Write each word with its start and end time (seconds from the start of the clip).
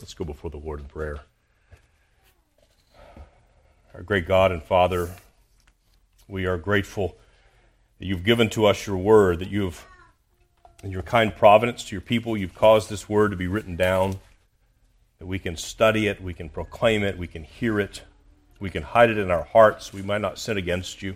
Let's 0.00 0.14
go 0.14 0.24
before 0.24 0.50
the 0.50 0.56
Lord 0.56 0.80
in 0.80 0.86
prayer. 0.86 1.18
Our 3.92 4.02
great 4.02 4.26
God 4.26 4.50
and 4.50 4.62
Father, 4.62 5.10
we 6.26 6.46
are 6.46 6.56
grateful 6.56 7.18
that 7.98 8.06
you've 8.06 8.24
given 8.24 8.48
to 8.50 8.64
us 8.64 8.86
your 8.86 8.96
word, 8.96 9.40
that 9.40 9.50
you've, 9.50 9.86
in 10.82 10.90
your 10.90 11.02
kind 11.02 11.36
providence 11.36 11.84
to 11.84 11.94
your 11.94 12.00
people, 12.00 12.34
you've 12.34 12.54
caused 12.54 12.88
this 12.88 13.10
word 13.10 13.30
to 13.32 13.36
be 13.36 13.46
written 13.46 13.76
down, 13.76 14.18
that 15.18 15.26
we 15.26 15.38
can 15.38 15.54
study 15.54 16.06
it, 16.06 16.22
we 16.22 16.32
can 16.32 16.48
proclaim 16.48 17.02
it, 17.02 17.18
we 17.18 17.26
can 17.26 17.44
hear 17.44 17.78
it, 17.78 18.00
we 18.58 18.70
can 18.70 18.82
hide 18.82 19.10
it 19.10 19.18
in 19.18 19.30
our 19.30 19.44
hearts, 19.44 19.92
we 19.92 20.00
might 20.00 20.22
not 20.22 20.38
sin 20.38 20.56
against 20.56 21.02
you. 21.02 21.14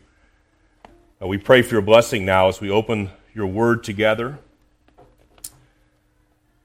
We 1.23 1.39
pray 1.39 1.63
for 1.63 1.77
your 1.77 1.83
blessing 1.83 2.27
now 2.27 2.49
as 2.49 2.61
we 2.61 2.69
open 2.69 3.09
your 3.35 3.47
word 3.47 3.83
together. 3.83 4.41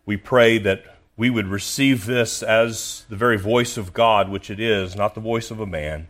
We 0.06 0.18
pray 0.18 0.58
that 0.58 0.99
we 1.20 1.30
would 1.30 1.48
receive 1.48 2.06
this 2.06 2.42
as 2.42 3.04
the 3.10 3.16
very 3.18 3.38
voice 3.38 3.76
of 3.76 3.94
God, 3.94 4.30
which 4.30 4.50
it 4.50 4.58
is, 4.58 4.96
not 4.96 5.16
the 5.16 5.20
voice 5.20 5.52
of 5.52 5.60
a 5.60 5.66
man. 5.66 6.08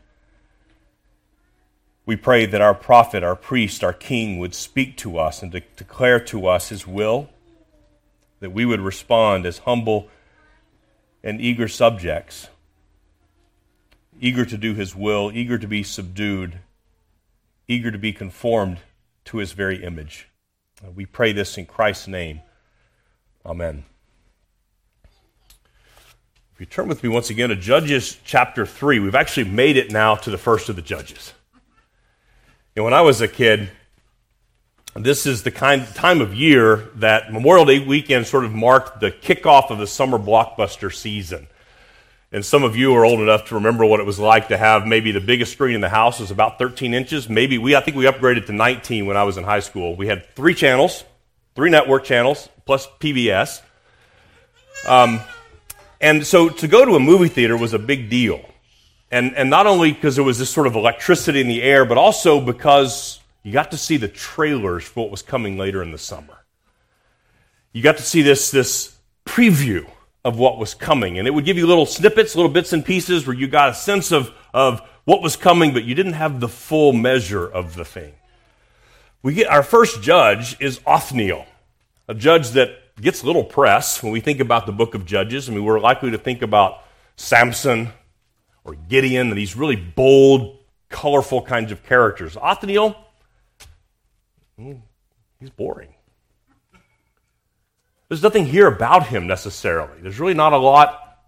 We 2.06 2.16
pray 2.16 2.46
that 2.46 2.62
our 2.62 2.76
prophet, 2.76 3.24
our 3.24 3.36
priest, 3.36 3.84
our 3.84 3.92
king 3.92 4.38
would 4.38 4.54
speak 4.54 4.98
to 4.98 5.18
us 5.18 5.42
and 5.42 5.52
de- 5.52 5.64
declare 5.76 6.20
to 6.26 6.46
us 6.46 6.70
his 6.70 6.86
will, 6.86 7.28
that 8.40 8.52
we 8.52 8.66
would 8.66 8.82
respond 8.82 9.48
as 9.48 9.58
humble 9.58 10.10
and 11.24 11.42
eager 11.42 11.68
subjects, 11.68 12.50
eager 14.22 14.46
to 14.46 14.58
do 14.60 14.76
his 14.76 14.96
will, 14.96 15.32
eager 15.34 15.58
to 15.58 15.68
be 15.68 15.82
subdued, 15.82 16.60
eager 17.68 17.90
to 17.90 17.98
be 17.98 18.14
conformed 18.14 18.78
to 19.26 19.38
his 19.38 19.54
very 19.54 19.84
image. 19.84 20.28
We 20.94 21.08
pray 21.08 21.32
this 21.32 21.58
in 21.58 21.66
Christ's 21.66 22.08
name. 22.08 22.42
Amen. 23.44 23.86
If 26.60 26.64
you 26.64 26.72
turn 26.72 26.90
with 26.90 27.04
me 27.04 27.08
once 27.08 27.30
again 27.30 27.48
to 27.52 27.56
Judges 27.56 28.18
chapter 28.26 28.66
3, 28.66 29.00
we've 29.00 29.16
actually 29.16 29.50
made 29.50 29.78
it 29.78 29.94
now 29.94 30.16
to 30.16 30.30
the 30.30 30.38
first 30.38 30.68
of 30.68 30.76
the 30.76 30.82
Judges. 30.82 31.32
And 32.76 32.84
when 32.84 32.94
I 32.94 33.00
was 33.00 33.22
a 33.22 33.30
kid, 33.30 33.70
this 34.94 35.26
is 35.26 35.44
the 35.44 35.52
kind 35.52 35.88
time 35.96 36.20
of 36.20 36.34
year 36.34 36.90
that 36.96 37.32
Memorial 37.32 37.64
Day 37.64 37.80
weekend 37.80 38.28
sort 38.28 38.44
of 38.44 38.54
marked 38.54 39.00
the 39.00 39.10
kickoff 39.10 39.70
of 39.70 39.78
the 39.78 39.88
summer 39.88 40.20
blockbuster 40.20 40.94
season. 40.94 41.48
And 42.34 42.44
some 42.44 42.66
of 42.66 42.76
you 42.76 42.94
are 42.94 43.06
old 43.06 43.22
enough 43.22 43.46
to 43.46 43.56
remember 43.56 43.86
what 43.86 44.02
it 44.02 44.06
was 44.06 44.20
like 44.20 44.50
to 44.50 44.58
have 44.58 44.86
maybe 44.86 45.14
the 45.14 45.22
biggest 45.22 45.54
screen 45.54 45.76
in 45.76 45.82
the 45.82 45.88
house 45.88 46.20
was 46.20 46.30
about 46.30 46.60
13 46.60 46.94
inches. 46.94 47.30
Maybe 47.30 47.58
we, 47.58 47.74
I 47.74 47.80
think 47.80 47.96
we 47.96 48.04
upgraded 48.04 48.48
to 48.48 48.52
19 48.52 49.06
when 49.06 49.16
I 49.16 49.24
was 49.24 49.38
in 49.38 49.46
high 49.46 49.62
school. 49.62 49.96
We 49.96 50.08
had 50.08 50.30
three 50.36 50.56
channels, 50.56 51.06
three 51.56 51.70
network 51.70 52.04
channels, 52.04 52.50
plus 52.66 52.86
PBS. 53.00 53.62
Um, 54.86 55.22
and 56.02 56.26
so 56.26 56.50
to 56.50 56.68
go 56.68 56.86
to 56.86 56.96
a 56.96 57.00
movie 57.00 57.28
theater 57.28 57.58
was 57.58 57.74
a 57.74 57.80
big 57.80 58.10
deal. 58.10 58.42
And, 59.12 59.36
and 59.36 59.50
not 59.50 59.66
only 59.66 59.92
because 59.92 60.16
there 60.16 60.24
was 60.24 60.38
this 60.38 60.50
sort 60.50 60.68
of 60.68 60.76
electricity 60.76 61.42
in 61.42 61.48
the 61.48 61.64
air, 61.64 61.84
but 61.84 61.98
also 61.98 62.40
because 62.40 63.20
you 63.44 63.52
got 63.52 63.72
to 63.72 63.78
see 63.78 63.98
the 63.98 64.08
trailers 64.08 64.84
for 64.84 65.04
what 65.04 65.12
was 65.12 65.22
coming 65.22 65.58
later 65.58 65.82
in 65.82 65.92
the 65.92 65.98
summer. 65.98 66.38
You 67.74 67.82
got 67.82 67.98
to 67.98 68.04
see 68.04 68.22
this, 68.22 68.52
this 68.52 68.96
preview 69.26 69.90
of 70.24 70.38
what 70.38 70.58
was 70.58 70.74
coming. 70.74 71.18
And 71.18 71.28
it 71.28 71.32
would 71.32 71.46
give 71.46 71.58
you 71.58 71.66
little 71.66 71.86
snippets, 71.86 72.36
little 72.36 72.52
bits 72.52 72.74
and 72.74 72.86
pieces 72.86 73.26
where 73.26 73.36
you 73.36 73.48
got 73.48 73.70
a 73.70 73.74
sense 73.74 74.12
of, 74.12 74.32
of 74.54 74.82
what 75.06 75.22
was 75.22 75.36
coming, 75.36 75.74
but 75.74 75.86
you 75.86 75.96
didn't 75.96 76.14
have 76.14 76.40
the 76.40 76.50
full 76.50 76.94
measure 76.94 77.48
of 77.48 77.76
the 77.76 77.86
thing. 77.86 78.14
We 79.24 79.34
get, 79.34 79.48
our 79.48 79.64
first 79.64 80.02
judge 80.02 80.60
is 80.62 80.80
Othniel, 80.86 81.46
a 82.08 82.14
judge 82.14 82.52
that 82.52 82.70
gets 83.02 83.24
little 83.24 83.44
press 83.44 84.04
when 84.04 84.12
we 84.12 84.20
think 84.20 84.40
about 84.40 84.66
the 84.66 84.72
book 84.72 84.96
of 84.96 85.06
Judges. 85.06 85.50
I 85.50 85.54
mean, 85.54 85.64
we're 85.64 85.80
likely 85.80 86.12
to 86.12 86.18
think 86.18 86.42
about 86.42 86.84
Samson 87.16 87.90
or 88.64 88.76
Gideon 88.76 89.30
and 89.30 89.38
these 89.38 89.56
really 89.56 89.76
bold, 89.76 90.58
colorful 90.90 91.42
kinds 91.42 91.72
of 91.72 91.84
characters. 91.84 92.38
Othniel, 92.42 92.96
hmm, 94.58 94.74
he's 95.40 95.50
boring. 95.50 95.94
There's 98.08 98.24
nothing 98.24 98.48
here 98.48 98.68
about 98.68 99.08
him 99.08 99.28
necessarily. 99.28 100.02
There's 100.02 100.20
really 100.20 100.34
not 100.34 100.54
a 100.54 100.58
lot 100.58 101.20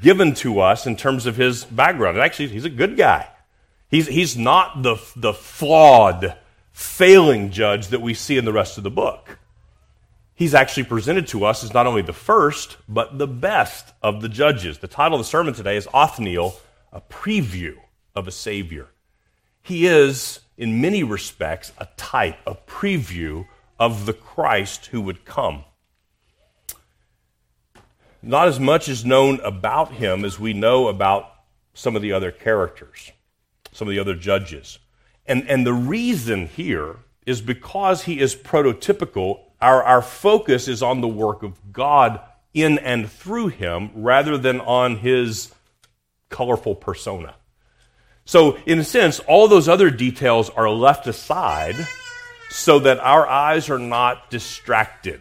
given 0.00 0.34
to 0.34 0.60
us 0.60 0.86
in 0.86 0.96
terms 0.96 1.26
of 1.26 1.36
his 1.36 1.64
background. 1.64 2.18
Actually, 2.18 2.48
he's 2.48 2.64
a 2.64 2.70
good 2.70 2.96
guy. 2.96 3.28
He's, 3.90 4.06
he's 4.06 4.36
not 4.36 4.82
the, 4.82 4.96
the 5.16 5.32
flawed, 5.32 6.36
failing 6.70 7.50
judge 7.50 7.88
that 7.88 8.00
we 8.00 8.14
see 8.14 8.36
in 8.36 8.44
the 8.44 8.52
rest 8.52 8.78
of 8.78 8.84
the 8.84 8.90
book 8.90 9.38
he's 10.38 10.54
actually 10.54 10.84
presented 10.84 11.26
to 11.26 11.44
us 11.44 11.64
as 11.64 11.74
not 11.74 11.88
only 11.88 12.00
the 12.00 12.12
first, 12.12 12.76
but 12.88 13.18
the 13.18 13.26
best 13.26 13.92
of 14.00 14.22
the 14.22 14.28
judges. 14.28 14.78
The 14.78 14.86
title 14.86 15.18
of 15.18 15.26
the 15.26 15.28
sermon 15.28 15.52
today 15.52 15.76
is 15.76 15.88
Othniel, 15.92 16.56
a 16.92 17.00
preview 17.00 17.74
of 18.14 18.28
a 18.28 18.30
Savior. 18.30 18.86
He 19.60 19.86
is, 19.86 20.38
in 20.56 20.80
many 20.80 21.02
respects, 21.02 21.72
a 21.76 21.88
type, 21.96 22.36
a 22.46 22.54
preview 22.54 23.46
of 23.80 24.06
the 24.06 24.12
Christ 24.12 24.86
who 24.86 25.00
would 25.00 25.24
come. 25.24 25.64
Not 28.22 28.46
as 28.46 28.60
much 28.60 28.88
is 28.88 29.04
known 29.04 29.40
about 29.40 29.92
him 29.92 30.24
as 30.24 30.38
we 30.38 30.52
know 30.52 30.86
about 30.86 31.32
some 31.74 31.96
of 31.96 32.02
the 32.02 32.12
other 32.12 32.30
characters, 32.30 33.10
some 33.72 33.88
of 33.88 33.92
the 33.92 33.98
other 33.98 34.14
judges. 34.14 34.78
And, 35.26 35.48
and 35.48 35.66
the 35.66 35.74
reason 35.74 36.46
here 36.46 37.00
is 37.26 37.40
because 37.40 38.04
he 38.04 38.20
is 38.20 38.36
prototypical 38.36 39.47
our, 39.60 39.82
our 39.82 40.02
focus 40.02 40.68
is 40.68 40.82
on 40.82 41.00
the 41.00 41.08
work 41.08 41.42
of 41.42 41.72
God 41.72 42.20
in 42.54 42.78
and 42.78 43.10
through 43.10 43.48
him 43.48 43.90
rather 43.94 44.38
than 44.38 44.60
on 44.60 44.96
his 44.98 45.52
colorful 46.28 46.74
persona. 46.74 47.34
So, 48.24 48.58
in 48.66 48.78
a 48.78 48.84
sense, 48.84 49.20
all 49.20 49.48
those 49.48 49.68
other 49.68 49.90
details 49.90 50.50
are 50.50 50.68
left 50.68 51.06
aside 51.06 51.76
so 52.50 52.78
that 52.80 52.98
our 53.00 53.26
eyes 53.26 53.70
are 53.70 53.78
not 53.78 54.30
distracted 54.30 55.20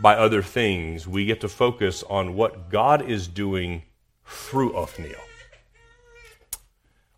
by 0.00 0.16
other 0.16 0.42
things. 0.42 1.06
We 1.06 1.24
get 1.24 1.40
to 1.40 1.48
focus 1.48 2.02
on 2.08 2.34
what 2.34 2.70
God 2.70 3.08
is 3.08 3.26
doing 3.26 3.82
through 4.24 4.74
Othniel. 4.74 5.20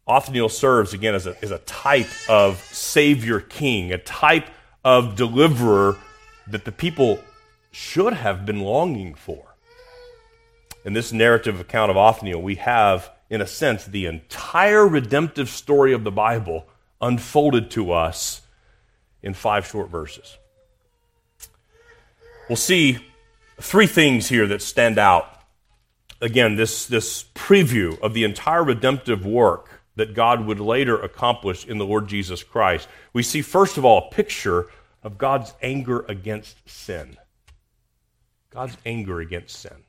Othniel 0.06 0.48
serves, 0.48 0.94
again, 0.94 1.14
as 1.14 1.26
a, 1.26 1.36
as 1.42 1.50
a 1.50 1.58
type 1.58 2.08
of 2.28 2.58
Savior 2.58 3.40
King, 3.40 3.92
a 3.92 3.98
type 3.98 4.46
of 4.84 5.16
deliverer 5.16 5.96
that 6.46 6.64
the 6.64 6.72
people 6.72 7.20
should 7.70 8.12
have 8.12 8.44
been 8.44 8.60
longing 8.60 9.14
for. 9.14 9.54
In 10.84 10.92
this 10.92 11.12
narrative 11.12 11.60
account 11.60 11.90
of 11.90 11.96
Othniel, 11.96 12.42
we 12.42 12.56
have, 12.56 13.10
in 13.30 13.40
a 13.40 13.46
sense, 13.46 13.84
the 13.84 14.06
entire 14.06 14.86
redemptive 14.86 15.48
story 15.48 15.92
of 15.92 16.04
the 16.04 16.10
Bible 16.10 16.66
unfolded 17.00 17.70
to 17.72 17.92
us 17.92 18.42
in 19.22 19.34
five 19.34 19.66
short 19.66 19.88
verses. 19.88 20.36
We'll 22.48 22.56
see 22.56 22.98
three 23.60 23.86
things 23.86 24.28
here 24.28 24.46
that 24.48 24.60
stand 24.60 24.98
out. 24.98 25.28
Again, 26.20 26.56
this, 26.56 26.86
this 26.86 27.24
preview 27.34 27.98
of 28.00 28.14
the 28.14 28.24
entire 28.24 28.64
redemptive 28.64 29.24
work 29.24 29.71
that 29.96 30.14
God 30.14 30.46
would 30.46 30.60
later 30.60 30.98
accomplish 31.00 31.66
in 31.66 31.78
the 31.78 31.84
Lord 31.84 32.08
Jesus 32.08 32.42
Christ. 32.42 32.88
We 33.12 33.22
see, 33.22 33.42
first 33.42 33.76
of 33.76 33.84
all, 33.84 33.98
a 33.98 34.14
picture 34.14 34.68
of 35.02 35.18
God's 35.18 35.54
anger 35.62 36.04
against 36.08 36.68
sin. 36.68 37.16
God's 38.50 38.76
anger 38.86 39.20
against 39.20 39.56
sin. 39.56 39.84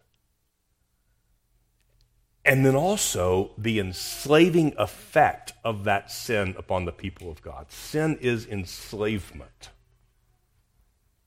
And 2.45 2.65
then 2.65 2.75
also 2.75 3.51
the 3.57 3.79
enslaving 3.79 4.73
effect 4.77 5.53
of 5.63 5.85
that 5.85 6.11
sin 6.11 6.55
upon 6.57 6.83
the 6.83 6.91
people 6.91 7.31
of 7.31 7.41
God. 7.41 7.71
Sin 7.71 8.17
is 8.19 8.45
enslavement. 8.45 9.69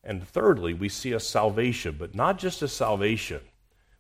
And 0.05 0.27
thirdly, 0.27 0.75
we 0.75 0.91
see 0.91 1.13
a 1.13 1.21
salvation, 1.21 1.97
but 1.99 2.15
not 2.15 2.39
just 2.39 2.61
a 2.61 2.69
salvation. 2.69 3.41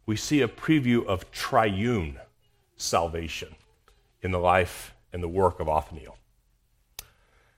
We 0.04 0.16
see 0.16 0.42
a 0.42 0.48
preview 0.48 1.04
of 1.06 1.30
triune 1.32 2.20
salvation 2.76 3.56
in 4.22 4.30
the 4.30 4.38
life 4.38 4.94
and 5.12 5.22
the 5.22 5.28
work 5.28 5.60
of 5.60 5.68
Othniel. 5.68 6.16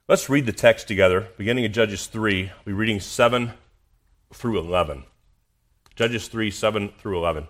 Let's 0.08 0.31
read 0.31 0.46
the 0.46 0.52
text 0.52 0.88
together, 0.88 1.28
beginning 1.37 1.64
in 1.64 1.72
Judges 1.72 2.06
3. 2.06 2.50
We're 2.64 2.75
reading 2.75 3.00
7 3.00 3.52
through 4.32 4.58
11. 4.58 5.05
Judges 5.96 6.28
3, 6.28 6.50
7 6.50 6.90
through 6.99 7.19
11. 7.19 7.49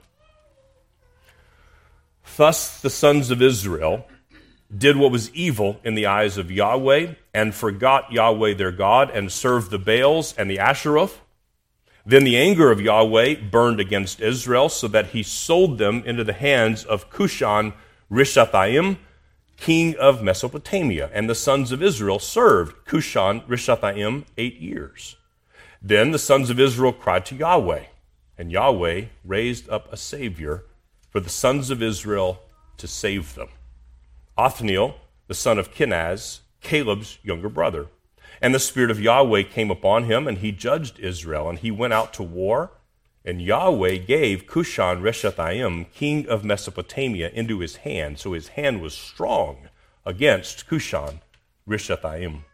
Thus 2.37 2.81
the 2.81 2.90
sons 2.90 3.31
of 3.31 3.43
Israel 3.43 4.06
did 4.76 4.96
what 4.96 5.12
was 5.12 5.32
evil 5.34 5.81
in 5.84 5.94
the 5.94 6.06
eyes 6.06 6.37
of 6.37 6.50
Yahweh, 6.50 7.14
and 7.32 7.54
forgot 7.54 8.12
Yahweh 8.12 8.54
their 8.54 8.72
God, 8.72 9.11
and 9.11 9.32
served 9.32 9.70
the 9.70 9.78
Baals 9.78 10.34
and 10.37 10.50
the 10.50 10.58
Asheroth. 10.58 11.19
Then 12.04 12.25
the 12.25 12.37
anger 12.37 12.70
of 12.70 12.81
Yahweh 12.81 13.37
burned 13.50 13.81
against 13.81 14.20
Israel, 14.20 14.69
so 14.69 14.88
that 14.88 15.08
he 15.08 15.22
sold 15.22 15.78
them 15.78 16.02
into 16.04 16.25
the 16.25 16.32
hands 16.32 16.84
of 16.84 17.11
Cushan 17.11 17.72
Rishathaim 18.10 18.99
king 19.58 19.96
of 19.96 20.22
Mesopotamia, 20.22 21.10
and 21.12 21.28
the 21.28 21.34
sons 21.34 21.72
of 21.72 21.82
Israel 21.82 22.19
served 22.19 22.87
Cushan 22.87 23.43
Rishathaim 23.46 24.25
eight 24.37 24.58
years. 24.58 25.16
Then 25.82 26.12
the 26.12 26.19
sons 26.19 26.50
of 26.50 26.60
Israel 26.60 26.93
cried 26.93 27.26
to 27.26 27.34
Yahweh, 27.34 27.84
And 28.37 28.52
Yahweh 28.52 29.06
raised 29.25 29.69
up 29.69 29.93
a 29.93 29.96
Savior 29.96 30.64
for 31.10 31.20
the 31.20 31.28
sons 31.28 31.70
of 31.70 31.82
Israel 31.82 32.40
to 32.76 32.87
save 32.87 33.34
them. 33.34 33.49
Othniel, 34.37 34.96
the 35.26 35.34
son 35.34 35.58
of 35.58 35.75
Kenaz, 35.75 36.40
Caleb's 36.61 37.19
younger 37.22 37.49
brother. 37.49 37.87
And 38.40 38.54
the 38.54 38.61
Spirit 38.61 38.90
of 38.90 39.00
Yahweh 39.00 39.43
came 39.43 39.70
upon 39.70 40.04
him, 40.04 40.28
and 40.28 40.38
he 40.38 40.52
judged 40.52 41.00
Israel, 41.00 41.49
and 41.49 41.58
he 41.58 41.70
went 41.70 41.93
out 41.93 42.12
to 42.14 42.22
war. 42.22 42.70
And 43.28 43.42
Yahweh 43.42 43.96
gave 43.98 44.46
Cushan 44.46 45.02
Rishathaim, 45.02 45.92
king 45.92 46.26
of 46.28 46.46
Mesopotamia, 46.46 47.28
into 47.28 47.58
his 47.58 47.76
hand, 47.76 48.19
so 48.19 48.32
his 48.32 48.48
hand 48.48 48.80
was 48.80 48.94
strong 48.94 49.69
against 50.06 50.66
Cushan 50.66 51.20
Rishathaim. 51.69 52.44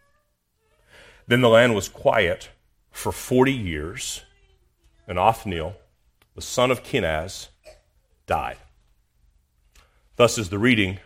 Then 1.28 1.42
the 1.42 1.48
land 1.48 1.76
was 1.76 1.88
quiet 1.88 2.48
for 2.90 3.12
forty 3.12 3.52
years, 3.52 4.22
and 5.06 5.16
Othniel, 5.16 5.76
the 6.34 6.42
son 6.42 6.72
of 6.72 6.82
Kenaz, 6.82 7.50
died. 8.26 8.58
Thus 10.16 10.38
is 10.38 10.48
the 10.48 10.58
reading 10.58 10.98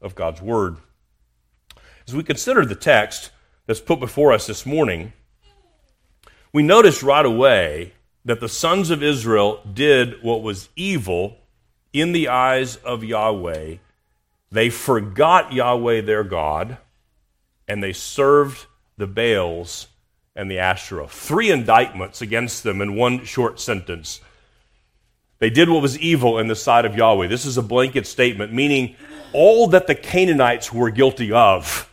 of 0.00 0.14
God's 0.14 0.40
word. 0.40 0.76
As 2.06 2.14
we 2.14 2.22
consider 2.22 2.64
the 2.64 2.76
text 2.76 3.32
that's 3.66 3.80
put 3.80 3.98
before 3.98 4.32
us 4.32 4.46
this 4.46 4.64
morning, 4.64 5.12
we 6.52 6.62
notice 6.62 7.02
right 7.02 7.26
away 7.26 7.94
that 8.28 8.40
the 8.40 8.48
sons 8.48 8.90
of 8.90 9.02
Israel 9.02 9.58
did 9.72 10.22
what 10.22 10.42
was 10.42 10.68
evil 10.76 11.38
in 11.94 12.12
the 12.12 12.28
eyes 12.28 12.76
of 12.76 13.02
Yahweh. 13.02 13.76
They 14.52 14.68
forgot 14.68 15.54
Yahweh 15.54 16.02
their 16.02 16.24
God, 16.24 16.76
and 17.66 17.82
they 17.82 17.94
served 17.94 18.66
the 18.98 19.06
Baals 19.06 19.86
and 20.36 20.50
the 20.50 20.58
Asherah. 20.58 21.08
Three 21.08 21.50
indictments 21.50 22.20
against 22.20 22.64
them 22.64 22.82
in 22.82 22.96
one 22.96 23.24
short 23.24 23.58
sentence. 23.60 24.20
They 25.38 25.48
did 25.48 25.70
what 25.70 25.80
was 25.80 25.98
evil 25.98 26.38
in 26.38 26.48
the 26.48 26.54
sight 26.54 26.84
of 26.84 26.96
Yahweh. 26.96 27.28
This 27.28 27.46
is 27.46 27.56
a 27.56 27.62
blanket 27.62 28.06
statement, 28.06 28.52
meaning 28.52 28.94
all 29.32 29.68
that 29.68 29.86
the 29.86 29.94
Canaanites 29.94 30.70
were 30.70 30.90
guilty 30.90 31.32
of, 31.32 31.90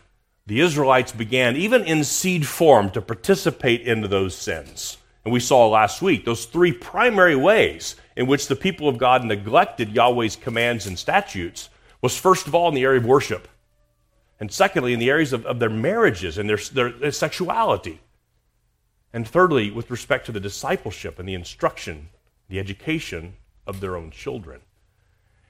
the 0.48 0.60
Israelites 0.60 1.14
began, 1.14 1.56
even 1.56 1.86
in 1.86 2.04
seed 2.04 2.46
form, 2.46 2.90
to 2.92 3.02
participate 3.02 3.82
into 3.82 4.10
those 4.10 4.36
sins. 4.36 4.98
And 5.26 5.34
we 5.34 5.40
saw 5.40 5.68
last 5.68 6.02
week 6.02 6.24
those 6.24 6.46
three 6.46 6.72
primary 6.72 7.36
ways 7.36 7.96
in 8.16 8.28
which 8.28 8.48
the 8.48 8.56
people 8.56 8.88
of 8.88 9.00
God 9.00 9.26
neglected 9.26 9.92
Yahweh's 9.92 10.36
commands 10.36 10.86
and 10.86 10.98
statutes 10.98 11.70
was 12.02 12.16
first 12.16 12.46
of 12.48 12.54
all 12.54 12.70
in 12.70 12.76
the 12.76 12.84
area 12.84 13.00
of 13.00 13.06
worship, 13.06 13.48
and 14.40 14.52
secondly, 14.52 14.94
in 14.94 15.00
the 15.00 15.10
areas 15.10 15.34
of, 15.34 15.46
of 15.46 15.60
their 15.60 15.70
marriages 15.70 16.38
and 16.38 16.48
their, 16.48 16.58
their, 16.58 16.92
their 16.92 17.12
sexuality. 17.12 18.00
And 19.12 19.28
thirdly, 19.28 19.72
with 19.72 19.90
respect 19.90 20.26
to 20.28 20.32
the 20.32 20.40
discipleship 20.40 21.18
and 21.18 21.28
the 21.28 21.34
instruction, 21.34 22.10
the 22.50 22.60
education 22.60 23.38
of 23.66 23.80
their 23.80 23.96
own 23.96 24.12
children. 24.12 24.62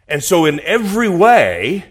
And 0.08 0.24
so, 0.24 0.46
in 0.46 0.60
every 0.62 1.10
way, 1.10 1.86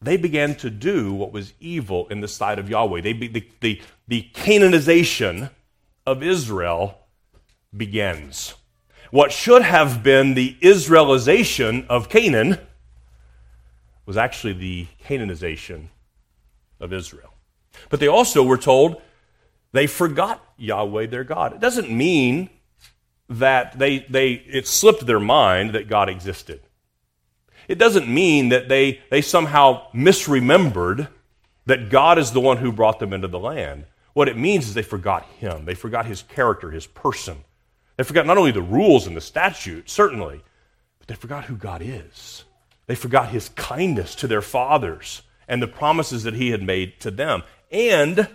they 0.00 0.16
began 0.16 0.54
to 0.56 0.70
do 0.70 1.12
what 1.12 1.32
was 1.32 1.52
evil 1.60 2.08
in 2.08 2.20
the 2.20 2.28
sight 2.28 2.58
of 2.58 2.68
Yahweh. 2.68 3.02
They 3.02 3.12
be, 3.12 3.28
the, 3.28 3.48
the, 3.60 3.82
the 4.08 4.28
Canaanization 4.32 5.50
of 6.06 6.22
Israel 6.22 7.01
begins. 7.76 8.54
What 9.10 9.32
should 9.32 9.62
have 9.62 10.02
been 10.02 10.34
the 10.34 10.56
Israelization 10.62 11.86
of 11.88 12.08
Canaan 12.08 12.58
was 14.06 14.16
actually 14.16 14.54
the 14.54 14.86
Canaanization 15.04 15.88
of 16.80 16.92
Israel. 16.92 17.32
But 17.88 18.00
they 18.00 18.08
also 18.08 18.42
were 18.42 18.58
told 18.58 19.00
they 19.72 19.86
forgot 19.86 20.44
Yahweh 20.56 21.06
their 21.06 21.24
God. 21.24 21.54
It 21.54 21.60
doesn't 21.60 21.90
mean 21.90 22.50
that 23.28 23.78
they, 23.78 24.00
they, 24.00 24.32
it 24.32 24.66
slipped 24.66 25.06
their 25.06 25.20
mind 25.20 25.72
that 25.72 25.88
God 25.88 26.08
existed. 26.08 26.60
It 27.68 27.78
doesn't 27.78 28.08
mean 28.08 28.50
that 28.50 28.68
they, 28.68 29.00
they 29.10 29.22
somehow 29.22 29.90
misremembered 29.92 31.08
that 31.66 31.90
God 31.90 32.18
is 32.18 32.32
the 32.32 32.40
one 32.40 32.58
who 32.58 32.72
brought 32.72 32.98
them 32.98 33.12
into 33.12 33.28
the 33.28 33.38
land. 33.38 33.84
What 34.14 34.28
it 34.28 34.36
means 34.36 34.66
is 34.66 34.74
they 34.74 34.82
forgot 34.82 35.24
Him. 35.38 35.64
They 35.64 35.74
forgot 35.74 36.06
His 36.06 36.22
character, 36.22 36.70
His 36.70 36.86
person. 36.86 37.44
They 37.96 38.04
forgot 38.04 38.26
not 38.26 38.38
only 38.38 38.52
the 38.52 38.62
rules 38.62 39.06
and 39.06 39.16
the 39.16 39.20
statutes, 39.20 39.92
certainly, 39.92 40.42
but 40.98 41.08
they 41.08 41.14
forgot 41.14 41.44
who 41.44 41.56
God 41.56 41.82
is. 41.82 42.44
They 42.86 42.94
forgot 42.94 43.28
His 43.30 43.48
kindness 43.50 44.14
to 44.16 44.26
their 44.26 44.42
fathers 44.42 45.22
and 45.48 45.62
the 45.62 45.68
promises 45.68 46.22
that 46.24 46.34
He 46.34 46.50
had 46.50 46.62
made 46.62 47.00
to 47.00 47.10
them. 47.10 47.42
And 47.70 48.28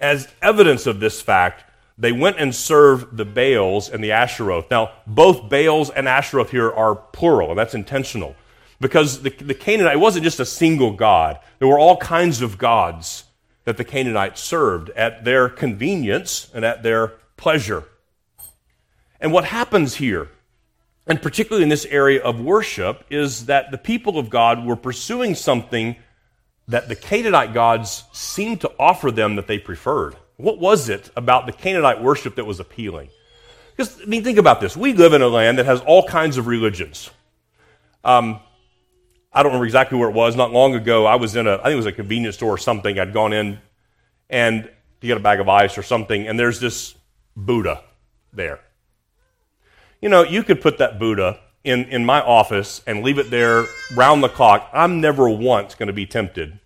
as 0.00 0.28
evidence 0.42 0.86
of 0.86 1.00
this 1.00 1.20
fact, 1.20 1.64
they 1.98 2.12
went 2.12 2.38
and 2.38 2.54
served 2.54 3.16
the 3.16 3.24
Baals 3.24 3.88
and 3.88 4.04
the 4.04 4.10
Asheroth. 4.10 4.70
Now, 4.70 4.92
both 5.06 5.48
Baals 5.48 5.90
and 5.90 6.06
Asheroth 6.06 6.50
here 6.50 6.70
are 6.70 6.94
plural, 6.94 7.50
and 7.50 7.58
that's 7.58 7.74
intentional. 7.74 8.36
Because 8.80 9.22
the, 9.22 9.30
the 9.30 9.54
Canaanite 9.54 9.98
wasn't 9.98 10.24
just 10.24 10.40
a 10.40 10.44
single 10.44 10.92
god, 10.92 11.38
there 11.58 11.68
were 11.68 11.78
all 11.78 11.96
kinds 11.96 12.42
of 12.42 12.58
gods 12.58 13.24
that 13.64 13.78
the 13.78 13.84
Canaanites 13.84 14.42
served 14.42 14.90
at 14.90 15.24
their 15.24 15.48
convenience 15.48 16.50
and 16.52 16.64
at 16.64 16.82
their 16.82 17.14
pleasure. 17.38 17.84
And 19.20 19.32
what 19.32 19.44
happens 19.44 19.94
here, 19.96 20.28
and 21.06 21.20
particularly 21.20 21.62
in 21.62 21.68
this 21.68 21.86
area 21.86 22.22
of 22.22 22.40
worship, 22.40 23.04
is 23.10 23.46
that 23.46 23.70
the 23.70 23.78
people 23.78 24.18
of 24.18 24.30
God 24.30 24.64
were 24.64 24.76
pursuing 24.76 25.34
something 25.34 25.96
that 26.68 26.88
the 26.88 26.96
Canaanite 26.96 27.54
gods 27.54 28.04
seemed 28.12 28.60
to 28.62 28.72
offer 28.78 29.10
them 29.10 29.36
that 29.36 29.46
they 29.46 29.58
preferred. 29.58 30.16
What 30.36 30.58
was 30.58 30.88
it 30.88 31.10
about 31.16 31.46
the 31.46 31.52
Canaanite 31.52 32.02
worship 32.02 32.34
that 32.36 32.44
was 32.44 32.60
appealing? 32.60 33.08
Because, 33.76 34.00
I 34.02 34.06
mean, 34.06 34.24
think 34.24 34.38
about 34.38 34.60
this. 34.60 34.76
We 34.76 34.92
live 34.92 35.12
in 35.12 35.22
a 35.22 35.28
land 35.28 35.58
that 35.58 35.66
has 35.66 35.80
all 35.82 36.06
kinds 36.06 36.38
of 36.38 36.46
religions. 36.46 37.10
Um, 38.04 38.40
I 39.32 39.42
don't 39.42 39.50
remember 39.50 39.66
exactly 39.66 39.98
where 39.98 40.08
it 40.08 40.14
was. 40.14 40.34
Not 40.34 40.50
long 40.50 40.74
ago, 40.74 41.06
I 41.06 41.16
was 41.16 41.36
in 41.36 41.46
a, 41.46 41.54
I 41.54 41.64
think 41.64 41.72
it 41.72 41.76
was 41.76 41.86
a 41.86 41.92
convenience 41.92 42.36
store 42.36 42.54
or 42.54 42.58
something. 42.58 42.98
I'd 42.98 43.12
gone 43.12 43.32
in 43.32 43.58
and 44.30 44.64
to 45.00 45.06
get 45.06 45.16
a 45.16 45.20
bag 45.20 45.40
of 45.40 45.48
ice 45.48 45.76
or 45.76 45.82
something, 45.82 46.26
and 46.26 46.38
there's 46.38 46.58
this 46.58 46.94
Buddha 47.36 47.82
there. 48.32 48.60
You 50.06 50.10
know, 50.10 50.22
you 50.22 50.44
could 50.44 50.60
put 50.60 50.78
that 50.78 51.00
Buddha 51.00 51.40
in, 51.64 51.86
in 51.86 52.06
my 52.06 52.20
office 52.20 52.80
and 52.86 53.02
leave 53.02 53.18
it 53.18 53.28
there 53.28 53.66
round 53.96 54.22
the 54.22 54.28
clock, 54.28 54.70
I'm 54.72 55.00
never 55.00 55.28
once 55.28 55.74
going 55.74 55.88
to 55.88 55.92
be 55.92 56.06
tempted 56.06 56.60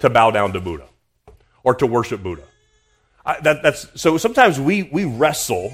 to 0.00 0.10
bow 0.10 0.30
down 0.30 0.52
to 0.52 0.60
Buddha 0.60 0.84
or 1.62 1.74
to 1.76 1.86
worship 1.86 2.22
Buddha. 2.22 2.42
I, 3.24 3.40
that, 3.40 3.62
that's, 3.62 3.88
so 3.98 4.18
sometimes 4.18 4.60
we, 4.60 4.82
we 4.82 5.06
wrestle 5.06 5.72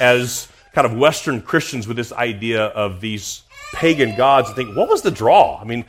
as 0.00 0.48
kind 0.72 0.84
of 0.84 0.98
Western 0.98 1.42
Christians 1.42 1.86
with 1.86 1.96
this 1.96 2.12
idea 2.12 2.64
of 2.64 3.00
these 3.00 3.44
pagan 3.72 4.16
gods 4.16 4.48
and 4.48 4.56
think, 4.56 4.76
what 4.76 4.88
was 4.88 5.02
the 5.02 5.12
draw? 5.12 5.60
I 5.60 5.64
mean, 5.64 5.84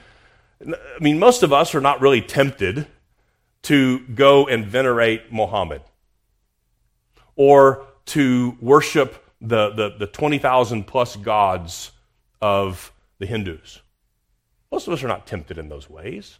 I 0.63 0.75
mean, 1.01 1.17
most 1.17 1.41
of 1.41 1.51
us 1.51 1.73
are 1.73 1.81
not 1.81 1.99
really 1.99 2.21
tempted 2.21 2.85
to 3.63 4.01
go 4.09 4.45
and 4.45 4.67
venerate 4.67 5.31
Mohammed 5.31 5.81
or 7.35 7.87
to 8.05 8.55
worship 8.61 9.25
the, 9.41 9.69
the, 9.71 9.95
the 9.99 10.07
20,000 10.07 10.85
plus 10.85 11.15
gods 11.15 11.91
of 12.41 12.91
the 13.19 13.25
Hindus. 13.25 13.81
Most 14.71 14.87
of 14.87 14.93
us 14.93 15.03
are 15.03 15.07
not 15.07 15.25
tempted 15.25 15.57
in 15.57 15.69
those 15.69 15.89
ways. 15.89 16.39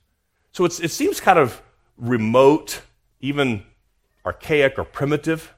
So 0.51 0.65
it 0.65 0.72
seems 0.72 1.20
kind 1.20 1.39
of 1.39 1.62
remote, 1.98 2.82
even 3.20 3.63
archaic 4.25 4.77
or 4.77 4.84
primitive. 4.84 5.53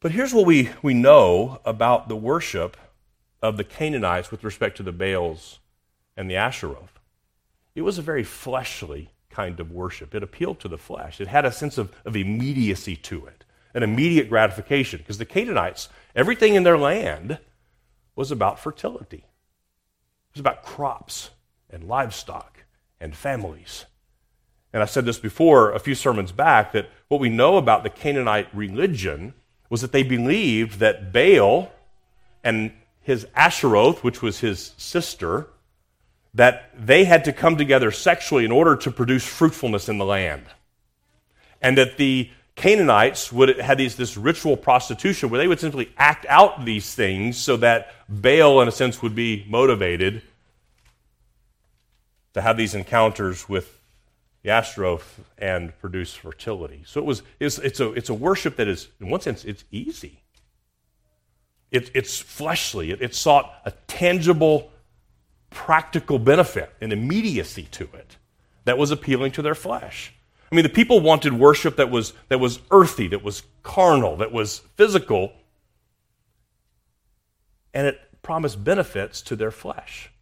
But 0.00 0.12
here's 0.12 0.34
what 0.34 0.46
we, 0.46 0.70
we 0.82 0.94
know 0.94 1.60
about 1.64 2.08
the 2.08 2.16
worship 2.16 2.76
of 3.42 3.56
the 3.56 3.64
Canaanites 3.64 4.30
with 4.30 4.44
respect 4.44 4.76
to 4.78 4.82
the 4.82 4.92
Baals 4.92 5.58
and 6.16 6.30
the 6.30 6.34
Asheroth. 6.34 7.00
It 7.74 7.82
was 7.82 7.98
a 7.98 8.02
very 8.02 8.24
fleshly 8.24 9.10
kind 9.30 9.58
of 9.58 9.72
worship. 9.72 10.14
It 10.14 10.22
appealed 10.22 10.60
to 10.60 10.68
the 10.68 10.78
flesh. 10.78 11.20
It 11.20 11.28
had 11.28 11.44
a 11.44 11.52
sense 11.52 11.76
of, 11.76 11.92
of 12.04 12.16
immediacy 12.16 12.96
to 12.96 13.26
it, 13.26 13.43
an 13.74 13.82
immediate 13.82 14.28
gratification. 14.28 14.98
Because 14.98 15.18
the 15.18 15.24
Canaanites, 15.24 15.88
everything 16.14 16.54
in 16.54 16.62
their 16.62 16.78
land 16.78 17.38
was 18.16 18.30
about 18.30 18.58
fertility. 18.58 19.24
It 19.24 20.34
was 20.34 20.40
about 20.40 20.62
crops 20.62 21.30
and 21.70 21.84
livestock 21.84 22.64
and 23.00 23.14
families. 23.14 23.84
And 24.72 24.82
I 24.82 24.86
said 24.86 25.04
this 25.04 25.18
before 25.18 25.72
a 25.72 25.78
few 25.78 25.94
sermons 25.94 26.32
back 26.32 26.72
that 26.72 26.88
what 27.08 27.20
we 27.20 27.28
know 27.28 27.56
about 27.56 27.82
the 27.82 27.90
Canaanite 27.90 28.48
religion 28.54 29.34
was 29.70 29.80
that 29.80 29.92
they 29.92 30.02
believed 30.02 30.80
that 30.80 31.12
Baal 31.12 31.72
and 32.42 32.72
his 33.00 33.26
Asheroth, 33.36 33.98
which 33.98 34.22
was 34.22 34.40
his 34.40 34.72
sister, 34.76 35.48
that 36.32 36.70
they 36.76 37.04
had 37.04 37.24
to 37.24 37.32
come 37.32 37.56
together 37.56 37.90
sexually 37.90 38.44
in 38.44 38.50
order 38.50 38.74
to 38.74 38.90
produce 38.90 39.24
fruitfulness 39.24 39.88
in 39.88 39.98
the 39.98 40.04
land. 40.04 40.44
And 41.62 41.78
that 41.78 41.96
the 41.96 42.30
Canaanites 42.56 43.32
would 43.32 43.58
had 43.58 43.78
these, 43.78 43.96
this 43.96 44.16
ritual 44.16 44.56
prostitution 44.56 45.28
where 45.28 45.38
they 45.38 45.48
would 45.48 45.60
simply 45.60 45.92
act 45.96 46.24
out 46.28 46.64
these 46.64 46.94
things 46.94 47.36
so 47.36 47.56
that 47.56 47.92
Baal, 48.08 48.60
in 48.60 48.68
a 48.68 48.72
sense, 48.72 49.02
would 49.02 49.14
be 49.14 49.44
motivated 49.48 50.22
to 52.34 52.40
have 52.40 52.56
these 52.56 52.74
encounters 52.74 53.48
with 53.48 53.80
the 54.42 54.50
Ashtaroth 54.50 55.20
and 55.38 55.76
produce 55.80 56.14
fertility. 56.14 56.82
So 56.86 57.00
it 57.00 57.06
was, 57.06 57.22
it's, 57.40 57.58
it's, 57.58 57.80
a, 57.80 57.92
it's 57.92 58.08
a 58.08 58.14
worship 58.14 58.56
that 58.56 58.68
is, 58.68 58.88
in 59.00 59.08
one 59.08 59.20
sense, 59.20 59.44
it's 59.44 59.64
easy. 59.70 60.20
It, 61.70 61.90
it's 61.94 62.18
fleshly. 62.18 62.90
It, 62.90 63.02
it 63.02 63.14
sought 63.14 63.52
a 63.64 63.72
tangible, 63.88 64.70
practical 65.50 66.18
benefit, 66.18 66.72
an 66.80 66.92
immediacy 66.92 67.64
to 67.72 67.84
it 67.94 68.16
that 68.64 68.78
was 68.78 68.90
appealing 68.90 69.32
to 69.32 69.42
their 69.42 69.54
flesh. 69.54 70.12
I 70.54 70.56
mean, 70.56 70.62
the 70.62 70.68
people 70.68 71.00
wanted 71.00 71.32
worship 71.32 71.74
that 71.78 71.90
was, 71.90 72.12
that 72.28 72.38
was 72.38 72.60
earthy, 72.70 73.08
that 73.08 73.24
was 73.24 73.42
carnal, 73.64 74.18
that 74.18 74.30
was 74.30 74.60
physical, 74.76 75.32
and 77.72 77.88
it 77.88 78.00
promised 78.22 78.62
benefits 78.62 79.20
to 79.22 79.34
their 79.34 79.50
flesh. 79.50 80.12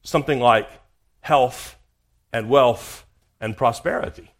Something 0.00 0.40
like 0.40 0.70
health 1.20 1.76
and 2.32 2.48
wealth 2.48 3.04
and 3.42 3.58
prosperity. 3.58 4.30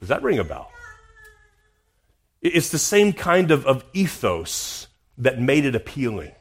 Does 0.00 0.08
that 0.08 0.24
ring 0.24 0.40
a 0.40 0.44
bell? 0.44 0.72
It's 2.42 2.70
the 2.70 2.78
same 2.78 3.12
kind 3.12 3.52
of, 3.52 3.64
of 3.66 3.84
ethos 3.92 4.88
that 5.16 5.40
made 5.40 5.64
it 5.64 5.76
appealing. 5.76 6.32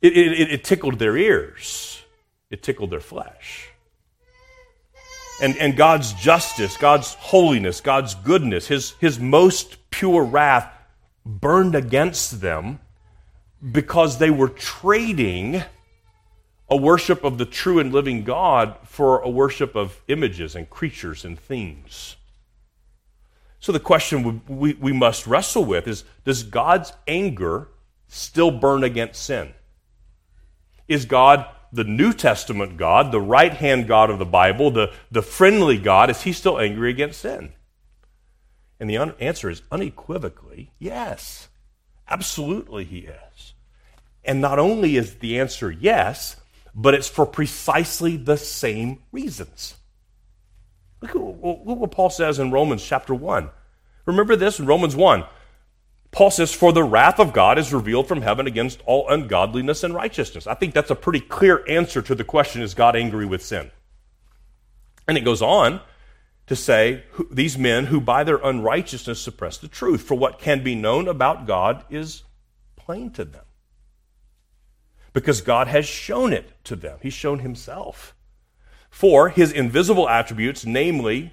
It, 0.00 0.16
it, 0.16 0.50
it 0.50 0.64
tickled 0.64 0.98
their 0.98 1.18
ears, 1.18 2.00
it 2.48 2.62
tickled 2.62 2.88
their 2.88 3.00
flesh. 3.00 3.68
And, 5.44 5.58
and 5.58 5.76
God's 5.76 6.14
justice, 6.14 6.78
God's 6.78 7.12
holiness, 7.12 7.82
God's 7.82 8.14
goodness, 8.14 8.66
his, 8.66 8.92
his 8.92 9.20
most 9.20 9.90
pure 9.90 10.24
wrath 10.24 10.72
burned 11.26 11.74
against 11.74 12.40
them 12.40 12.80
because 13.72 14.16
they 14.16 14.30
were 14.30 14.48
trading 14.48 15.62
a 16.70 16.76
worship 16.78 17.24
of 17.24 17.36
the 17.36 17.44
true 17.44 17.78
and 17.78 17.92
living 17.92 18.24
God 18.24 18.74
for 18.84 19.20
a 19.20 19.28
worship 19.28 19.74
of 19.76 20.00
images 20.08 20.56
and 20.56 20.70
creatures 20.70 21.26
and 21.26 21.38
things. 21.38 22.16
So 23.60 23.70
the 23.70 23.80
question 23.80 24.40
we, 24.48 24.72
we 24.72 24.92
must 24.94 25.26
wrestle 25.26 25.66
with 25.66 25.86
is 25.86 26.04
Does 26.24 26.42
God's 26.42 26.94
anger 27.06 27.68
still 28.08 28.50
burn 28.50 28.82
against 28.82 29.22
sin? 29.22 29.52
Is 30.88 31.04
God 31.04 31.46
the 31.74 31.84
New 31.84 32.12
Testament 32.12 32.76
God, 32.76 33.10
the 33.10 33.20
right 33.20 33.52
hand 33.52 33.88
God 33.88 34.08
of 34.08 34.18
the 34.18 34.24
Bible, 34.24 34.70
the, 34.70 34.92
the 35.10 35.22
friendly 35.22 35.76
God, 35.76 36.08
is 36.08 36.22
he 36.22 36.32
still 36.32 36.58
angry 36.58 36.90
against 36.90 37.20
sin? 37.20 37.52
And 38.78 38.88
the 38.88 38.96
un- 38.96 39.14
answer 39.18 39.50
is 39.50 39.62
unequivocally 39.70 40.70
yes. 40.78 41.48
Absolutely, 42.08 42.84
he 42.84 42.98
is. 43.00 43.54
And 44.24 44.40
not 44.40 44.58
only 44.58 44.96
is 44.96 45.16
the 45.16 45.40
answer 45.40 45.70
yes, 45.70 46.36
but 46.74 46.94
it's 46.94 47.08
for 47.08 47.26
precisely 47.26 48.16
the 48.16 48.36
same 48.36 49.02
reasons. 49.10 49.74
Look 51.00 51.16
at, 51.16 51.20
what 51.20 51.90
Paul 51.90 52.10
says 52.10 52.38
in 52.38 52.50
Romans 52.50 52.84
chapter 52.84 53.14
1. 53.14 53.50
Remember 54.06 54.36
this 54.36 54.58
in 54.58 54.66
Romans 54.66 54.94
1. 54.94 55.24
Paul 56.14 56.30
says, 56.30 56.54
For 56.54 56.72
the 56.72 56.84
wrath 56.84 57.18
of 57.18 57.32
God 57.32 57.58
is 57.58 57.72
revealed 57.72 58.06
from 58.06 58.22
heaven 58.22 58.46
against 58.46 58.80
all 58.86 59.08
ungodliness 59.08 59.82
and 59.82 59.92
righteousness. 59.92 60.46
I 60.46 60.54
think 60.54 60.72
that's 60.72 60.92
a 60.92 60.94
pretty 60.94 61.18
clear 61.18 61.64
answer 61.68 62.00
to 62.02 62.14
the 62.14 62.22
question 62.22 62.62
is 62.62 62.72
God 62.72 62.94
angry 62.94 63.26
with 63.26 63.44
sin? 63.44 63.72
And 65.08 65.18
it 65.18 65.24
goes 65.24 65.42
on 65.42 65.80
to 66.46 66.54
say, 66.54 67.02
These 67.32 67.58
men 67.58 67.86
who 67.86 68.00
by 68.00 68.22
their 68.22 68.36
unrighteousness 68.36 69.20
suppress 69.20 69.58
the 69.58 69.66
truth, 69.66 70.02
for 70.02 70.14
what 70.14 70.38
can 70.38 70.62
be 70.62 70.76
known 70.76 71.08
about 71.08 71.48
God 71.48 71.84
is 71.90 72.22
plain 72.76 73.10
to 73.10 73.24
them. 73.24 73.44
Because 75.12 75.40
God 75.40 75.66
has 75.66 75.84
shown 75.84 76.32
it 76.32 76.52
to 76.64 76.76
them, 76.76 76.98
He's 77.02 77.12
shown 77.12 77.40
Himself. 77.40 78.14
For 78.88 79.30
His 79.30 79.50
invisible 79.50 80.08
attributes, 80.08 80.64
namely 80.64 81.32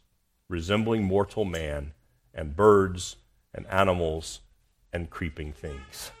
resembling 0.51 1.03
mortal 1.03 1.45
man, 1.45 1.93
and 2.33 2.55
birds, 2.55 3.15
and 3.53 3.65
animals, 3.67 4.41
and 4.93 5.09
creeping 5.09 5.53
things. 5.53 6.11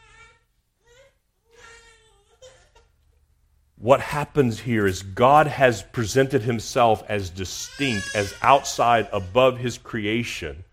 What 3.77 3.99
happens 3.99 4.59
here 4.59 4.85
is 4.85 5.01
God 5.01 5.47
has 5.47 5.81
presented 5.81 6.43
himself 6.43 7.03
as 7.09 7.29
distinct, 7.29 8.15
as 8.15 8.33
outside, 8.41 9.07
above 9.11 9.57
his 9.57 9.77
creation, 9.77 10.63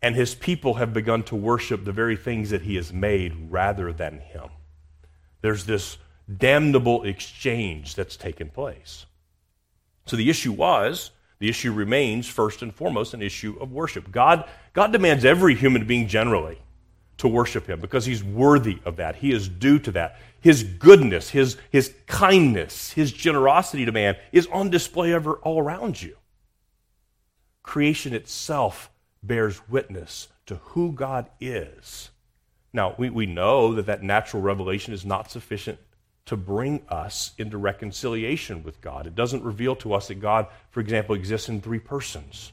and 0.00 0.14
his 0.14 0.34
people 0.34 0.74
have 0.74 0.92
begun 0.92 1.24
to 1.24 1.34
worship 1.34 1.84
the 1.84 1.92
very 1.92 2.16
things 2.16 2.50
that 2.50 2.62
he 2.62 2.76
has 2.76 2.92
made 2.92 3.50
rather 3.50 3.92
than 3.92 4.20
him. 4.20 4.48
There's 5.42 5.66
this 5.66 5.98
damnable 6.34 7.02
exchange 7.02 7.94
that's 7.94 8.16
taken 8.16 8.48
place. 8.50 9.06
So 10.06 10.16
the 10.16 10.30
issue 10.30 10.52
was 10.52 11.10
the 11.38 11.48
issue 11.48 11.72
remains, 11.72 12.26
first 12.26 12.62
and 12.62 12.74
foremost, 12.74 13.14
an 13.14 13.22
issue 13.22 13.56
of 13.60 13.72
worship. 13.72 14.10
God, 14.10 14.48
God 14.72 14.92
demands 14.92 15.24
every 15.24 15.54
human 15.54 15.86
being 15.86 16.08
generally 16.08 16.58
to 17.18 17.28
worship 17.28 17.66
Him 17.66 17.80
because 17.80 18.06
He's 18.06 18.24
worthy 18.24 18.78
of 18.84 18.96
that. 18.96 19.16
He 19.16 19.32
is 19.32 19.48
due 19.48 19.78
to 19.80 19.92
that. 19.92 20.18
His 20.40 20.62
goodness, 20.62 21.30
His, 21.30 21.56
his 21.70 21.94
kindness, 22.06 22.92
His 22.92 23.12
generosity 23.12 23.84
to 23.84 23.92
man 23.92 24.16
is 24.32 24.46
on 24.48 24.70
display 24.70 25.12
ever, 25.12 25.34
all 25.36 25.60
around 25.60 26.00
you. 26.00 26.16
Creation 27.62 28.14
itself 28.14 28.90
bears 29.22 29.60
witness 29.68 30.28
to 30.46 30.56
who 30.56 30.92
God 30.92 31.26
is. 31.40 32.10
Now, 32.72 32.94
we, 32.96 33.10
we 33.10 33.26
know 33.26 33.74
that 33.74 33.86
that 33.86 34.02
natural 34.02 34.42
revelation 34.42 34.94
is 34.94 35.04
not 35.04 35.30
sufficient 35.30 35.78
to 36.26 36.36
bring 36.36 36.82
us 36.88 37.32
into 37.38 37.56
reconciliation 37.56 38.64
with 38.64 38.80
God. 38.80 39.06
It 39.06 39.14
doesn't 39.14 39.44
reveal 39.44 39.76
to 39.76 39.94
us 39.94 40.08
that 40.08 40.16
God, 40.16 40.48
for 40.70 40.80
example, 40.80 41.14
exists 41.14 41.48
in 41.48 41.60
three 41.60 41.78
persons. 41.78 42.52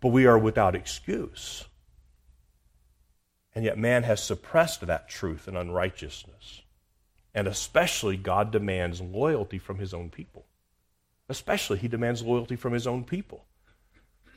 But 0.00 0.08
we 0.08 0.26
are 0.26 0.38
without 0.38 0.74
excuse. 0.74 1.64
And 3.54 3.64
yet, 3.64 3.78
man 3.78 4.02
has 4.02 4.22
suppressed 4.22 4.86
that 4.86 5.08
truth 5.08 5.46
and 5.46 5.56
unrighteousness. 5.56 6.62
And 7.34 7.46
especially, 7.46 8.16
God 8.16 8.50
demands 8.50 9.00
loyalty 9.00 9.58
from 9.58 9.78
his 9.78 9.92
own 9.92 10.08
people. 10.08 10.46
Especially, 11.28 11.78
he 11.78 11.88
demands 11.88 12.22
loyalty 12.22 12.56
from 12.56 12.72
his 12.72 12.86
own 12.86 13.04
people. 13.04 13.44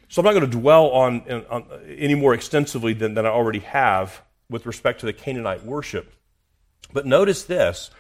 So, 0.10 0.22
I'm 0.22 0.26
not 0.26 0.34
going 0.34 0.50
to 0.50 0.58
dwell 0.58 0.88
on, 0.88 1.22
on 1.50 1.66
any 1.88 2.16
more 2.16 2.34
extensively 2.34 2.94
than, 2.94 3.14
than 3.14 3.26
I 3.26 3.30
already 3.30 3.60
have 3.60 4.22
with 4.50 4.66
respect 4.66 5.02
to 5.02 5.06
the 5.06 5.14
Canaanite 5.14 5.66
worship. 5.66 6.14
But 6.92 7.06
notice 7.06 7.44
this 7.44 7.92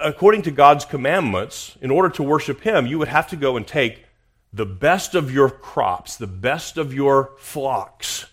according 0.00 0.42
to 0.42 0.50
God's 0.50 0.84
commandments, 0.84 1.76
in 1.80 1.90
order 1.90 2.08
to 2.10 2.22
worship 2.22 2.60
Him, 2.60 2.86
you 2.86 2.98
would 2.98 3.08
have 3.08 3.28
to 3.28 3.36
go 3.36 3.56
and 3.56 3.66
take 3.66 4.04
the 4.52 4.66
best 4.66 5.14
of 5.14 5.32
your 5.32 5.50
crops, 5.50 6.16
the 6.16 6.26
best 6.26 6.76
of 6.76 6.92
your 6.92 7.30
flocks, 7.38 8.26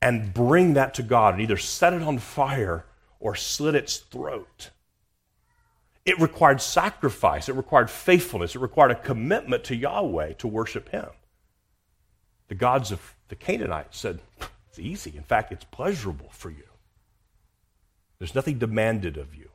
and 0.00 0.32
bring 0.32 0.74
that 0.74 0.94
to 0.94 1.02
God 1.02 1.34
and 1.34 1.42
either 1.42 1.56
set 1.56 1.92
it 1.92 2.02
on 2.02 2.18
fire 2.18 2.84
or 3.18 3.34
slit 3.34 3.74
its 3.74 3.96
throat. 3.96 4.70
It 6.04 6.20
required 6.20 6.60
sacrifice, 6.60 7.48
it 7.48 7.54
required 7.54 7.90
faithfulness, 7.90 8.54
it 8.54 8.60
required 8.60 8.92
a 8.92 8.94
commitment 8.94 9.64
to 9.64 9.76
Yahweh 9.76 10.34
to 10.34 10.48
worship 10.48 10.88
Him. 10.90 11.08
The 12.46 12.54
gods 12.54 12.92
of 12.92 13.14
the 13.28 13.36
Canaanites 13.36 13.98
said, 13.98 14.20
It's 14.68 14.78
easy. 14.78 15.14
In 15.16 15.24
fact, 15.24 15.52
it's 15.52 15.64
pleasurable 15.64 16.30
for 16.30 16.50
you. 16.50 16.67
There's 18.18 18.34
nothing 18.34 18.58
demanded 18.58 19.16
of 19.16 19.34
you, 19.34 19.50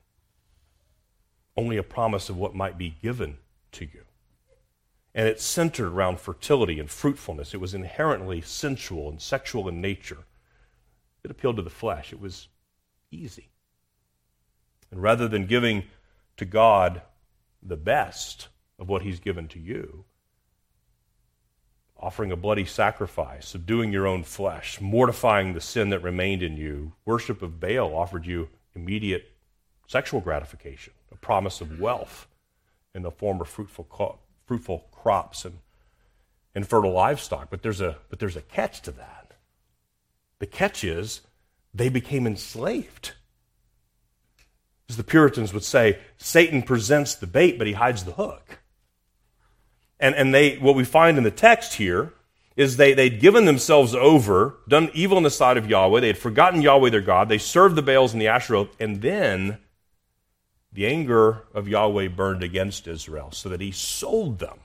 only 1.58 1.77
a 1.77 1.84
promise 1.84 2.29
of 2.29 2.38
what 2.38 2.55
might 2.55 2.77
be 2.77 2.96
given 3.01 3.38
to 3.74 3.86
you. 3.86 4.03
And 5.13 5.27
it's 5.27 5.43
centered 5.43 5.88
around 5.88 6.20
fertility 6.20 6.79
and 6.79 6.89
fruitfulness. 6.89 7.53
It 7.53 7.60
was 7.60 7.74
inherently 7.74 8.41
sensual 8.41 9.10
and 9.10 9.22
sexual 9.22 9.67
in 9.67 9.79
nature. 9.79 10.25
It 11.24 11.29
appealed 11.29 11.58
to 11.58 11.62
the 11.62 11.70
flesh. 11.70 12.12
It 12.12 12.20
was 12.20 12.48
easy. 13.12 13.50
And 14.91 15.01
rather 15.01 15.27
than 15.27 15.46
giving 15.46 15.84
to 16.38 16.46
God 16.46 17.01
the 17.62 17.77
best 17.77 18.48
of 18.79 18.89
what 18.89 19.03
He's 19.03 19.20
given 19.20 19.48
to 19.50 19.60
you, 19.60 20.05
offering 22.04 22.34
a 22.34 22.36
bloody 22.36 22.66
sacrifice, 22.66 23.48
subduing 23.48 23.94
your 23.94 24.06
own 24.06 24.24
flesh, 24.24 24.82
mortifying 24.82 25.54
the 25.54 25.62
sin 25.62 25.90
that 25.90 26.04
remained 26.04 26.44
in 26.44 26.58
you. 26.58 26.92
Worship 27.06 27.42
of 27.42 27.62
Baal 27.62 27.96
offered 27.96 28.26
you 28.26 28.50
immediate 28.76 29.32
sexual 29.88 30.20
gratification, 30.20 30.92
a 31.12 31.16
promise 31.16 31.62
of 31.62 31.80
wealth 31.80 32.28
in 32.94 33.04
the 33.04 33.12
form 33.12 33.40
of 33.40 33.48
fruitful, 33.48 34.20
fruitful 34.46 34.86
crops 34.92 35.46
and, 35.46 35.60
and 36.54 36.68
fertile 36.68 36.92
livestock. 36.92 37.50
But 37.50 37.64
there's, 37.64 37.80
a, 37.80 37.98
but 38.10 38.20
there's 38.20 38.36
a 38.36 38.42
catch 38.42 38.82
to 38.82 38.92
that. 38.92 39.32
The 40.40 40.46
catch 40.46 40.84
is 40.84 41.22
they 41.74 41.88
became 41.88 42.28
enslaved. 42.28 43.14
As 44.90 44.98
the 44.98 45.04
Puritans 45.04 45.54
would 45.54 45.64
say, 45.64 46.00
Satan 46.18 46.64
presents 46.64 47.16
the 47.16 47.28
bait, 47.28 47.58
but 47.58 47.68
he 47.68 47.74
hides 47.74 48.04
the 48.04 48.12
hook. 48.12 48.60
And, 50.04 50.16
and 50.16 50.34
they, 50.34 50.58
what 50.58 50.76
we 50.76 50.84
find 50.84 51.18
in 51.18 51.24
the 51.24 51.32
text 51.32 51.76
here 51.76 52.12
is 52.58 52.76
they, 52.76 52.94
they'd 52.94 53.22
given 53.22 53.46
themselves 53.46 53.96
over, 53.96 54.58
done 54.68 54.92
evil 54.94 55.16
in 55.18 55.24
the 55.24 55.30
sight 55.30 55.56
of 55.56 55.70
Yahweh. 55.70 56.02
They 56.02 56.08
had 56.08 56.18
forgotten 56.18 56.62
Yahweh 56.62 56.90
their 56.90 57.00
God. 57.00 57.30
They 57.30 57.38
served 57.38 57.78
the 57.78 57.82
Baals 57.82 58.12
and 58.12 58.22
the 58.22 58.26
Asheroth. 58.26 58.72
And 58.82 59.02
then 59.02 59.60
the 60.74 60.88
anger 60.88 61.46
of 61.54 61.70
Yahweh 61.70 62.10
burned 62.10 62.44
against 62.44 62.86
Israel 62.86 63.32
so 63.32 63.48
that 63.48 63.62
he 63.62 63.72
sold 63.72 64.40
them 64.40 64.60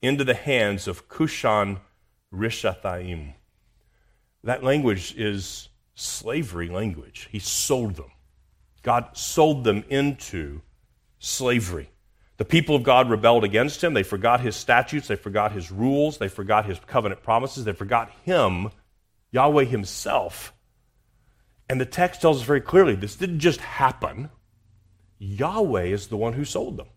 into 0.00 0.22
the 0.22 0.34
hands 0.34 0.86
of 0.86 1.08
Cushan 1.08 1.80
Rishathaim. 2.32 3.32
That 4.44 4.62
language 4.62 5.16
is 5.16 5.68
slavery 5.96 6.68
language. 6.68 7.28
He 7.32 7.40
sold 7.40 7.96
them. 7.96 8.12
God 8.84 9.16
sold 9.16 9.64
them 9.64 9.82
into 9.88 10.60
slavery. 11.18 11.90
The 12.38 12.44
people 12.44 12.76
of 12.76 12.82
God 12.82 13.08
rebelled 13.08 13.44
against 13.44 13.82
him. 13.82 13.94
They 13.94 14.02
forgot 14.02 14.40
his 14.40 14.56
statutes. 14.56 15.08
They 15.08 15.16
forgot 15.16 15.52
his 15.52 15.70
rules. 15.70 16.18
They 16.18 16.28
forgot 16.28 16.66
his 16.66 16.78
covenant 16.86 17.22
promises. 17.22 17.64
They 17.64 17.72
forgot 17.72 18.10
him, 18.24 18.70
Yahweh 19.30 19.64
himself. 19.64 20.52
And 21.68 21.80
the 21.80 21.86
text 21.86 22.20
tells 22.20 22.40
us 22.40 22.46
very 22.46 22.60
clearly 22.60 22.94
this 22.94 23.16
didn't 23.16 23.40
just 23.40 23.60
happen. 23.60 24.30
Yahweh 25.18 25.84
is 25.84 26.08
the 26.08 26.16
one 26.16 26.34
who 26.34 26.44
sold 26.44 26.76
them. 26.76 26.88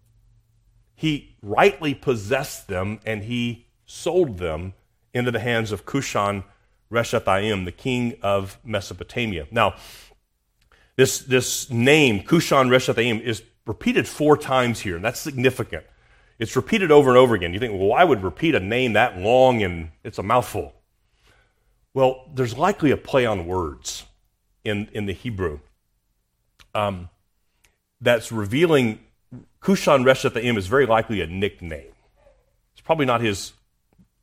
He 0.93 1.37
rightly 1.41 1.93
possessed 1.93 2.67
them 2.67 2.99
and 3.05 3.23
he 3.23 3.67
sold 3.85 4.37
them 4.37 4.73
into 5.13 5.31
the 5.31 5.39
hands 5.39 5.71
of 5.71 5.85
Cushan 5.85 6.43
Rishathaim, 6.91 7.65
the 7.65 7.71
king 7.71 8.17
of 8.21 8.59
Mesopotamia. 8.63 9.47
Now, 9.51 9.75
this, 10.97 11.19
this 11.19 11.69
name, 11.69 12.23
Cushan 12.23 12.67
Rishathaim, 12.67 13.21
is 13.21 13.41
repeated 13.69 14.07
four 14.07 14.35
times 14.35 14.79
here, 14.79 14.95
and 14.95 15.05
that's 15.05 15.19
significant. 15.19 15.85
It's 16.39 16.55
repeated 16.55 16.91
over 16.91 17.11
and 17.11 17.19
over 17.19 17.35
again. 17.35 17.53
You 17.53 17.59
think, 17.59 17.73
well, 17.73 17.89
why 17.89 18.03
would 18.03 18.23
repeat 18.23 18.55
a 18.55 18.59
name 18.59 18.93
that 18.93 19.19
long 19.19 19.61
and 19.61 19.91
it's 20.03 20.17
a 20.17 20.23
mouthful? 20.23 20.73
Well, 21.93 22.25
there's 22.33 22.57
likely 22.57 22.89
a 22.89 22.97
play 22.97 23.27
on 23.27 23.45
words 23.45 24.05
in, 24.63 24.89
in 24.91 25.05
the 25.05 25.13
Hebrew 25.13 25.59
um, 26.73 27.09
that's 28.01 28.31
revealing 28.31 29.01
Cushan 29.61 30.03
Rishathaim 30.03 30.57
is 30.57 30.65
very 30.65 30.87
likely 30.87 31.21
a 31.21 31.27
nickname. 31.27 31.93
It's 32.71 32.81
probably 32.81 33.05
not 33.05 33.21
his, 33.21 33.53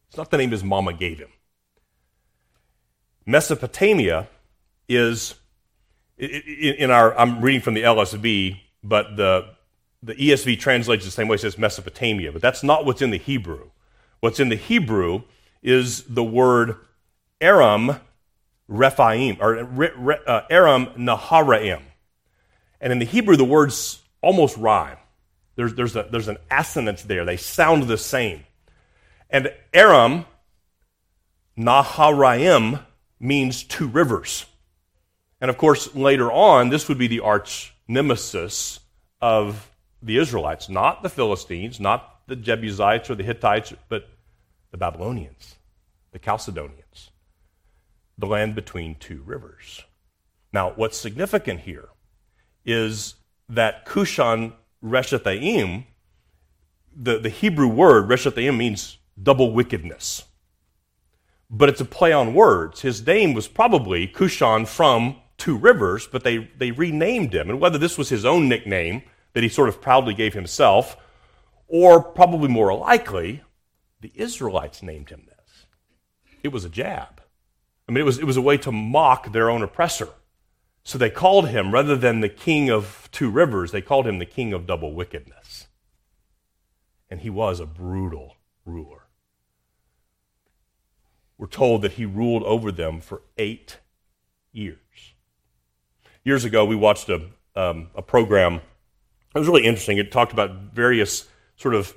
it's 0.08 0.16
not 0.16 0.32
the 0.32 0.38
name 0.38 0.50
his 0.50 0.64
mama 0.64 0.92
gave 0.92 1.18
him. 1.18 1.30
Mesopotamia 3.24 4.26
is, 4.88 5.36
in 6.18 6.90
our, 6.90 7.16
I'm 7.16 7.40
reading 7.40 7.60
from 7.60 7.74
the 7.74 7.82
LSB, 7.82 8.60
but 8.83 9.16
the, 9.16 9.49
the 10.02 10.14
ESV 10.14 10.59
translates 10.59 11.04
the 11.04 11.11
same 11.11 11.28
way, 11.28 11.37
it 11.37 11.40
says 11.40 11.59
Mesopotamia, 11.59 12.33
but 12.33 12.42
that's 12.42 12.62
not 12.62 12.85
what's 12.85 13.02
in 13.02 13.11
the 13.11 13.18
Hebrew. 13.18 13.71
What's 14.21 14.40
in 14.40 14.49
the 14.49 14.56
Hebrew 14.56 15.23
is 15.62 16.02
the 16.04 16.25
word 16.25 16.76
Aram 17.40 18.00
Rephaim, 18.68 19.37
or 19.40 19.59
uh, 20.26 20.40
Aram 20.50 20.87
Naharaim. 20.97 21.83
And 22.80 22.92
in 22.92 22.99
the 22.99 23.04
Hebrew, 23.04 23.37
the 23.37 23.45
words 23.45 24.02
almost 24.21 24.56
rhyme. 24.56 24.97
There's, 25.54 25.75
there's, 25.75 25.97
a, 25.97 26.09
there's 26.11 26.28
an 26.28 26.38
assonance 26.50 27.02
there. 27.02 27.25
They 27.25 27.37
sound 27.37 27.85
the 27.85 27.97
same. 27.97 28.45
And 29.30 29.52
Aram 29.73 30.26
Naharaim 31.56 32.85
means 33.18 33.62
two 33.62 33.87
rivers. 33.87 34.47
And 35.40 35.50
of 35.50 35.59
course, 35.59 35.94
later 35.94 36.31
on, 36.31 36.68
this 36.68 36.88
would 36.88 36.98
be 36.98 37.07
the 37.07 37.20
arch 37.20 37.74
nemesis 37.88 38.81
of 39.20 39.70
the 40.03 40.18
Israelites, 40.18 40.68
not 40.68 41.03
the 41.03 41.09
Philistines, 41.09 41.81
not 41.81 42.20
the 42.27 42.37
Jebusites 42.37 43.11
or 43.11 43.14
the 43.14 43.22
Hittites, 43.25 43.72
but 43.88 44.09
the 44.70 44.77
Babylonians, 44.77 45.57
the 46.12 46.18
Chalcedonians, 46.18 47.11
the 48.18 48.27
land 48.27 48.55
between 48.55 48.96
two 48.96 49.22
rivers. 49.25 49.83
Now, 50.53 50.72
what's 50.77 50.99
significant 50.99 51.61
here 51.61 51.88
is 52.64 53.14
that 53.49 53.87
Cushan 53.87 54.53
Rishathaim, 54.85 55.85
the, 56.94 57.18
the 57.18 57.29
Hebrew 57.29 57.68
word 57.68 58.09
Rishathaim 58.09 58.57
means 58.57 58.99
double 59.20 59.53
wickedness. 59.53 60.25
But 61.49 61.68
it's 61.68 61.81
a 61.81 61.85
play 61.85 62.12
on 62.12 62.35
words. 62.35 62.81
His 62.81 63.07
name 63.07 63.33
was 63.33 63.46
probably 63.46 64.09
Cushan 64.09 64.66
from 64.66 65.16
two 65.38 65.57
rivers, 65.57 66.07
but 66.07 66.25
they, 66.25 66.51
they 66.59 66.70
renamed 66.70 67.35
him. 67.35 67.51
And 67.51 67.61
whether 67.61 67.79
this 67.79 67.99
was 67.99 68.09
his 68.09 68.25
own 68.25 68.49
nickname 68.49 69.03
that 69.33 69.42
he 69.42 69.49
sort 69.49 69.68
of 69.68 69.81
proudly 69.81 70.14
gave 70.14 70.35
himself, 70.35 70.96
or 71.68 72.03
probably 72.03 72.49
more 72.49 72.75
likely, 72.75 73.42
the 74.01 74.12
Israelites 74.14 74.83
named 74.83 75.11
him 75.11 75.27
this. 75.27 75.66
It 76.42 76.49
was 76.49 76.64
a 76.64 76.70
jab. 76.70 77.20
I 77.88 77.92
mean, 77.92 78.03
it 78.03 78.05
was, 78.05 78.18
it 78.18 78.25
was 78.25 78.37
a 78.37 78.42
way 78.42 78.57
to 78.59 78.72
mock 78.72 79.33
their 79.33 79.51
own 79.51 79.62
oppressor. 79.62 80.09
So 80.85 80.99
they 80.99 81.11
called 81.11 81.49
him, 81.49 81.72
rather 81.72 81.96
than 81.96 82.20
the 82.20 82.29
king 82.29 82.70
of 82.70 83.09
two 83.12 83.31
rivers, 83.31 83.72
they 83.72 83.83
called 83.83 84.07
him 84.07 84.18
the 84.18 84.25
king 84.27 84.53
of 84.53 84.66
double 84.66 84.94
wickedness. 84.94 85.66
And 87.11 87.20
he 87.20 87.31
was 87.31 87.61
a 87.61 87.66
brutal 87.66 88.37
ruler. 88.64 89.03
We're 91.38 91.46
told 91.49 91.83
that 91.83 91.92
he 91.92 92.07
ruled 92.07 92.44
over 92.44 92.72
them 92.72 93.01
for 93.01 93.22
eight 93.37 93.79
years 94.53 94.79
years 96.26 96.44
ago, 96.44 96.64
we 96.64 96.74
watched 96.74 97.08
a, 97.08 97.22
um, 97.54 97.88
a 97.94 98.02
program. 98.02 98.54
It 99.34 99.38
was 99.38 99.46
really 99.46 99.64
interesting. 99.64 99.96
It 99.96 100.10
talked 100.10 100.32
about 100.32 100.74
various 100.74 101.26
sort 101.54 101.74
of 101.74 101.96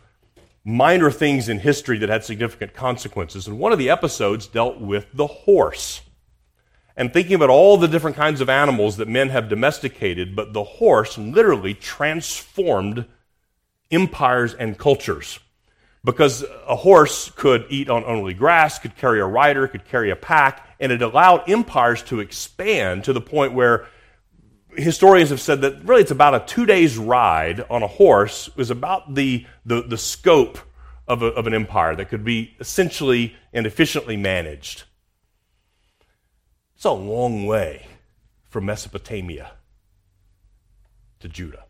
minor 0.63 1.09
things 1.09 1.49
in 1.49 1.59
history 1.59 1.97
that 1.97 2.09
had 2.09 2.23
significant 2.23 2.75
consequences. 2.75 3.47
And 3.47 3.57
one 3.57 3.73
of 3.73 3.79
the 3.79 3.89
episodes 3.89 4.45
dealt 4.45 4.79
with 4.79 5.07
the 5.13 5.25
horse. 5.25 6.01
And 6.95 7.11
thinking 7.11 7.33
about 7.33 7.49
all 7.49 7.77
the 7.77 7.87
different 7.87 8.17
kinds 8.17 8.39
of 8.39 8.49
animals 8.49 8.97
that 8.97 9.07
men 9.07 9.29
have 9.29 9.49
domesticated, 9.49 10.35
but 10.35 10.53
the 10.53 10.63
horse 10.63 11.17
literally 11.17 11.73
transformed 11.73 13.05
empires 13.89 14.53
and 14.53 14.77
cultures. 14.77 15.39
Because 16.03 16.45
a 16.67 16.75
horse 16.75 17.31
could 17.31 17.65
eat 17.69 17.89
on 17.89 18.03
only 18.03 18.35
grass, 18.35 18.77
could 18.77 18.95
carry 18.95 19.19
a 19.19 19.25
rider, 19.25 19.67
could 19.67 19.85
carry 19.85 20.11
a 20.11 20.15
pack, 20.15 20.67
and 20.79 20.91
it 20.91 21.01
allowed 21.01 21.49
empires 21.49 22.03
to 22.03 22.19
expand 22.19 23.05
to 23.05 23.13
the 23.13 23.21
point 23.21 23.53
where 23.53 23.87
historians 24.75 25.29
have 25.29 25.41
said 25.41 25.61
that 25.61 25.83
really 25.83 26.01
it's 26.01 26.11
about 26.11 26.35
a 26.35 26.45
two 26.45 26.65
days 26.65 26.97
ride 26.97 27.65
on 27.69 27.83
a 27.83 27.87
horse 27.87 28.49
is 28.57 28.69
about 28.69 29.15
the, 29.15 29.45
the, 29.65 29.81
the 29.81 29.97
scope 29.97 30.59
of, 31.07 31.23
a, 31.23 31.27
of 31.27 31.47
an 31.47 31.53
empire 31.53 31.95
that 31.95 32.09
could 32.09 32.23
be 32.23 32.55
essentially 32.59 33.35
and 33.51 33.65
efficiently 33.65 34.15
managed. 34.15 34.83
It's 36.75 36.85
a 36.85 36.91
long 36.91 37.45
way 37.45 37.87
from 38.47 38.65
Mesopotamia 38.65 39.51
to 41.19 41.27
Judah. 41.27 41.65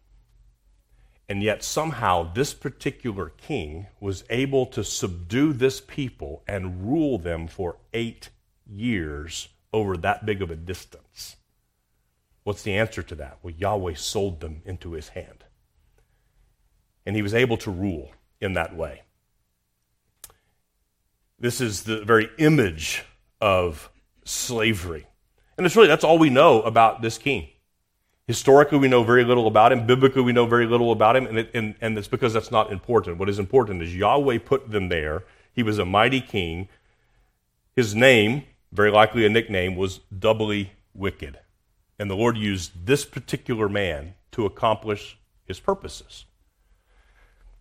And 1.27 1.43
yet, 1.43 1.63
somehow, 1.63 2.33
this 2.33 2.55
particular 2.55 3.29
king 3.29 3.87
was 3.99 4.23
able 4.31 4.65
to 4.67 4.83
subdue 4.83 5.53
this 5.53 5.79
people 5.79 6.43
and 6.47 6.91
rule 6.91 7.19
them 7.19 7.47
for 7.47 7.77
eight 7.93 8.29
years 8.65 9.49
over 9.71 9.95
that 9.97 10.25
big 10.25 10.41
of 10.41 10.49
a 10.49 10.55
distance. 10.55 11.08
What's 12.43 12.63
the 12.63 12.75
answer 12.75 13.03
to 13.03 13.15
that? 13.15 13.39
Well, 13.43 13.53
Yahweh 13.55 13.95
sold 13.95 14.39
them 14.39 14.61
into 14.65 14.93
his 14.93 15.09
hand. 15.09 15.43
And 17.05 17.15
he 17.15 17.21
was 17.21 17.33
able 17.33 17.57
to 17.57 17.71
rule 17.71 18.11
in 18.39 18.53
that 18.53 18.75
way. 18.75 19.03
This 21.39 21.61
is 21.61 21.83
the 21.83 22.03
very 22.03 22.29
image 22.37 23.03
of 23.39 23.89
slavery. 24.25 25.07
And 25.57 25.65
it's 25.65 25.75
really, 25.75 25.87
that's 25.87 26.03
all 26.03 26.17
we 26.17 26.29
know 26.29 26.61
about 26.61 27.01
this 27.01 27.17
king. 27.17 27.49
Historically, 28.27 28.77
we 28.77 28.87
know 28.87 29.03
very 29.03 29.23
little 29.23 29.47
about 29.47 29.71
him. 29.71 29.87
Biblically, 29.87 30.21
we 30.21 30.33
know 30.33 30.45
very 30.45 30.67
little 30.67 30.91
about 30.91 31.15
him. 31.15 31.25
And, 31.25 31.39
it, 31.39 31.49
and, 31.53 31.75
and 31.81 31.97
it's 31.97 32.07
because 32.07 32.33
that's 32.33 32.51
not 32.51 32.71
important. 32.71 33.17
What 33.17 33.29
is 33.29 33.39
important 33.39 33.81
is 33.81 33.95
Yahweh 33.95 34.39
put 34.39 34.69
them 34.69 34.89
there. 34.89 35.23
He 35.51 35.63
was 35.63 35.79
a 35.79 35.85
mighty 35.85 36.21
king. 36.21 36.67
His 37.75 37.95
name, 37.95 38.43
very 38.71 38.91
likely 38.91 39.25
a 39.25 39.29
nickname, 39.29 39.75
was 39.75 39.99
doubly 40.17 40.73
wicked. 40.93 41.39
And 41.99 42.09
the 42.09 42.15
Lord 42.15 42.37
used 42.37 42.85
this 42.85 43.05
particular 43.05 43.67
man 43.67 44.15
to 44.31 44.45
accomplish 44.45 45.17
his 45.45 45.59
purposes. 45.59 46.25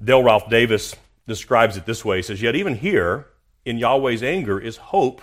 Dale 0.02 0.22
Ralph 0.22 0.48
Davis 0.48 0.94
describes 1.26 1.76
it 1.76 1.84
this 1.84 2.04
way. 2.04 2.18
He 2.18 2.22
says, 2.22 2.40
Yet 2.40 2.54
even 2.54 2.76
here, 2.76 3.26
in 3.64 3.78
Yahweh's 3.78 4.22
anger, 4.22 4.60
is 4.60 4.76
hope 4.76 5.20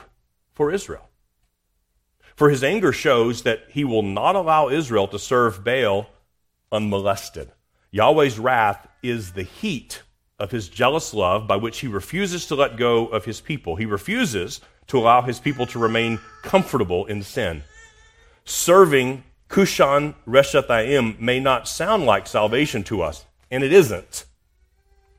for 0.51 0.71
Israel. 0.71 1.10
For 2.36 2.49
his 2.49 2.63
anger 2.63 2.91
shows 2.91 3.43
that 3.43 3.63
he 3.69 3.86
will 3.86 4.04
not 4.04 4.36
allow 4.36 4.67
Israel 4.67 5.08
to 5.08 5.17
serve 5.17 5.63
Baal 5.63 6.08
unmolested. 6.71 7.51
Yahweh's 7.91 8.38
wrath 8.38 8.88
is 9.01 9.32
the 9.32 9.43
heat 9.43 10.04
of 10.38 10.51
his 10.51 10.67
jealous 10.67 11.13
love 11.13 11.47
by 11.47 11.56
which 11.56 11.80
he 11.80 11.88
refuses 11.88 12.45
to 12.47 12.56
let 12.56 12.75
go 12.75 13.08
of 13.08 13.23
his 13.23 13.39
people. 13.39 13.78
He 13.78 13.86
refuses 13.86 14.60
to 14.88 14.99
allow 14.99 15.21
his 15.21 15.39
people 15.39 15.65
to 15.67 15.80
remain 15.80 16.19
comfortable 16.43 17.06
in 17.06 17.23
sin. 17.23 17.63
Serving 18.45 19.23
Cushan 19.49 20.15
Rishathaim 20.27 21.19
may 21.19 21.39
not 21.39 21.67
sound 21.67 22.05
like 22.05 22.27
salvation 22.27 22.84
to 22.86 23.01
us, 23.01 23.25
and 23.49 23.63
it 23.63 23.73
isn't. 23.73 24.25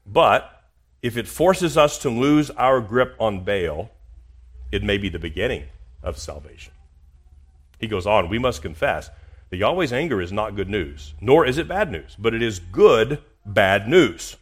But 0.06 0.64
if 1.02 1.16
it 1.16 1.28
forces 1.28 1.76
us 1.76 1.98
to 1.98 2.10
lose 2.10 2.50
our 2.50 2.80
grip 2.80 3.14
on 3.18 3.44
Baal, 3.44 3.90
it 4.72 4.82
may 4.82 4.98
be 4.98 5.08
the 5.08 5.18
beginning 5.18 5.64
of 6.02 6.18
salvation. 6.18 6.72
He 7.78 7.88
goes 7.88 8.06
on, 8.06 8.28
we 8.28 8.38
must 8.38 8.62
confess 8.62 9.10
that 9.50 9.56
Yahweh's 9.56 9.92
anger 9.92 10.20
is 10.20 10.32
not 10.32 10.56
good 10.56 10.68
news, 10.68 11.14
nor 11.20 11.46
is 11.46 11.58
it 11.58 11.68
bad 11.68 11.90
news, 11.90 12.16
but 12.18 12.34
it 12.34 12.42
is 12.42 12.58
good 12.58 13.22
bad 13.44 13.88
news. 13.88 14.36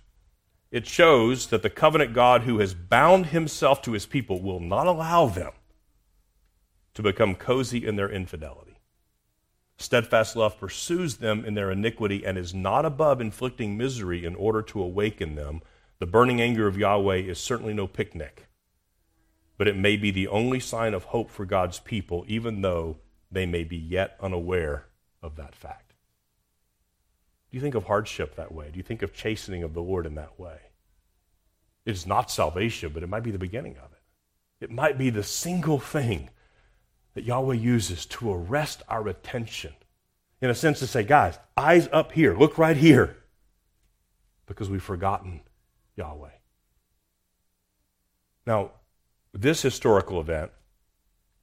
It 0.70 0.86
shows 0.86 1.46
that 1.48 1.62
the 1.62 1.70
covenant 1.70 2.14
God 2.14 2.42
who 2.42 2.58
has 2.58 2.74
bound 2.74 3.26
himself 3.26 3.80
to 3.82 3.92
his 3.92 4.06
people 4.06 4.40
will 4.40 4.60
not 4.60 4.86
allow 4.86 5.26
them 5.26 5.52
to 6.94 7.02
become 7.02 7.34
cozy 7.34 7.86
in 7.86 7.96
their 7.96 8.10
infidelity. 8.10 8.63
Steadfast 9.76 10.36
love 10.36 10.58
pursues 10.58 11.16
them 11.16 11.44
in 11.44 11.54
their 11.54 11.70
iniquity 11.70 12.24
and 12.24 12.38
is 12.38 12.54
not 12.54 12.84
above 12.84 13.20
inflicting 13.20 13.76
misery 13.76 14.24
in 14.24 14.34
order 14.36 14.62
to 14.62 14.82
awaken 14.82 15.34
them. 15.34 15.62
The 15.98 16.06
burning 16.06 16.40
anger 16.40 16.66
of 16.66 16.78
Yahweh 16.78 17.16
is 17.16 17.38
certainly 17.38 17.74
no 17.74 17.86
picnic, 17.86 18.48
but 19.58 19.68
it 19.68 19.76
may 19.76 19.96
be 19.96 20.10
the 20.10 20.28
only 20.28 20.60
sign 20.60 20.94
of 20.94 21.04
hope 21.04 21.30
for 21.30 21.44
God's 21.44 21.80
people, 21.80 22.24
even 22.28 22.62
though 22.62 22.98
they 23.30 23.46
may 23.46 23.64
be 23.64 23.76
yet 23.76 24.16
unaware 24.20 24.86
of 25.22 25.36
that 25.36 25.54
fact. 25.54 25.94
Do 27.50 27.56
you 27.56 27.60
think 27.60 27.74
of 27.74 27.84
hardship 27.84 28.36
that 28.36 28.52
way? 28.52 28.70
Do 28.70 28.76
you 28.76 28.82
think 28.82 29.02
of 29.02 29.12
chastening 29.12 29.62
of 29.62 29.74
the 29.74 29.82
Lord 29.82 30.06
in 30.06 30.14
that 30.16 30.38
way? 30.38 30.58
It 31.84 31.92
is 31.92 32.06
not 32.06 32.30
salvation, 32.30 32.90
but 32.92 33.02
it 33.02 33.08
might 33.08 33.22
be 33.22 33.30
the 33.30 33.38
beginning 33.38 33.76
of 33.76 33.92
it. 33.92 34.64
It 34.64 34.70
might 34.70 34.98
be 34.98 35.10
the 35.10 35.22
single 35.22 35.78
thing 35.78 36.30
that 37.14 37.24
Yahweh 37.24 37.54
uses 37.54 38.06
to 38.06 38.32
arrest 38.32 38.82
our 38.88 39.08
attention. 39.08 39.72
In 40.40 40.50
a 40.50 40.54
sense, 40.54 40.80
to 40.80 40.86
say, 40.86 41.02
guys, 41.02 41.38
eyes 41.56 41.88
up 41.92 42.12
here, 42.12 42.36
look 42.36 42.58
right 42.58 42.76
here, 42.76 43.16
because 44.46 44.68
we've 44.68 44.82
forgotten 44.82 45.40
Yahweh. 45.96 46.28
Now, 48.46 48.72
this 49.32 49.62
historical 49.62 50.20
event 50.20 50.50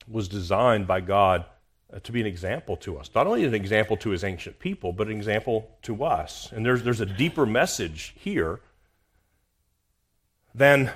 was 0.08 0.28
designed 0.28 0.88
by 0.88 1.02
God 1.02 1.46
uh, 1.94 2.00
to 2.00 2.12
be 2.12 2.22
an 2.22 2.28
example 2.28 2.78
to 2.78 2.98
us. 2.98 3.10
Not 3.16 3.28
only 3.28 3.44
an 3.44 3.54
example 3.54 3.98
to 3.98 4.10
his 4.12 4.24
ancient 4.24 4.60
people, 4.60 4.94
but 4.94 5.08
an 5.08 5.14
example 5.14 5.70
to 5.84 6.04
us. 6.04 6.52
And 6.52 6.66
there's, 6.66 6.84
there's 6.84 7.02
a 7.02 7.06
deeper 7.06 7.46
message 7.46 8.14
here 8.18 8.60
than 10.54 10.92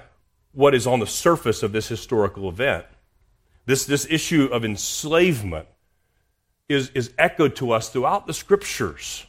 what 0.51 0.75
is 0.75 0.87
on 0.87 0.99
the 0.99 1.07
surface 1.07 1.63
of 1.63 1.71
this 1.71 1.87
historical 1.87 2.47
event. 2.49 2.85
This, 3.65 3.85
this 3.85 4.05
issue 4.09 4.45
of 4.45 4.63
enslavement 4.63 5.67
is, 6.69 6.89
is 6.89 7.13
echoed 7.17 7.55
to 7.57 7.71
us 7.71 7.89
throughout 7.89 8.27
the 8.27 8.33
scriptures 8.33 9.25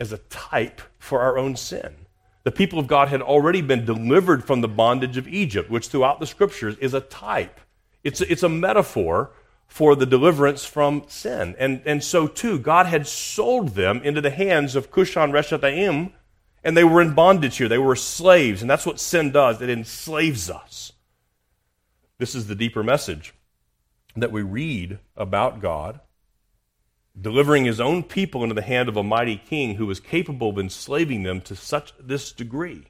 as 0.00 0.12
a 0.12 0.18
type 0.18 0.80
for 0.98 1.20
our 1.20 1.38
own 1.38 1.56
sin. 1.56 1.94
The 2.44 2.50
people 2.50 2.78
of 2.78 2.86
God 2.86 3.08
had 3.08 3.22
already 3.22 3.62
been 3.62 3.84
delivered 3.84 4.44
from 4.44 4.60
the 4.60 4.68
bondage 4.68 5.16
of 5.16 5.28
Egypt, 5.28 5.70
which 5.70 5.88
throughout 5.88 6.18
the 6.18 6.26
scriptures 6.26 6.76
is 6.78 6.92
a 6.92 7.00
type. 7.00 7.60
It's 8.02 8.20
a, 8.20 8.30
it's 8.30 8.42
a 8.42 8.48
metaphor 8.48 9.30
for 9.68 9.94
the 9.94 10.06
deliverance 10.06 10.64
from 10.64 11.04
sin. 11.06 11.54
And, 11.58 11.82
and 11.86 12.02
so, 12.02 12.26
too, 12.26 12.58
God 12.58 12.86
had 12.86 13.06
sold 13.06 13.70
them 13.70 14.02
into 14.02 14.20
the 14.20 14.30
hands 14.30 14.74
of 14.74 14.90
Cushan 14.90 15.30
Rishathaim, 15.30 16.12
and 16.64 16.76
they 16.76 16.84
were 16.84 17.00
in 17.00 17.14
bondage 17.14 17.58
here. 17.58 17.68
They 17.68 17.78
were 17.78 17.96
slaves, 17.96 18.60
and 18.60 18.70
that's 18.70 18.86
what 18.86 18.98
sin 18.98 19.30
does 19.30 19.62
it 19.62 19.70
enslaves 19.70 20.50
us. 20.50 20.92
This 22.18 22.34
is 22.34 22.48
the 22.48 22.54
deeper 22.54 22.82
message 22.82 23.34
that 24.16 24.32
we 24.32 24.42
read 24.42 24.98
about 25.16 25.60
God 25.60 26.00
delivering 27.20 27.64
his 27.64 27.80
own 27.80 28.02
people 28.02 28.42
into 28.42 28.54
the 28.54 28.62
hand 28.62 28.88
of 28.88 28.96
a 28.96 29.02
mighty 29.02 29.36
king 29.36 29.74
who 29.74 29.86
was 29.86 30.00
capable 30.00 30.50
of 30.50 30.58
enslaving 30.58 31.22
them 31.22 31.40
to 31.42 31.54
such 31.54 31.92
this 32.00 32.32
degree. 32.32 32.86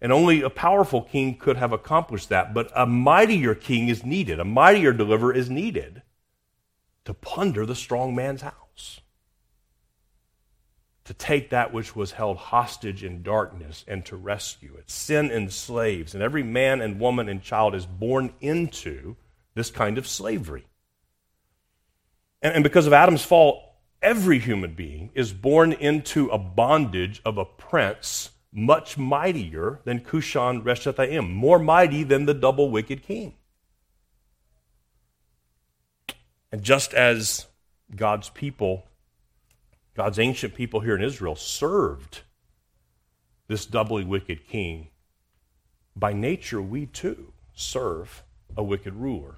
And 0.00 0.12
only 0.12 0.42
a 0.42 0.50
powerful 0.50 1.02
king 1.02 1.36
could 1.36 1.56
have 1.56 1.72
accomplished 1.72 2.28
that. 2.28 2.54
But 2.54 2.70
a 2.74 2.86
mightier 2.86 3.54
king 3.54 3.88
is 3.88 4.04
needed, 4.04 4.38
a 4.38 4.44
mightier 4.44 4.92
deliverer 4.92 5.34
is 5.34 5.50
needed 5.50 6.02
to 7.04 7.14
plunder 7.14 7.66
the 7.66 7.74
strong 7.74 8.14
man's 8.14 8.42
house. 8.42 9.00
To 11.06 11.14
take 11.14 11.50
that 11.50 11.72
which 11.72 11.96
was 11.96 12.12
held 12.12 12.36
hostage 12.36 13.02
in 13.02 13.22
darkness 13.22 13.84
and 13.88 14.04
to 14.04 14.14
rescue 14.14 14.76
it. 14.76 14.90
Sin 14.90 15.30
enslaves, 15.30 16.14
and 16.14 16.22
every 16.22 16.42
man 16.42 16.82
and 16.82 17.00
woman 17.00 17.28
and 17.28 17.42
child 17.42 17.74
is 17.74 17.86
born 17.86 18.34
into 18.40 19.16
this 19.58 19.70
kind 19.70 19.98
of 19.98 20.06
slavery. 20.06 20.66
And, 22.40 22.54
and 22.54 22.64
because 22.64 22.86
of 22.86 22.92
Adam's 22.92 23.24
fall, 23.24 23.76
every 24.00 24.38
human 24.38 24.74
being 24.74 25.10
is 25.14 25.32
born 25.32 25.72
into 25.72 26.28
a 26.28 26.38
bondage 26.38 27.20
of 27.24 27.38
a 27.38 27.44
prince 27.44 28.30
much 28.52 28.96
mightier 28.96 29.80
than 29.84 30.00
Cushan 30.00 30.62
Rishathaim, 30.62 31.30
more 31.30 31.58
mighty 31.58 32.02
than 32.02 32.24
the 32.24 32.34
double 32.34 32.70
wicked 32.70 33.02
king. 33.02 33.34
And 36.50 36.62
just 36.62 36.94
as 36.94 37.46
God's 37.94 38.30
people, 38.30 38.86
God's 39.94 40.18
ancient 40.18 40.54
people 40.54 40.80
here 40.80 40.96
in 40.96 41.02
Israel, 41.02 41.36
served 41.36 42.22
this 43.48 43.66
doubly 43.66 44.04
wicked 44.04 44.46
king, 44.46 44.88
by 45.94 46.12
nature 46.12 46.62
we 46.62 46.86
too 46.86 47.32
serve 47.54 48.22
a 48.56 48.62
wicked 48.62 48.94
ruler. 48.94 49.36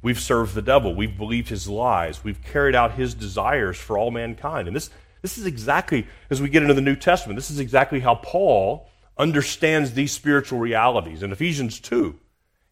We've 0.00 0.20
served 0.20 0.54
the 0.54 0.62
devil. 0.62 0.94
We've 0.94 1.16
believed 1.16 1.48
his 1.48 1.68
lies. 1.68 2.22
We've 2.22 2.42
carried 2.42 2.74
out 2.74 2.92
his 2.92 3.14
desires 3.14 3.76
for 3.76 3.98
all 3.98 4.10
mankind. 4.10 4.68
And 4.68 4.76
this, 4.76 4.90
this 5.22 5.38
is 5.38 5.46
exactly, 5.46 6.06
as 6.30 6.40
we 6.40 6.48
get 6.48 6.62
into 6.62 6.74
the 6.74 6.80
New 6.80 6.96
Testament, 6.96 7.36
this 7.36 7.50
is 7.50 7.58
exactly 7.58 8.00
how 8.00 8.16
Paul 8.16 8.88
understands 9.16 9.92
these 9.92 10.12
spiritual 10.12 10.60
realities. 10.60 11.22
In 11.22 11.32
Ephesians 11.32 11.80
2, 11.80 12.18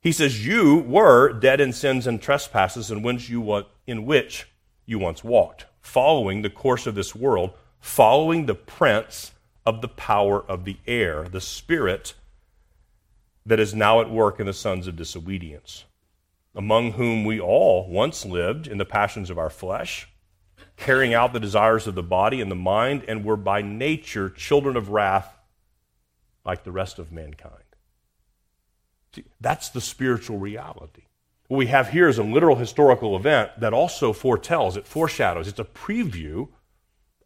he 0.01 0.13
says, 0.13 0.47
You 0.47 0.77
were 0.77 1.33
dead 1.33 1.61
in 1.61 1.73
sins 1.73 2.07
and 2.07 2.23
trespasses 2.23 2.91
in 2.91 3.03
which 3.03 3.29
you, 3.29 3.65
in 3.87 4.07
which 4.07 4.49
you 4.85 5.01
once 5.01 5.25
walked, 5.25 5.67
following 5.81 6.43
the 6.43 6.51
course 6.51 6.87
of 6.87 6.95
this 6.95 7.15
world, 7.15 7.51
following 7.81 8.47
the 8.47 8.55
prince 8.55 9.33
of 9.65 9.81
the 9.81 9.89
power 9.89 10.45
of 10.49 10.65
the 10.65 10.77
air, 10.87 11.25
the 11.25 11.41
spirit 11.41 12.15
that 13.45 13.59
is 13.59 13.75
now 13.75 14.01
at 14.01 14.11
work 14.11 14.39
in 14.39 14.47
the 14.47 14.53
sons 14.53 14.87
of 14.87 14.95
disobedience 14.95 15.85
among 16.57 16.93
whom 16.93 17.25
we 17.25 17.39
all 17.39 17.89
once 17.89 18.25
lived 18.25 18.67
in 18.67 18.79
the 18.79 18.85
passions 18.85 19.29
of 19.29 19.39
our 19.39 19.51
flesh, 19.51 20.09
carrying 20.77 21.15
out 21.15 21.33
the 21.33 21.41
desires 21.41 21.87
of 21.87 21.95
the 21.95 22.03
body 22.03 22.41
and 22.41 22.51
the 22.51 22.57
mind, 22.57 23.05
and 23.07 23.25
were 23.25 23.37
by 23.37 23.61
nature 23.61 24.31
children 24.31 24.77
of 24.77 24.89
wrath 24.89 25.37
like 26.45 26.65
the 26.65 26.73
rest 26.73 26.99
of 26.99 27.13
mankind. 27.13 27.53
See, 29.15 29.25
that's 29.41 29.69
the 29.69 29.81
spiritual 29.81 30.39
reality. 30.39 31.03
What 31.49 31.59
we 31.59 31.67
have 31.67 31.91
here 31.91 32.09
is 32.09 32.19
a 32.19 32.25
literal 32.25 32.57
historical 32.57 33.15
event 33.17 33.51
that 33.61 33.73
also 33.73 34.13
foretells, 34.13 34.77
it 34.77 34.87
foreshadows, 34.87 35.47
it's 35.47 35.61
a 35.61 35.65
preview 35.65 36.49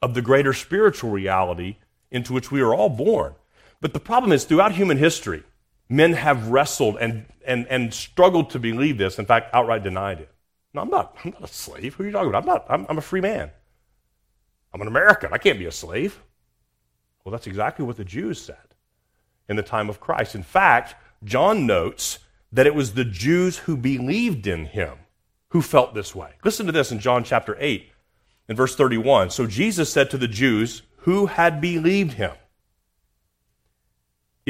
of 0.02 0.14
the 0.14 0.22
greater 0.22 0.52
spiritual 0.52 1.10
reality 1.10 1.76
into 2.10 2.32
which 2.32 2.50
we 2.50 2.60
are 2.60 2.74
all 2.74 2.88
born. 2.88 3.34
But 3.80 3.92
the 3.92 4.00
problem 4.00 4.32
is, 4.32 4.44
throughout 4.44 4.72
human 4.72 4.98
history, 4.98 5.42
men 5.90 6.14
have 6.14 6.48
wrestled 6.48 6.96
and, 6.98 7.26
and, 7.44 7.66
and 7.66 7.92
struggled 7.92 8.50
to 8.50 8.58
believe 8.58 8.96
this, 8.96 9.18
in 9.18 9.26
fact, 9.26 9.50
outright 9.52 9.82
denied 9.82 10.20
it. 10.20 10.30
No, 10.72 10.82
I'm 10.82 10.88
not, 10.88 11.16
I'm 11.24 11.32
not 11.32 11.42
a 11.44 11.52
slave. 11.52 11.94
Who 11.94 12.04
are 12.04 12.06
you 12.06 12.12
talking 12.12 12.28
about? 12.28 12.42
I'm 12.42 12.46
not, 12.46 12.66
I'm, 12.68 12.86
I'm 12.88 12.98
a 12.98 13.02
free 13.02 13.20
man. 13.20 13.50
I'm 14.72 14.80
an 14.80 14.86
American. 14.86 15.32
I 15.32 15.38
can't 15.38 15.58
be 15.58 15.66
a 15.66 15.72
slave. 15.72 16.22
Well, 17.24 17.32
that's 17.32 17.48
exactly 17.48 17.84
what 17.84 17.96
the 17.96 18.04
Jews 18.04 18.40
said 18.40 18.56
in 19.48 19.56
the 19.56 19.62
time 19.62 19.90
of 19.90 20.00
Christ. 20.00 20.36
In 20.36 20.44
fact, 20.44 20.94
John 21.24 21.66
notes 21.66 22.20
that 22.52 22.68
it 22.68 22.74
was 22.74 22.94
the 22.94 23.04
Jews 23.04 23.58
who 23.58 23.76
believed 23.76 24.46
in 24.46 24.66
him 24.66 24.96
who 25.48 25.60
felt 25.60 25.94
this 25.94 26.14
way. 26.14 26.30
Listen 26.44 26.66
to 26.66 26.72
this 26.72 26.92
in 26.92 27.00
John 27.00 27.24
chapter 27.24 27.56
8 27.58 27.90
in 28.48 28.56
verse 28.56 28.76
31. 28.76 29.30
So 29.30 29.46
Jesus 29.46 29.92
said 29.92 30.08
to 30.10 30.18
the 30.18 30.28
Jews 30.28 30.82
who 30.98 31.26
had 31.26 31.60
believed 31.60 32.12
him, 32.12 32.32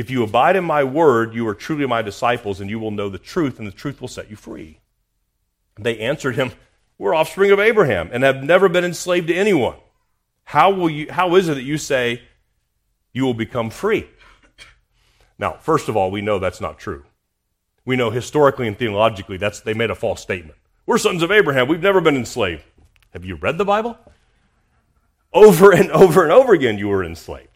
if 0.01 0.09
you 0.09 0.23
abide 0.23 0.57
in 0.57 0.65
my 0.65 0.83
word, 0.83 1.35
you 1.35 1.47
are 1.47 1.55
truly 1.55 1.87
my 1.87 2.01
disciples, 2.01 2.59
and 2.59 2.71
you 2.71 2.79
will 2.79 2.91
know 2.91 3.11
the 3.11 3.19
truth, 3.19 3.59
and 3.59 3.69
the 3.69 3.73
truth 3.73 4.01
will 4.01 4.09
set 4.09 4.31
you 4.31 4.37
free. 4.37 4.79
They 5.79 5.99
answered 5.99 6.37
him, 6.37 6.53
We're 6.97 7.15
offspring 7.15 7.51
of 7.51 7.61
Abraham 7.61 8.09
and 8.11 8.23
have 8.23 8.43
never 8.43 8.71
been 8.71 8.83
enslaved 8.83 9.29
to 9.29 9.35
anyone. 9.35 9.77
How, 10.45 10.71
will 10.71 10.89
you, 10.89 11.13
how 11.13 11.35
is 11.35 11.51
it 11.51 11.55
that 11.57 11.65
you 11.65 11.77
say 11.77 12.23
you 13.13 13.25
will 13.25 13.35
become 13.35 13.69
free? 13.69 14.09
Now, 15.39 15.59
first 15.61 15.91
of 15.91 15.99
all, 15.99 16.11
we 16.11 16.23
know 16.23 16.39
that's 16.39 16.63
not 16.63 16.79
true. 16.79 17.05
We 17.85 17.95
know 17.95 18.09
historically 18.09 18.67
and 18.69 18.79
theologically 18.79 19.37
that's, 19.37 19.61
they 19.61 19.75
made 19.75 19.91
a 19.91 19.95
false 19.95 20.23
statement. 20.23 20.57
We're 20.87 20.97
sons 20.97 21.23
of 21.23 21.31
Abraham. 21.31 21.69
We've 21.69 21.83
never 21.83 22.01
been 22.01 22.17
enslaved. 22.17 22.63
Have 23.11 23.27
you 23.27 23.35
read 23.35 23.59
the 23.59 23.67
Bible? 23.67 23.99
Over 25.31 25.73
and 25.73 25.91
over 25.91 26.23
and 26.23 26.33
over 26.33 26.55
again, 26.55 26.79
you 26.79 26.89
were 26.89 27.05
enslaved. 27.05 27.50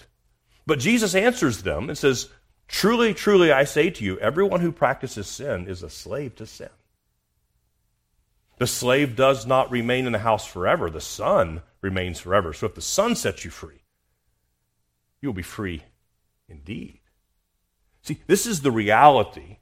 But 0.66 0.78
Jesus 0.78 1.14
answers 1.14 1.62
them 1.62 1.88
and 1.88 1.98
says, 1.98 2.30
Truly, 2.66 3.12
truly, 3.12 3.52
I 3.52 3.64
say 3.64 3.90
to 3.90 4.04
you, 4.04 4.18
everyone 4.18 4.60
who 4.60 4.72
practices 4.72 5.26
sin 5.26 5.68
is 5.68 5.82
a 5.82 5.90
slave 5.90 6.34
to 6.36 6.46
sin. 6.46 6.70
The 8.58 8.66
slave 8.66 9.16
does 9.16 9.46
not 9.46 9.70
remain 9.70 10.06
in 10.06 10.12
the 10.12 10.18
house 10.20 10.46
forever, 10.46 10.88
the 10.88 11.00
son 11.00 11.62
remains 11.80 12.20
forever. 12.20 12.52
So 12.52 12.66
if 12.66 12.74
the 12.74 12.80
son 12.80 13.16
sets 13.16 13.44
you 13.44 13.50
free, 13.50 13.82
you 15.20 15.28
will 15.28 15.34
be 15.34 15.42
free 15.42 15.82
indeed. 16.48 17.00
See, 18.02 18.22
this 18.26 18.46
is 18.46 18.60
the 18.60 18.70
reality 18.70 19.58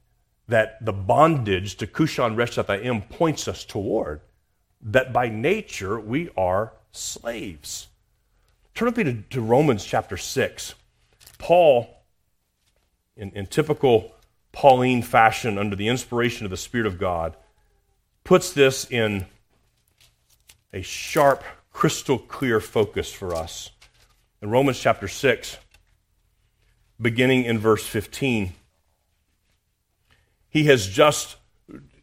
that 0.47 0.83
the 0.83 0.93
bondage 0.93 1.75
to 1.77 1.87
Cushan 1.87 2.35
Rishathaim 2.35 3.09
points 3.09 3.47
us 3.47 3.63
toward, 3.65 4.21
that 4.81 5.13
by 5.13 5.29
nature 5.29 5.99
we 5.99 6.29
are 6.35 6.73
slaves. 6.91 7.87
Turn 8.75 8.87
with 8.87 8.97
me 8.97 9.03
to, 9.05 9.21
to 9.31 9.41
Romans 9.41 9.85
chapter 9.85 10.17
6. 10.17 10.75
Paul, 11.43 11.89
in, 13.17 13.31
in 13.31 13.47
typical 13.47 14.13
Pauline 14.53 15.01
fashion, 15.01 15.57
under 15.57 15.75
the 15.75 15.89
inspiration 15.89 16.45
of 16.45 16.51
the 16.51 16.55
Spirit 16.55 16.87
of 16.87 16.97
God, 16.97 17.35
puts 18.23 18.53
this 18.53 18.89
in 18.89 19.25
a 20.71 20.81
sharp, 20.81 21.43
crystal 21.73 22.17
clear 22.17 22.61
focus 22.61 23.11
for 23.11 23.35
us. 23.35 23.71
In 24.41 24.51
Romans 24.51 24.79
chapter 24.79 25.09
6, 25.09 25.57
beginning 27.01 27.43
in 27.43 27.59
verse 27.59 27.85
15, 27.85 28.53
he 30.47 30.63
has 30.63 30.87
just 30.87 31.35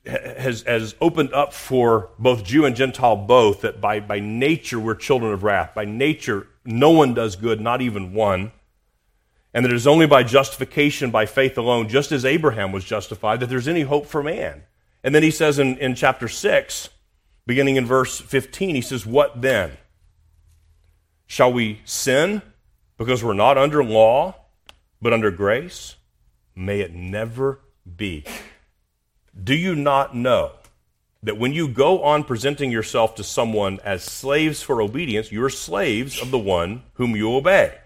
has, 0.04 0.64
has 0.64 0.94
opened 1.00 1.32
up 1.32 1.54
for 1.54 2.10
both 2.18 2.44
Jew 2.44 2.66
and 2.66 2.76
Gentile 2.76 3.16
both 3.16 3.62
that 3.62 3.80
by, 3.80 4.00
by 4.00 4.20
nature 4.20 4.78
we're 4.78 4.96
children 4.96 5.32
of 5.32 5.44
wrath. 5.44 5.74
By 5.74 5.86
nature, 5.86 6.46
no 6.66 6.90
one 6.90 7.14
does 7.14 7.36
good, 7.36 7.58
not 7.58 7.80
even 7.80 8.12
one. 8.12 8.52
And 9.52 9.64
that 9.64 9.72
it 9.72 9.76
is 9.76 9.86
only 9.86 10.06
by 10.06 10.22
justification 10.22 11.10
by 11.10 11.26
faith 11.26 11.58
alone, 11.58 11.88
just 11.88 12.12
as 12.12 12.24
Abraham 12.24 12.70
was 12.70 12.84
justified, 12.84 13.40
that 13.40 13.48
there's 13.48 13.68
any 13.68 13.82
hope 13.82 14.06
for 14.06 14.22
man. 14.22 14.62
And 15.02 15.14
then 15.14 15.22
he 15.22 15.30
says 15.30 15.58
in, 15.58 15.76
in 15.78 15.94
chapter 15.94 16.28
6, 16.28 16.90
beginning 17.46 17.76
in 17.76 17.86
verse 17.86 18.20
15, 18.20 18.74
he 18.74 18.80
says, 18.80 19.04
What 19.04 19.42
then? 19.42 19.72
Shall 21.26 21.52
we 21.52 21.80
sin 21.84 22.42
because 22.96 23.24
we're 23.24 23.32
not 23.32 23.56
under 23.56 23.82
law, 23.82 24.36
but 25.00 25.12
under 25.12 25.30
grace? 25.30 25.96
May 26.54 26.80
it 26.80 26.92
never 26.92 27.60
be. 27.96 28.24
Do 29.42 29.54
you 29.54 29.74
not 29.74 30.14
know 30.14 30.52
that 31.22 31.38
when 31.38 31.52
you 31.52 31.68
go 31.68 32.02
on 32.02 32.24
presenting 32.24 32.70
yourself 32.70 33.14
to 33.14 33.24
someone 33.24 33.78
as 33.84 34.02
slaves 34.02 34.62
for 34.62 34.80
obedience, 34.80 35.30
you're 35.30 35.50
slaves 35.50 36.20
of 36.20 36.30
the 36.30 36.38
one 36.38 36.82
whom 36.94 37.14
you 37.14 37.34
obey, 37.34 37.78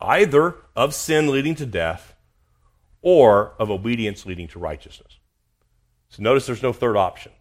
either 0.00 0.56
of 0.76 0.94
sin 0.94 1.28
leading 1.28 1.54
to 1.56 1.66
death 1.66 2.14
or 3.02 3.54
of 3.58 3.70
obedience 3.70 4.26
leading 4.26 4.48
to 4.48 4.58
righteousness? 4.58 5.18
So 6.08 6.22
notice 6.22 6.46
there's 6.46 6.62
no 6.62 6.72
third 6.72 6.96
option. 6.96 7.32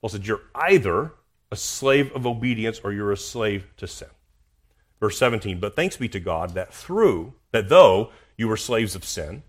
Paul 0.00 0.10
said, 0.10 0.26
You're 0.26 0.42
either 0.54 1.12
a 1.50 1.56
slave 1.56 2.14
of 2.14 2.26
obedience 2.26 2.80
or 2.82 2.92
you're 2.92 3.12
a 3.12 3.16
slave 3.16 3.66
to 3.76 3.86
sin. 3.86 4.08
Verse 5.00 5.18
17, 5.18 5.60
but 5.60 5.76
thanks 5.76 5.96
be 5.96 6.08
to 6.08 6.20
God 6.20 6.54
that 6.54 6.74
through, 6.74 7.34
that 7.52 7.68
though 7.68 8.10
you 8.36 8.48
were 8.48 8.56
slaves 8.56 8.94
of 8.94 9.04
sin, 9.04 9.44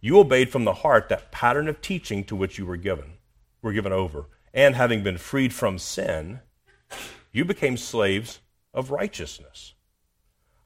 you 0.00 0.18
obeyed 0.18 0.50
from 0.50 0.64
the 0.64 0.74
heart 0.74 1.08
that 1.08 1.30
pattern 1.30 1.68
of 1.68 1.80
teaching 1.80 2.24
to 2.24 2.36
which 2.36 2.56
you 2.56 2.64
were 2.64 2.78
given, 2.78 3.18
were 3.60 3.72
given 3.72 3.92
over. 3.92 4.26
And 4.54 4.74
having 4.74 5.02
been 5.02 5.18
freed 5.18 5.52
from 5.52 5.78
sin, 5.78 6.40
you 7.30 7.44
became 7.44 7.76
slaves 7.76 8.40
of 8.72 8.90
righteousness. 8.90 9.74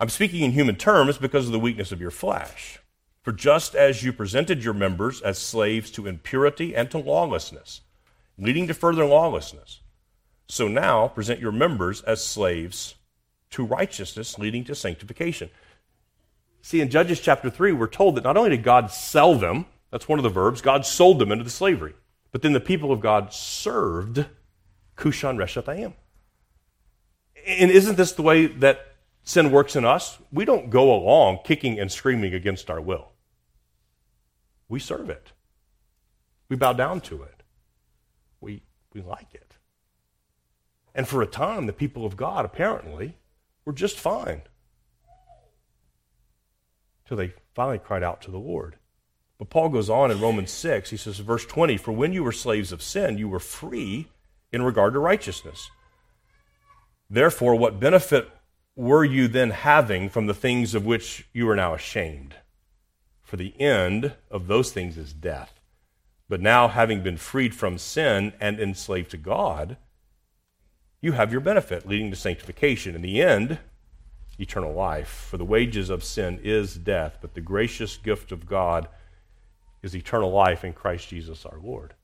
I'm 0.01 0.09
speaking 0.09 0.43
in 0.43 0.53
human 0.53 0.77
terms 0.77 1.19
because 1.19 1.47
of 1.47 1.53
the 1.53 1.61
weakness 1.61 1.93
of 1.93 2.01
your 2.01 2.11
flesh. 2.11 2.81
For 3.23 3.33
just 3.33 3.75
as 3.75 4.03
you 4.03 4.13
presented 4.13 4.63
your 4.63 4.75
members 4.75 5.23
as 5.23 5.39
slaves 5.39 5.91
to 5.93 6.07
impurity 6.07 6.77
and 6.77 6.91
to 6.91 6.99
lawlessness, 6.99 7.81
leading 8.37 8.67
to 8.67 8.75
further 8.75 9.05
lawlessness, 9.07 9.81
so 10.47 10.69
now 10.69 11.09
present 11.09 11.41
your 11.41 11.53
members 11.53 12.03
as 12.03 12.23
slaves 12.23 12.97
to 13.51 13.65
righteousness, 13.65 14.39
leading 14.39 14.65
to 14.65 14.75
sanctification. 14.75 15.49
See, 16.61 16.81
in 16.81 16.91
Judges 16.91 17.21
chapter 17.21 17.49
3, 17.49 17.73
we're 17.73 17.87
told 17.87 18.17
that 18.17 18.25
not 18.25 18.37
only 18.37 18.51
did 18.51 18.63
God 18.63 18.91
sell 18.91 19.35
them, 19.35 19.67
that's 19.91 20.09
one 20.09 20.19
of 20.19 20.23
the 20.23 20.29
verbs, 20.29 20.61
God 20.61 20.85
sold 20.85 21.19
them 21.19 21.31
into 21.31 21.45
the 21.45 21.51
slavery, 21.51 21.95
but 22.33 22.43
then 22.43 22.53
the 22.53 22.61
people 22.61 22.91
of 22.91 23.01
God 23.01 23.33
served 23.33 24.27
Cushan 24.97 25.37
Rishathaim. 25.37 25.95
And 27.47 27.71
isn't 27.71 27.97
this 27.97 28.13
the 28.13 28.23
way 28.23 28.47
that 28.47 28.94
sin 29.25 29.51
works 29.51 29.75
in 29.75 29.85
us? 29.85 30.19
We 30.31 30.45
don't 30.45 30.71
go 30.71 30.95
along 30.95 31.41
kicking 31.45 31.81
and 31.81 31.91
screaming 31.91 32.35
against 32.35 32.71
our 32.71 32.81
will 32.81 33.15
we 34.69 34.81
serve 34.81 35.11
it. 35.11 35.33
We 36.49 36.57
bow 36.57 36.73
down 36.73 37.01
to 37.03 37.23
it. 37.23 37.43
We, 38.41 38.63
we 38.93 39.03
like 39.03 39.33
it. 39.33 39.57
And 40.95 41.09
for 41.09 41.23
a 41.23 41.27
time, 41.27 41.67
the 41.67 41.73
people 41.73 42.05
of 42.05 42.17
God 42.17 42.45
apparently 42.45 43.17
were 43.65 43.73
just 43.73 43.99
fine. 43.99 44.43
Till 47.07 47.17
they 47.17 47.35
finally 47.55 47.79
cried 47.79 48.03
out 48.03 48.23
to 48.23 48.31
the 48.31 48.39
Lord. 48.39 48.77
But 49.39 49.51
Paul 49.51 49.69
goes 49.69 49.91
on 49.91 50.11
in 50.11 50.21
Romans 50.21 50.51
6, 50.51 50.91
he 50.91 50.97
says, 50.97 51.19
verse 51.19 51.45
20, 51.45 51.77
For 51.77 51.93
when 51.93 52.13
you 52.13 52.23
were 52.23 52.33
slaves 52.33 52.73
of 52.73 52.83
sin, 52.83 53.19
you 53.19 53.29
were 53.29 53.41
free 53.41 54.09
in 54.53 54.63
regard 54.63 54.93
to 54.95 55.01
righteousness. 55.01 55.71
Therefore, 57.11 57.55
what 57.55 57.81
benefit 57.81 58.29
were 58.77 59.05
you 59.05 59.29
then 59.29 59.51
having 59.51 60.09
from 60.09 60.27
the 60.27 60.35
things 60.35 60.75
of 60.75 60.85
which 60.85 61.27
you 61.33 61.49
are 61.49 61.57
now 61.57 61.75
ashamed? 61.75 62.35
For 63.23 63.37
the 63.37 63.59
end 63.61 64.15
of 64.31 64.47
those 64.47 64.73
things 64.73 64.99
is 64.99 65.13
death. 65.13 65.61
But 66.29 66.41
now, 66.41 66.69
having 66.69 67.03
been 67.03 67.17
freed 67.17 67.55
from 67.55 67.79
sin 67.79 68.33
and 68.41 68.59
enslaved 68.59 69.11
to 69.13 69.17
God, 69.17 69.77
you 71.01 71.13
have 71.13 71.31
your 71.31 71.41
benefit, 71.41 71.87
leading 71.87 72.11
to 72.11 72.17
sanctification. 72.17 72.95
In 72.95 73.03
the 73.03 73.21
end, 73.21 73.59
eternal 74.39 74.73
life. 74.73 75.27
For 75.31 75.37
the 75.37 75.45
wages 75.45 75.91
of 75.91 76.03
sin 76.03 76.41
is 76.43 76.75
death, 76.77 77.19
but 77.21 77.35
the 77.35 77.41
gracious 77.41 77.97
gift 77.97 78.33
of 78.33 78.47
God 78.47 78.89
is 79.83 79.95
eternal 79.95 80.31
life 80.31 80.65
in 80.65 80.73
Christ 80.73 81.09
Jesus 81.09 81.45
our 81.45 81.59
Lord. 81.63 81.95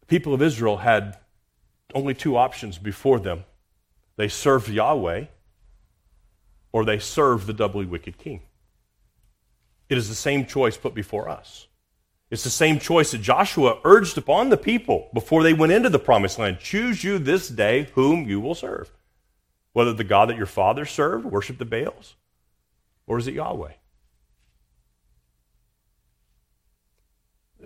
The 0.00 0.06
people 0.06 0.34
of 0.34 0.42
Israel 0.42 0.78
had 0.78 1.16
only 1.94 2.14
two 2.14 2.36
options 2.36 2.78
before 2.78 3.18
them 3.18 3.44
they 4.16 4.28
served 4.28 4.68
Yahweh 4.68 5.26
or 6.72 6.84
they 6.84 6.98
served 6.98 7.46
the 7.46 7.52
doubly 7.52 7.86
wicked 7.86 8.18
king. 8.18 8.42
It 9.88 9.98
is 9.98 10.08
the 10.08 10.14
same 10.14 10.46
choice 10.46 10.76
put 10.76 10.94
before 10.94 11.28
us. 11.28 11.68
It's 12.30 12.44
the 12.44 12.50
same 12.50 12.80
choice 12.80 13.12
that 13.12 13.22
Joshua 13.22 13.78
urged 13.84 14.18
upon 14.18 14.48
the 14.48 14.56
people 14.56 15.08
before 15.14 15.42
they 15.42 15.54
went 15.54 15.72
into 15.72 15.88
the 15.88 15.98
promised 15.98 16.38
land. 16.38 16.58
Choose 16.58 17.04
you 17.04 17.18
this 17.18 17.48
day 17.48 17.88
whom 17.94 18.28
you 18.28 18.40
will 18.40 18.54
serve. 18.54 18.90
Whether 19.72 19.92
the 19.92 20.04
God 20.04 20.28
that 20.28 20.36
your 20.36 20.46
father 20.46 20.84
served, 20.84 21.24
worship 21.24 21.58
the 21.58 21.64
Baals, 21.64 22.16
or 23.06 23.18
is 23.18 23.28
it 23.28 23.34
Yahweh? 23.34 23.72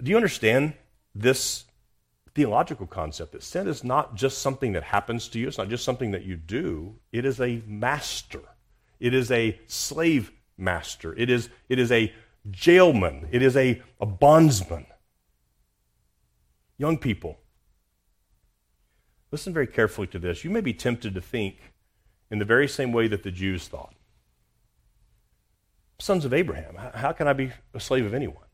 Do 0.02 0.10
you 0.10 0.16
understand 0.16 0.74
this 1.14 1.64
theological 2.34 2.86
concept 2.86 3.32
that 3.32 3.42
sin 3.42 3.66
is 3.66 3.82
not 3.82 4.14
just 4.14 4.38
something 4.38 4.72
that 4.72 4.84
happens 4.84 5.28
to 5.28 5.38
you, 5.38 5.48
it's 5.48 5.58
not 5.58 5.68
just 5.68 5.84
something 5.84 6.10
that 6.12 6.24
you 6.24 6.36
do, 6.36 6.96
it 7.12 7.24
is 7.24 7.40
a 7.40 7.62
master, 7.66 8.42
it 8.98 9.14
is 9.14 9.30
a 9.30 9.58
slave 9.66 10.32
master. 10.60 11.14
It 11.16 11.30
is, 11.30 11.48
it 11.68 11.78
is 11.78 11.90
a 11.90 12.12
jailman. 12.50 13.26
It 13.32 13.42
is 13.42 13.56
a, 13.56 13.82
a 14.00 14.06
bondsman. 14.06 14.86
Young 16.78 16.98
people, 16.98 17.38
listen 19.30 19.52
very 19.52 19.66
carefully 19.66 20.06
to 20.08 20.18
this. 20.18 20.44
You 20.44 20.50
may 20.50 20.60
be 20.60 20.72
tempted 20.72 21.14
to 21.14 21.20
think 21.20 21.56
in 22.30 22.38
the 22.38 22.44
very 22.44 22.68
same 22.68 22.92
way 22.92 23.08
that 23.08 23.22
the 23.22 23.30
Jews 23.30 23.68
thought. 23.68 23.94
Sons 25.98 26.24
of 26.24 26.32
Abraham, 26.32 26.76
how 26.94 27.12
can 27.12 27.28
I 27.28 27.34
be 27.34 27.52
a 27.74 27.80
slave 27.80 28.06
of 28.06 28.14
anyone? 28.14 28.44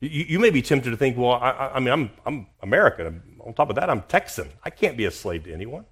You, 0.00 0.24
you 0.28 0.38
may 0.38 0.50
be 0.50 0.62
tempted 0.62 0.90
to 0.90 0.96
think, 0.96 1.16
well, 1.16 1.32
I, 1.32 1.72
I 1.74 1.80
mean, 1.80 1.92
I'm, 1.92 2.10
I'm 2.24 2.46
American. 2.62 3.22
On 3.40 3.54
top 3.54 3.70
of 3.70 3.76
that, 3.76 3.88
I'm 3.88 4.02
Texan. 4.02 4.48
I 4.64 4.70
can't 4.70 4.96
be 4.96 5.04
a 5.04 5.10
slave 5.10 5.44
to 5.44 5.52
anyone. 5.52 5.86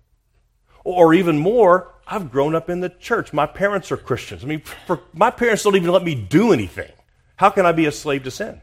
Or 0.85 1.15
even 1.15 1.39
more, 1.39 1.95
I've 2.07 2.31
grown 2.31 2.55
up 2.55 2.69
in 2.69 2.81
the 2.81 2.91
church. 2.91 3.33
My 3.33 3.47
parents 3.47 3.91
are 3.91 3.97
Christians. 3.97 4.45
I 4.45 4.47
mean, 4.47 4.63
for, 4.87 5.01
my 5.15 5.31
parents 5.31 5.63
don't 5.63 5.77
even 5.77 5.91
let 5.91 6.05
me 6.05 6.15
do 6.15 6.53
anything. 6.53 6.93
How 7.37 7.51
can 7.51 7.65
I 7.65 7.73
be 7.73 7.87
a 7.87 7.93
slave 7.93 8.25
to 8.25 8.31
sin? 8.31 8.61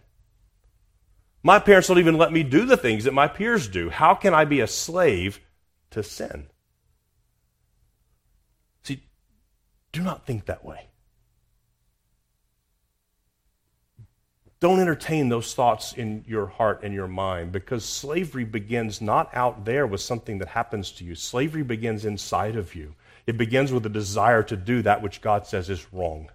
My 1.43 1.58
parents 1.58 1.88
don't 1.88 1.97
even 1.97 2.17
let 2.17 2.32
me 2.32 2.43
do 2.43 2.65
the 2.65 2.77
things 2.77 3.06
that 3.06 3.13
my 3.13 3.27
peers 3.27 3.67
do. 3.67 3.89
How 3.89 4.13
can 4.13 4.36
I 4.36 4.45
be 4.45 4.60
a 4.60 4.67
slave 4.67 5.39
to 5.89 6.04
sin? 6.04 6.47
See, 8.84 9.04
do 9.91 10.04
not 10.04 10.27
think 10.27 10.45
that 10.45 10.63
way. 10.63 10.90
Don't 14.62 14.80
entertain 14.80 15.30
those 15.30 15.56
thoughts 15.56 15.93
in 15.93 16.24
your 16.28 16.45
heart 16.45 16.82
and 16.84 16.93
your 16.93 17.08
mind 17.08 17.52
because 17.52 17.84
slavery 17.84 18.45
begins 18.45 19.02
not 19.02 19.28
out 19.34 19.65
there 19.65 19.88
with 19.88 20.02
something 20.02 20.38
that 20.38 20.50
happens 20.50 20.91
to 20.93 21.04
you. 21.04 21.15
Slavery 21.15 21.63
begins 21.63 22.06
inside 22.06 22.56
of 22.56 22.76
you. 22.76 22.93
It 23.26 23.39
begins 23.39 23.71
with 23.71 23.84
a 23.88 23.89
desire 23.89 24.43
to 24.43 24.56
do 24.56 24.84
that 24.84 25.02
which 25.02 25.19
God 25.19 25.47
says 25.47 25.71
is 25.71 25.91
wrong. 25.91 26.30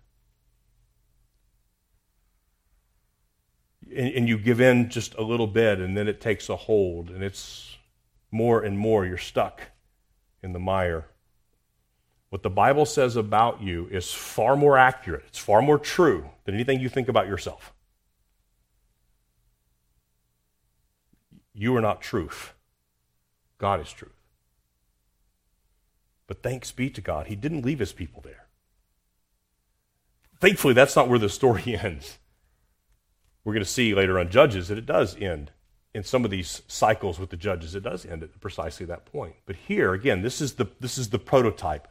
And, 3.95 4.13
and 4.13 4.29
you 4.29 4.39
give 4.39 4.61
in 4.61 4.91
just 4.91 5.15
a 5.15 5.23
little 5.23 5.47
bit, 5.47 5.79
and 5.79 5.97
then 5.97 6.09
it 6.09 6.21
takes 6.21 6.49
a 6.49 6.57
hold, 6.57 7.11
and 7.11 7.23
it's 7.23 7.77
more 8.33 8.61
and 8.61 8.77
more. 8.77 9.07
You're 9.07 9.19
stuck 9.19 9.63
in 10.43 10.53
the 10.53 10.59
mire. 10.59 11.07
What 12.31 12.43
the 12.43 12.51
Bible 12.51 12.87
says 12.87 13.15
about 13.15 13.63
you 13.63 13.87
is 13.89 14.13
far 14.13 14.57
more 14.57 14.77
accurate, 14.77 15.27
it's 15.29 15.39
far 15.39 15.63
more 15.63 15.79
true 15.79 16.29
than 16.45 16.57
anything 16.57 16.81
you 16.81 16.89
think 16.89 17.09
about 17.09 17.29
yourself. 17.29 17.73
You 21.59 21.75
are 21.75 21.81
not 21.81 22.03
truth. 22.03 22.53
God 23.57 23.81
is 23.81 23.91
truth. 23.91 24.13
But 26.27 26.43
thanks 26.43 26.71
be 26.71 26.91
to 26.91 27.01
God, 27.01 27.29
He 27.29 27.35
didn't 27.35 27.65
leave 27.65 27.79
His 27.79 27.95
people 27.95 28.21
there. 28.23 28.47
Thankfully, 30.39 30.75
that's 30.75 30.95
not 30.95 31.09
where 31.09 31.19
the 31.19 31.31
story 31.31 31.77
ends. 31.83 32.19
We're 33.43 33.55
going 33.55 33.65
to 33.65 33.71
see 33.71 33.95
later 33.95 34.19
on 34.19 34.29
Judges 34.29 34.69
that 34.69 34.77
it 34.77 34.85
does 34.85 35.17
end 35.17 35.51
in 35.95 36.05
some 36.05 36.27
of 36.27 36.31
these 36.31 36.61
cycles 36.69 37.19
with 37.19 37.31
the 37.31 37.39
judges. 37.39 37.75
It 37.75 37.85
does 37.85 38.05
end 38.05 38.23
at 38.23 38.39
precisely 38.39 38.85
that 38.87 39.07
point. 39.07 39.37
But 39.47 39.57
here, 39.57 39.95
again, 39.95 40.21
this 40.21 40.43
is 40.43 40.55
the, 40.55 40.67
this 40.79 40.99
is 40.99 41.09
the 41.09 41.19
prototype. 41.19 41.89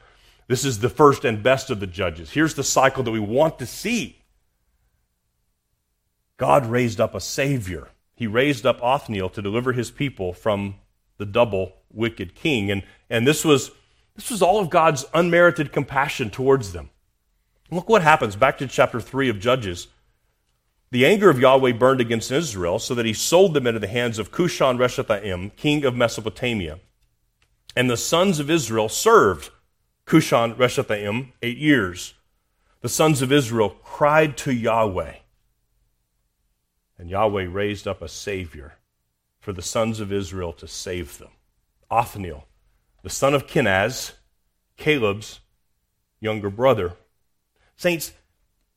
This 0.48 0.64
is 0.64 0.80
the 0.80 0.90
first 0.90 1.26
and 1.26 1.42
best 1.42 1.72
of 1.72 1.80
the 1.80 1.88
judges. 1.88 2.32
Here's 2.32 2.54
the 2.54 2.64
cycle 2.64 3.02
that 3.02 3.10
we 3.10 3.20
want 3.20 3.58
to 3.58 3.66
see. 3.66 4.22
God 6.38 6.68
raised 6.68 7.02
up 7.02 7.16
a 7.16 7.20
Savior. 7.20 7.88
He 8.16 8.28
raised 8.28 8.66
up 8.66 8.82
Othniel 8.82 9.30
to 9.30 9.42
deliver 9.42 9.74
his 9.74 9.92
people 9.92 10.34
from 10.34 10.76
the 11.18 11.26
double 11.26 11.74
wicked 11.92 12.36
king. 12.36 12.72
And, 12.72 12.84
and 13.10 13.28
this, 13.28 13.44
was, 13.44 13.72
this 14.16 14.30
was 14.30 14.42
all 14.42 14.60
of 14.60 14.70
God's 14.70 15.06
unmerited 15.14 15.72
compassion 15.72 16.30
towards 16.30 16.74
them. 16.74 16.90
Look 17.72 17.90
what 17.90 18.04
happens. 18.04 18.36
Back 18.36 18.58
to 18.60 18.68
chapter 18.68 19.02
3 19.02 19.30
of 19.30 19.40
Judges. 19.40 19.88
The 20.92 21.06
anger 21.06 21.30
of 21.30 21.40
Yahweh 21.40 21.74
burned 21.74 22.00
against 22.00 22.32
Israel, 22.32 22.80
so 22.80 22.94
that 22.96 23.06
he 23.06 23.14
sold 23.14 23.54
them 23.54 23.68
into 23.68 23.80
the 23.80 23.88
hands 23.88 24.20
of 24.20 24.32
Cushan 24.32 24.78
Rishathaim, 24.78 25.56
king 25.56 25.84
of 25.84 25.96
Mesopotamia. 25.96 26.80
And 27.76 27.90
the 27.90 27.98
sons 27.98 28.40
of 28.40 28.50
Israel 28.50 28.88
served 28.88 29.50
Cushan 30.06 30.56
Rishathaim 30.56 31.34
eight 31.42 31.58
years. 31.58 32.14
The 32.82 32.90
sons 32.90 33.22
of 33.22 33.32
Israel 33.32 33.72
cried 33.84 34.38
to 34.38 34.54
Yahweh, 34.54 35.16
and 36.98 37.10
Yahweh 37.10 37.48
raised 37.50 37.88
up 37.88 38.02
a 38.02 38.08
Savior 38.08 38.76
for 39.40 39.54
the 39.54 39.62
sons 39.62 40.00
of 40.00 40.12
Israel 40.12 40.54
to 40.54 40.68
save 40.68 41.18
them. 41.18 41.30
Othniel, 41.92 42.48
the 43.04 43.10
son 43.10 43.34
of 43.34 43.48
Kenaz, 43.48 44.14
Caleb's 44.78 45.40
younger 46.20 46.50
brother. 46.50 46.94
Saints, 47.76 48.14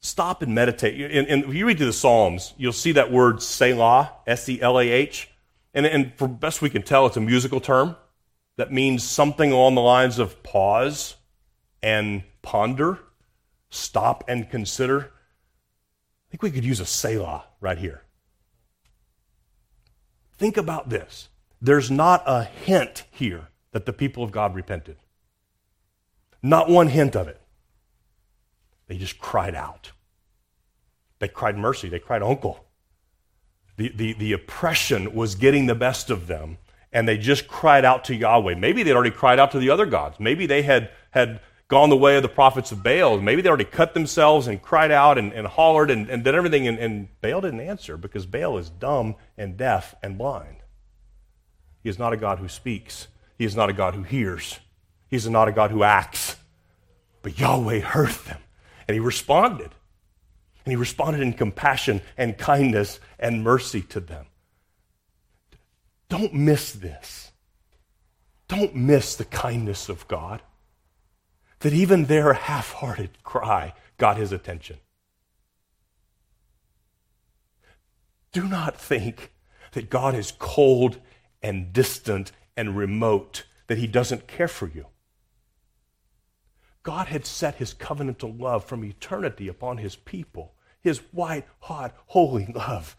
stop 0.00 0.42
and 0.42 0.54
meditate. 0.54 1.00
And, 1.11 1.44
if 1.44 1.54
you 1.54 1.66
read 1.66 1.78
through 1.78 1.87
the 1.87 1.92
Psalms, 1.92 2.54
you'll 2.57 2.72
see 2.72 2.92
that 2.92 3.11
word 3.11 3.42
Selah, 3.42 4.12
S 4.26 4.48
E 4.48 4.61
L 4.61 4.78
A 4.78 4.88
H. 4.88 5.31
And, 5.74 5.87
and 5.87 6.12
for 6.16 6.28
best 6.28 6.61
we 6.61 6.70
can 6.70 6.83
tell, 6.83 7.07
it's 7.07 7.16
a 7.16 7.20
musical 7.20 7.61
term 7.61 7.96
that 8.57 8.72
means 8.72 9.04
something 9.04 9.52
along 9.52 9.74
the 9.76 9.81
lines 9.81 10.18
of 10.18 10.42
pause 10.42 11.14
and 11.83 12.24
ponder, 12.42 12.98
stop 13.70 14.24
and 14.28 14.50
consider. 14.50 15.00
I 15.00 16.26
think 16.31 16.42
we 16.42 16.50
could 16.50 16.64
use 16.64 16.81
a 16.81 16.87
Selah 16.87 17.44
right 17.61 17.78
here. 17.78 18.02
Think 20.38 20.57
about 20.57 20.88
this. 20.88 21.29
There's 21.61 21.90
not 21.90 22.22
a 22.24 22.44
hint 22.44 23.05
here 23.11 23.48
that 23.72 23.85
the 23.85 23.92
people 23.92 24.22
of 24.22 24.31
God 24.31 24.55
repented. 24.55 24.96
Not 26.42 26.70
one 26.70 26.88
hint 26.88 27.16
of 27.16 27.27
it. 27.27 27.40
They 28.87 28.96
just 28.96 29.18
cried 29.18 29.57
out. 29.57 29.92
They 31.18 31.29
cried 31.29 31.59
mercy. 31.59 31.88
They 31.88 31.98
cried 31.98 32.22
uncle. 32.22 32.64
The, 33.77 33.88
the, 33.94 34.12
the 34.14 34.33
oppression 34.33 35.12
was 35.12 35.35
getting 35.35 35.66
the 35.66 35.74
best 35.74 36.11
of 36.11 36.29
them, 36.29 36.59
and 36.92 37.09
they 37.09 37.18
just 37.18 37.48
cried 37.48 37.85
out 37.85 38.05
to 38.05 38.14
Yahweh. 38.14 38.55
Maybe 38.55 38.83
they'd 38.83 38.92
already 38.92 39.11
cried 39.11 39.38
out 39.40 39.51
to 39.53 39.59
the 39.59 39.70
other 39.70 39.87
gods. 39.87 40.18
Maybe 40.20 40.46
they 40.46 40.62
had, 40.62 40.90
had 41.11 41.40
gone 41.68 41.90
the 41.90 41.96
way 41.96 42.16
of 42.16 42.22
the 42.22 42.28
prophets 42.28 42.72
of 42.72 42.83
Baal. 42.83 43.20
Maybe 43.20 43.42
they 43.42 43.48
already 43.48 43.64
cut 43.64 43.92
themselves 43.92 44.46
and 44.46 44.61
cried 44.61 44.90
out 44.90 45.18
and, 45.18 45.33
and 45.35 45.46
hollered 45.46 45.90
and, 45.90 46.09
and 46.09 46.24
did 46.24 46.35
everything, 46.35 46.66
and, 46.66 46.78
and 46.78 47.09
Baal 47.20 47.42
didn't 47.42 47.61
answer 47.61 47.96
because 47.98 48.24
Baal 48.24 48.57
is 48.57 48.70
dumb 48.70 49.16
and 49.37 49.57
deaf 49.57 49.94
and 50.02 50.16
blind. 50.16 50.57
He 51.83 51.90
is 51.90 51.98
not 51.98 52.14
a 52.14 52.16
God 52.16 52.38
who 52.38 52.48
speaks, 52.48 53.09
He 53.37 53.44
is 53.44 53.54
not 53.54 53.68
a 53.68 53.74
God 53.74 53.94
who 53.94 54.02
hears, 54.02 54.59
He 55.09 55.16
is 55.16 55.28
not 55.28 55.48
a 55.48 55.52
God 55.52 55.70
who 55.70 55.83
acts. 55.83 56.37
But 57.20 57.38
Yahweh 57.38 57.81
heard 57.81 58.11
them, 58.11 58.40
and 58.87 58.94
He 58.94 59.00
responded. 59.00 59.70
And 60.64 60.72
He 60.72 60.76
responded 60.76 61.20
in 61.20 61.35
compassion 61.35 62.00
and 62.16 62.38
kindness 62.38 62.98
and 63.18 63.44
mercy 63.44 63.83
to 63.83 64.00
them. 64.00 64.26
Don't 66.09 66.33
miss 66.33 66.72
this. 66.72 67.33
Don't 68.48 68.74
miss 68.74 69.16
the 69.16 69.26
kindness 69.26 69.90
of 69.90 70.09
God 70.09 70.40
that 71.61 71.73
even 71.73 72.05
their 72.05 72.33
half 72.35 72.73
hearted 72.75 73.23
cry 73.23 73.75
got 73.97 74.16
his 74.16 74.33
attention. 74.33 74.79
Do 78.33 78.47
not 78.47 78.77
think 78.77 79.33
that 79.73 79.90
God 79.90 80.14
is 80.14 80.33
cold 80.38 80.99
and 81.42 81.73
distant 81.73 82.33
and 82.57 82.77
remote, 82.77 83.44
that 83.66 83.79
he 83.79 83.87
doesn't 83.87 84.27
care 84.27 84.49
for 84.49 84.68
you. 84.68 84.87
God 86.83 87.09
had 87.09 87.27
set 87.27 87.57
his 87.57 87.75
covenantal 87.75 88.38
love 88.40 88.64
from 88.64 88.85
eternity 88.85 89.49
upon 89.49 89.79
his 89.79 89.97
people, 89.97 90.55
his 90.81 90.99
white, 91.12 91.47
hot, 91.61 91.94
holy 92.07 92.47
love. 92.47 92.97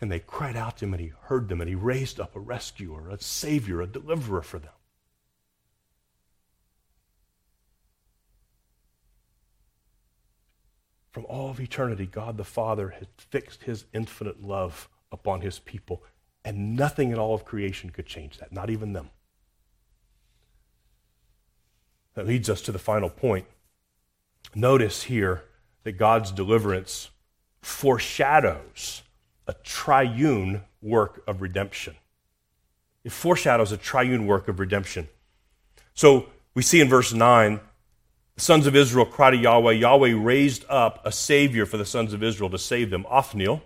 And 0.00 0.10
they 0.10 0.20
cried 0.20 0.56
out 0.56 0.78
to 0.78 0.84
him, 0.84 0.94
and 0.94 1.00
he 1.00 1.12
heard 1.22 1.48
them, 1.48 1.60
and 1.60 1.68
he 1.68 1.74
raised 1.74 2.20
up 2.20 2.36
a 2.36 2.40
rescuer, 2.40 3.08
a 3.10 3.20
savior, 3.20 3.80
a 3.80 3.86
deliverer 3.86 4.42
for 4.42 4.58
them. 4.58 4.72
From 11.16 11.24
all 11.30 11.48
of 11.48 11.58
eternity, 11.60 12.04
God 12.04 12.36
the 12.36 12.44
Father 12.44 12.90
had 12.90 13.08
fixed 13.16 13.62
his 13.62 13.86
infinite 13.94 14.44
love 14.44 14.86
upon 15.10 15.40
his 15.40 15.58
people, 15.58 16.02
and 16.44 16.76
nothing 16.76 17.10
in 17.10 17.18
all 17.18 17.34
of 17.34 17.46
creation 17.46 17.88
could 17.88 18.04
change 18.04 18.36
that, 18.36 18.52
not 18.52 18.68
even 18.68 18.92
them. 18.92 19.08
That 22.16 22.26
leads 22.26 22.50
us 22.50 22.60
to 22.60 22.70
the 22.70 22.78
final 22.78 23.08
point. 23.08 23.46
Notice 24.54 25.04
here 25.04 25.44
that 25.84 25.92
God's 25.92 26.30
deliverance 26.30 27.08
foreshadows 27.62 29.02
a 29.46 29.54
triune 29.54 30.64
work 30.82 31.22
of 31.26 31.40
redemption. 31.40 31.96
It 33.04 33.12
foreshadows 33.12 33.72
a 33.72 33.78
triune 33.78 34.26
work 34.26 34.48
of 34.48 34.60
redemption. 34.60 35.08
So 35.94 36.26
we 36.52 36.60
see 36.60 36.82
in 36.82 36.90
verse 36.90 37.14
9 37.14 37.60
the 38.36 38.42
sons 38.42 38.66
of 38.66 38.76
Israel 38.76 39.06
cried 39.06 39.30
to 39.30 39.38
Yahweh. 39.38 39.72
Yahweh 39.72 40.12
raised 40.14 40.66
up 40.68 41.00
a 41.04 41.10
savior 41.10 41.64
for 41.64 41.78
the 41.78 41.86
sons 41.86 42.12
of 42.12 42.22
Israel 42.22 42.50
to 42.50 42.58
save 42.58 42.90
them, 42.90 43.06
Othniel, 43.08 43.62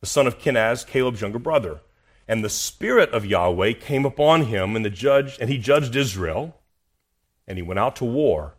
the 0.00 0.06
son 0.06 0.26
of 0.26 0.38
Kenaz, 0.38 0.86
Caleb's 0.86 1.22
younger 1.22 1.38
brother. 1.38 1.80
And 2.28 2.44
the 2.44 2.50
spirit 2.50 3.10
of 3.12 3.24
Yahweh 3.24 3.72
came 3.72 4.04
upon 4.04 4.46
him, 4.46 4.76
and 4.76 4.84
the 4.84 4.90
judge, 4.90 5.38
and 5.40 5.48
he 5.48 5.56
judged 5.56 5.96
Israel, 5.96 6.60
and 7.46 7.56
he 7.56 7.62
went 7.62 7.80
out 7.80 7.96
to 7.96 8.04
war. 8.04 8.56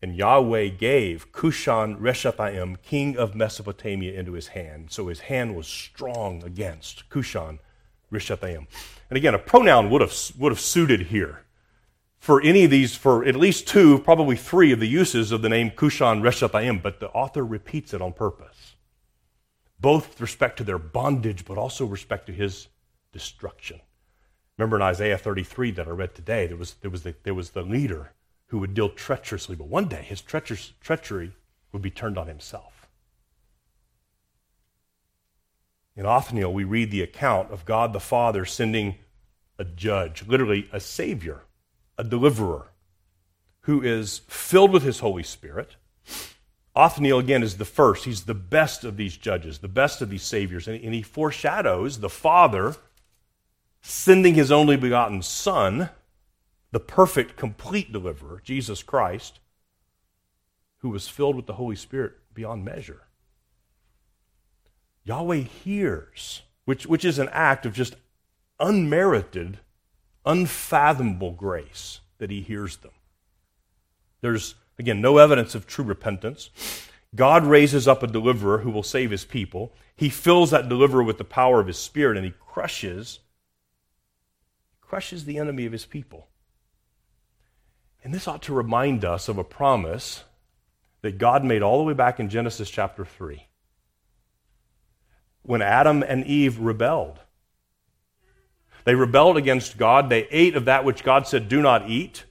And 0.00 0.16
Yahweh 0.16 0.68
gave 0.68 1.30
Cushan 1.30 1.98
Rishathaim, 2.00 2.80
king 2.82 3.18
of 3.18 3.34
Mesopotamia, 3.34 4.18
into 4.18 4.32
his 4.32 4.48
hand. 4.48 4.90
So 4.90 5.08
his 5.08 5.20
hand 5.20 5.56
was 5.56 5.66
strong 5.66 6.42
against 6.42 7.10
Cushan 7.10 7.58
Rishathaim. 8.10 8.66
And 9.10 9.16
again, 9.18 9.34
a 9.34 9.38
pronoun 9.38 9.90
would 9.90 10.00
have, 10.00 10.14
would 10.38 10.52
have 10.52 10.60
suited 10.60 11.08
here 11.08 11.43
for 12.24 12.40
any 12.40 12.64
of 12.64 12.70
these, 12.70 12.96
for 12.96 13.22
at 13.26 13.36
least 13.36 13.68
two, 13.68 13.98
probably 13.98 14.34
three 14.34 14.72
of 14.72 14.80
the 14.80 14.88
uses 14.88 15.30
of 15.30 15.42
the 15.42 15.48
name 15.50 15.70
Cushan 15.70 16.22
Rishathaim, 16.22 16.80
but 16.80 16.98
the 16.98 17.10
author 17.10 17.44
repeats 17.44 17.92
it 17.92 18.00
on 18.00 18.14
purpose, 18.14 18.76
both 19.78 20.08
with 20.08 20.22
respect 20.22 20.56
to 20.56 20.64
their 20.64 20.78
bondage, 20.78 21.44
but 21.44 21.58
also 21.58 21.84
respect 21.84 22.24
to 22.28 22.32
his 22.32 22.68
destruction. 23.12 23.78
Remember 24.56 24.76
in 24.76 24.80
Isaiah 24.82 25.18
33 25.18 25.72
that 25.72 25.86
I 25.86 25.90
read 25.90 26.14
today, 26.14 26.46
there 26.46 26.56
was, 26.56 26.76
there 26.80 26.90
was, 26.90 27.02
the, 27.02 27.14
there 27.24 27.34
was 27.34 27.50
the 27.50 27.60
leader 27.60 28.12
who 28.46 28.58
would 28.58 28.72
deal 28.72 28.88
treacherously, 28.88 29.54
but 29.54 29.68
one 29.68 29.88
day 29.88 30.00
his 30.00 30.22
treachery 30.22 31.32
would 31.72 31.82
be 31.82 31.90
turned 31.90 32.16
on 32.16 32.26
himself. 32.26 32.88
In 35.94 36.06
Othniel, 36.06 36.54
we 36.54 36.64
read 36.64 36.90
the 36.90 37.02
account 37.02 37.50
of 37.50 37.66
God 37.66 37.92
the 37.92 38.00
Father 38.00 38.46
sending 38.46 38.94
a 39.58 39.64
judge, 39.64 40.26
literally 40.26 40.70
a 40.72 40.80
savior, 40.80 41.42
a 41.98 42.04
deliverer 42.04 42.70
who 43.62 43.82
is 43.82 44.20
filled 44.28 44.72
with 44.72 44.82
his 44.82 45.00
Holy 45.00 45.22
Spirit. 45.22 45.76
Othniel, 46.76 47.20
again, 47.20 47.42
is 47.42 47.56
the 47.56 47.64
first. 47.64 48.04
He's 48.04 48.24
the 48.24 48.34
best 48.34 48.84
of 48.84 48.96
these 48.96 49.16
judges, 49.16 49.58
the 49.58 49.68
best 49.68 50.02
of 50.02 50.10
these 50.10 50.22
saviors. 50.22 50.66
And, 50.66 50.94
he 50.94 51.02
foreshadows 51.02 52.00
the 52.00 52.10
Father 52.10 52.76
sending 53.80 54.34
his 54.34 54.50
only 54.50 54.76
begotten 54.76 55.22
Son, 55.22 55.90
the 56.72 56.80
perfect, 56.80 57.36
complete 57.36 57.92
deliverer, 57.92 58.40
Jesus 58.42 58.82
Christ, 58.82 59.40
who 60.78 60.90
was 60.90 61.08
filled 61.08 61.36
with 61.36 61.46
the 61.46 61.54
Holy 61.54 61.76
Spirit 61.76 62.14
beyond 62.34 62.64
measure. 62.64 63.02
Yahweh 65.04 65.42
hears, 65.42 66.42
which, 66.64 66.86
which 66.86 67.04
is 67.04 67.18
an 67.18 67.28
act 67.30 67.66
of 67.66 67.74
just 67.74 67.94
unmerited, 68.58 69.58
unfathomable 70.24 71.32
grace 71.32 72.00
that 72.18 72.30
he 72.30 72.40
hears 72.40 72.76
them. 72.78 72.92
There's, 74.20 74.54
again, 74.78 75.00
no 75.00 75.18
evidence 75.18 75.54
of 75.54 75.66
true 75.66 75.84
repentance. 75.84 76.50
God 77.14 77.44
raises 77.44 77.86
up 77.86 78.02
a 78.02 78.06
deliverer 78.06 78.58
who 78.58 78.70
will 78.70 78.82
save 78.82 79.10
his 79.10 79.24
people. 79.24 79.72
He 79.94 80.08
fills 80.08 80.50
that 80.50 80.68
deliverer 80.68 81.02
with 81.02 81.18
the 81.18 81.24
power 81.24 81.60
of 81.60 81.66
his 81.66 81.78
spirit 81.78 82.16
and 82.16 82.24
he 82.24 82.32
crushes 82.32 83.20
crushes 84.80 85.24
the 85.24 85.38
enemy 85.38 85.66
of 85.66 85.72
his 85.72 85.86
people. 85.86 86.28
And 88.04 88.14
this 88.14 88.28
ought 88.28 88.42
to 88.42 88.54
remind 88.54 89.04
us 89.04 89.28
of 89.28 89.38
a 89.38 89.44
promise 89.44 90.22
that 91.00 91.18
God 91.18 91.42
made 91.42 91.62
all 91.62 91.78
the 91.78 91.84
way 91.84 91.94
back 91.94 92.20
in 92.20 92.28
Genesis 92.28 92.70
chapter 92.70 93.04
3 93.04 93.48
when 95.42 95.62
Adam 95.62 96.02
and 96.02 96.24
Eve 96.26 96.58
rebelled. 96.58 97.18
They 98.84 98.94
rebelled 98.94 99.36
against 99.36 99.78
God. 99.78 100.08
They 100.08 100.28
ate 100.30 100.56
of 100.56 100.66
that 100.66 100.84
which 100.84 101.04
God 101.04 101.26
said, 101.26 101.48
Do 101.48 101.60
not 101.62 101.88
eat. 101.88 102.24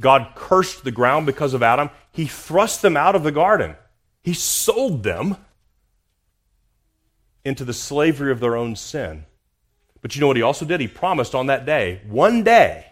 God 0.00 0.32
cursed 0.34 0.84
the 0.84 0.90
ground 0.90 1.26
because 1.26 1.54
of 1.54 1.62
Adam. 1.62 1.90
He 2.12 2.26
thrust 2.26 2.82
them 2.82 2.96
out 2.96 3.14
of 3.14 3.24
the 3.24 3.32
garden. 3.32 3.76
He 4.22 4.34
sold 4.34 5.02
them 5.02 5.36
into 7.44 7.64
the 7.64 7.72
slavery 7.72 8.30
of 8.30 8.40
their 8.40 8.56
own 8.56 8.76
sin. 8.76 9.24
But 10.00 10.14
you 10.14 10.20
know 10.20 10.28
what 10.28 10.36
he 10.36 10.42
also 10.42 10.64
did? 10.64 10.80
He 10.80 10.88
promised 10.88 11.34
on 11.34 11.46
that 11.46 11.66
day, 11.66 12.02
one 12.08 12.42
day, 12.42 12.86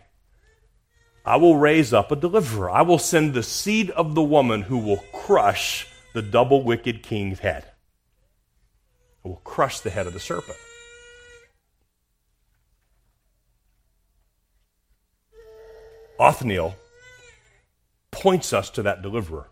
I 1.25 1.37
will 1.37 1.57
raise 1.57 1.93
up 1.93 2.11
a 2.11 2.17
deliverer. 2.17 2.71
I 2.71 2.83
will 2.83 2.99
send 2.99 3.35
the 3.35 3.43
seed 3.43 3.91
of 3.91 4.15
the 4.15 4.23
woman 4.23 4.63
who 4.63 4.79
will 4.79 5.05
crush 5.13 5.87
the 6.15 6.23
double 6.23 6.63
wicked 6.63 7.03
king's 7.03 7.41
head. 7.41 7.65
I 9.25 9.29
will 9.29 9.41
crush 9.45 9.81
the 9.81 9.91
head 9.91 10.07
of 10.07 10.13
the 10.13 10.21
serpent. 10.21 10.57
Othniel 16.21 16.77
points 18.11 18.53
us 18.53 18.71
to 18.71 18.83
that 18.83 19.03
deliverer. 19.03 19.49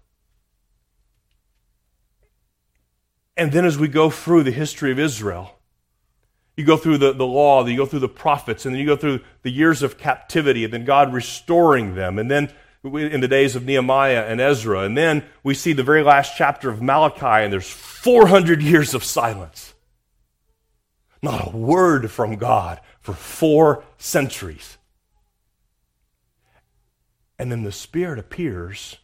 And 3.36 3.52
then 3.52 3.64
as 3.64 3.78
we 3.78 3.88
go 3.88 4.10
through 4.10 4.42
the 4.42 4.50
history 4.50 4.90
of 4.90 4.98
Israel, 4.98 5.58
you 6.56 6.64
go 6.64 6.76
through 6.76 6.98
the, 6.98 7.12
the 7.12 7.26
law, 7.26 7.64
you 7.64 7.76
go 7.76 7.86
through 7.86 8.00
the 8.00 8.08
prophets, 8.08 8.66
and 8.66 8.74
then 8.74 8.80
you 8.80 8.86
go 8.86 8.96
through 8.96 9.20
the 9.42 9.50
years 9.50 9.82
of 9.82 9.96
captivity, 9.96 10.64
and 10.64 10.72
then 10.72 10.84
God 10.84 11.12
restoring 11.12 11.94
them, 11.94 12.18
and 12.18 12.28
then 12.28 12.52
in 12.82 13.20
the 13.20 13.28
days 13.28 13.54
of 13.54 13.64
Nehemiah 13.64 14.24
and 14.26 14.40
Ezra, 14.40 14.80
and 14.80 14.96
then 14.96 15.24
we 15.44 15.54
see 15.54 15.72
the 15.72 15.84
very 15.84 16.02
last 16.02 16.36
chapter 16.36 16.68
of 16.68 16.82
Malachi, 16.82 17.44
and 17.44 17.52
there's 17.52 17.70
400 17.70 18.60
years 18.60 18.92
of 18.92 19.04
silence. 19.04 19.74
Not 21.22 21.52
a 21.52 21.56
word 21.56 22.10
from 22.10 22.36
God 22.36 22.80
for 23.00 23.12
four 23.12 23.84
centuries. 23.98 24.77
And 27.38 27.52
then 27.52 27.62
the 27.62 27.72
Spirit 27.72 28.18
appears 28.18 28.98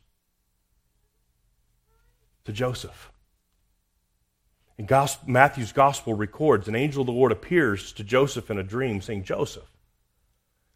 to 2.44 2.52
Joseph. 2.52 3.10
And 4.76 4.90
Matthew's 5.26 5.72
gospel 5.72 6.14
records 6.14 6.66
an 6.66 6.74
angel 6.74 7.02
of 7.02 7.06
the 7.06 7.12
Lord 7.12 7.30
appears 7.30 7.92
to 7.92 8.02
Joseph 8.02 8.50
in 8.50 8.58
a 8.58 8.64
dream, 8.64 9.00
saying, 9.00 9.22
Joseph, 9.22 9.70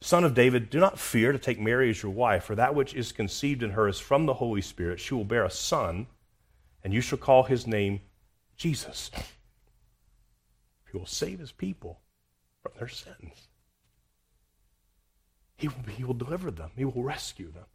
son 0.01 0.23
of 0.23 0.35
David, 0.35 0.71
do 0.71 0.79
not 0.79 1.01
fear 1.01 1.33
to 1.33 1.39
take 1.39 1.59
Mary 1.59 1.91
as 1.91 2.03
your 2.03 2.13
wife, 2.13 2.45
for 2.45 2.55
that 2.55 2.77
which 2.77 2.95
is 2.95 3.11
conceived 3.11 3.63
in 3.63 3.71
her 3.71 3.89
is 3.89 3.99
from 3.99 4.27
the 4.27 4.35
Holy 4.35 4.61
Spirit. 4.61 5.01
She 5.01 5.15
will 5.15 5.25
bear 5.25 5.45
a 5.45 5.51
son, 5.51 6.07
and 6.85 6.95
you 6.95 7.01
shall 7.01 7.19
call 7.19 7.43
his 7.43 7.67
name 7.67 8.01
Jesus. 8.57 9.11
He 10.93 10.97
will 10.97 11.07
save 11.07 11.41
his 11.41 11.53
people 11.53 11.99
from 12.63 12.73
their 12.79 12.89
sins. 12.89 13.48
He 15.59 15.69
will, 15.69 15.77
he 15.95 16.05
will 16.05 16.15
deliver 16.15 16.51
them, 16.51 16.71
He 16.77 16.87
will 16.87 17.03
rescue 17.03 17.53
them. 17.53 17.67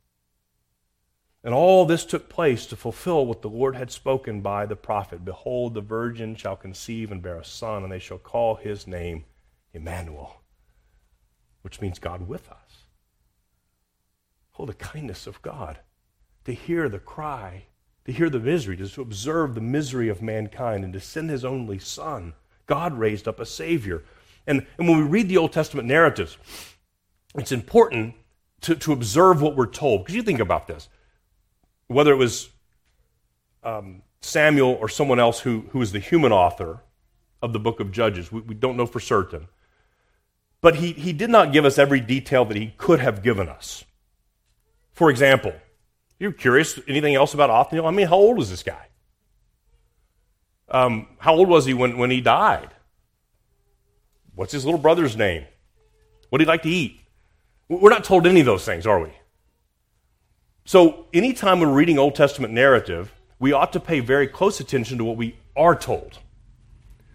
And 1.44 1.54
all 1.54 1.86
this 1.86 2.06
took 2.06 2.30
place 2.30 2.66
to 2.68 2.78
fulfill 2.78 3.26
what 3.26 3.42
the 3.42 3.50
Lord 3.50 3.76
had 3.76 3.92
spoken 3.92 4.40
by 4.40 4.66
the 4.66 4.78
prophet 4.78 5.26
Behold, 5.26 5.74
the 5.74 5.82
virgin 5.82 6.36
shall 6.36 6.56
conceive 6.56 7.12
and 7.12 7.22
bear 7.22 7.38
a 7.38 7.46
son, 7.46 7.84
and 7.84 7.92
they 7.92 8.00
shall 8.00 8.18
call 8.18 8.56
his 8.56 8.88
name 8.88 9.26
Emmanuel, 9.74 10.42
which 11.62 11.82
means 11.82 12.00
God 12.00 12.28
with 12.28 12.50
us. 12.50 12.86
Oh, 14.58 14.66
the 14.66 14.74
kindness 14.74 15.28
of 15.28 15.42
God 15.42 15.80
to 16.46 16.54
hear 16.54 16.88
the 16.88 17.00
cry, 17.00 17.66
to 18.06 18.12
hear 18.12 18.30
the 18.30 18.40
misery, 18.40 18.78
to 18.78 19.02
observe 19.02 19.56
the 19.56 19.62
misery 19.62 20.08
of 20.08 20.22
mankind, 20.22 20.84
and 20.84 20.94
to 20.94 21.00
send 21.00 21.30
his 21.30 21.44
only 21.44 21.80
son. 21.80 22.34
God 22.66 22.98
raised 22.98 23.28
up 23.28 23.40
a 23.40 23.46
Savior. 23.46 24.04
And, 24.46 24.66
and 24.78 24.88
when 24.88 24.98
we 24.98 25.04
read 25.04 25.30
the 25.30 25.38
Old 25.38 25.52
Testament 25.54 25.88
narratives, 25.88 26.38
it's 27.36 27.52
important 27.52 28.16
to, 28.62 28.76
to 28.76 28.94
observe 28.94 29.42
what 29.42 29.56
we're 29.56 29.68
told. 29.68 30.04
Because 30.04 30.16
you 30.16 30.24
think 30.24 30.40
about 30.40 30.68
this. 30.68 30.90
Whether 31.88 32.12
it 32.12 32.18
was 32.18 32.50
um, 33.64 34.04
Samuel 34.22 34.78
or 34.80 34.90
someone 34.90 35.20
else 35.20 35.40
who, 35.40 35.66
who 35.72 35.80
was 35.80 35.92
the 35.92 36.00
human 36.00 36.32
author 36.32 36.82
of 37.42 37.54
the 37.54 37.60
book 37.60 37.80
of 37.80 37.92
Judges, 37.92 38.32
we, 38.32 38.42
we 38.42 38.56
don't 38.56 38.78
know 38.78 38.86
for 38.86 39.00
certain. 39.00 39.48
But 40.62 40.76
he, 40.76 40.94
he 40.94 41.12
did 41.12 41.30
not 41.30 41.52
give 41.52 41.66
us 41.66 41.78
every 41.78 42.00
detail 42.00 42.46
that 42.46 42.56
he 42.56 42.74
could 42.78 43.00
have 43.00 43.22
given 43.22 43.50
us. 43.50 43.84
For 44.94 45.10
example, 45.10 45.54
you're 46.20 46.32
curious, 46.32 46.80
anything 46.88 47.16
else 47.16 47.34
about 47.34 47.50
Othniel? 47.50 47.86
I 47.86 47.92
mean, 47.92 48.08
how 48.08 48.16
old 48.16 48.38
was 48.38 48.50
this 48.50 48.64
guy? 48.64 48.88
Um, 50.70 51.08
how 51.18 51.36
old 51.36 51.50
was 51.50 51.66
he 51.66 51.74
when, 51.74 51.98
when 51.98 52.12
he 52.12 52.22
died? 52.22 52.70
What's 54.36 54.54
his 54.54 54.64
little 54.64 54.80
brother's 54.80 55.18
name? 55.18 55.46
What 56.30 56.40
did 56.40 56.46
he 56.46 56.48
like 56.48 56.64
to 56.64 56.70
eat? 56.70 57.02
We're 57.80 57.90
not 57.90 58.04
told 58.04 58.28
any 58.28 58.40
of 58.40 58.46
those 58.46 58.66
things, 58.66 58.86
are 58.86 59.00
we? 59.00 59.10
So, 60.66 61.08
anytime 61.14 61.60
we're 61.60 61.74
reading 61.74 62.00
Old 62.00 62.16
Testament 62.16 62.54
narrative, 62.54 63.14
we 63.40 63.52
ought 63.52 63.74
to 63.74 63.80
pay 63.80 64.00
very 64.00 64.28
close 64.28 64.60
attention 64.60 64.98
to 64.98 65.04
what 65.04 65.18
we 65.18 65.36
are 65.56 65.76
told. 65.76 66.20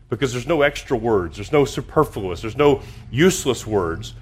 Because 0.09 0.33
there's 0.33 0.47
no 0.47 0.63
extra 0.63 0.97
words, 0.97 1.37
there's 1.37 1.53
no 1.53 1.65
superfluous, 1.65 2.41
there's 2.41 2.57
no 2.57 2.83
useless 3.11 3.67
words. 3.67 4.15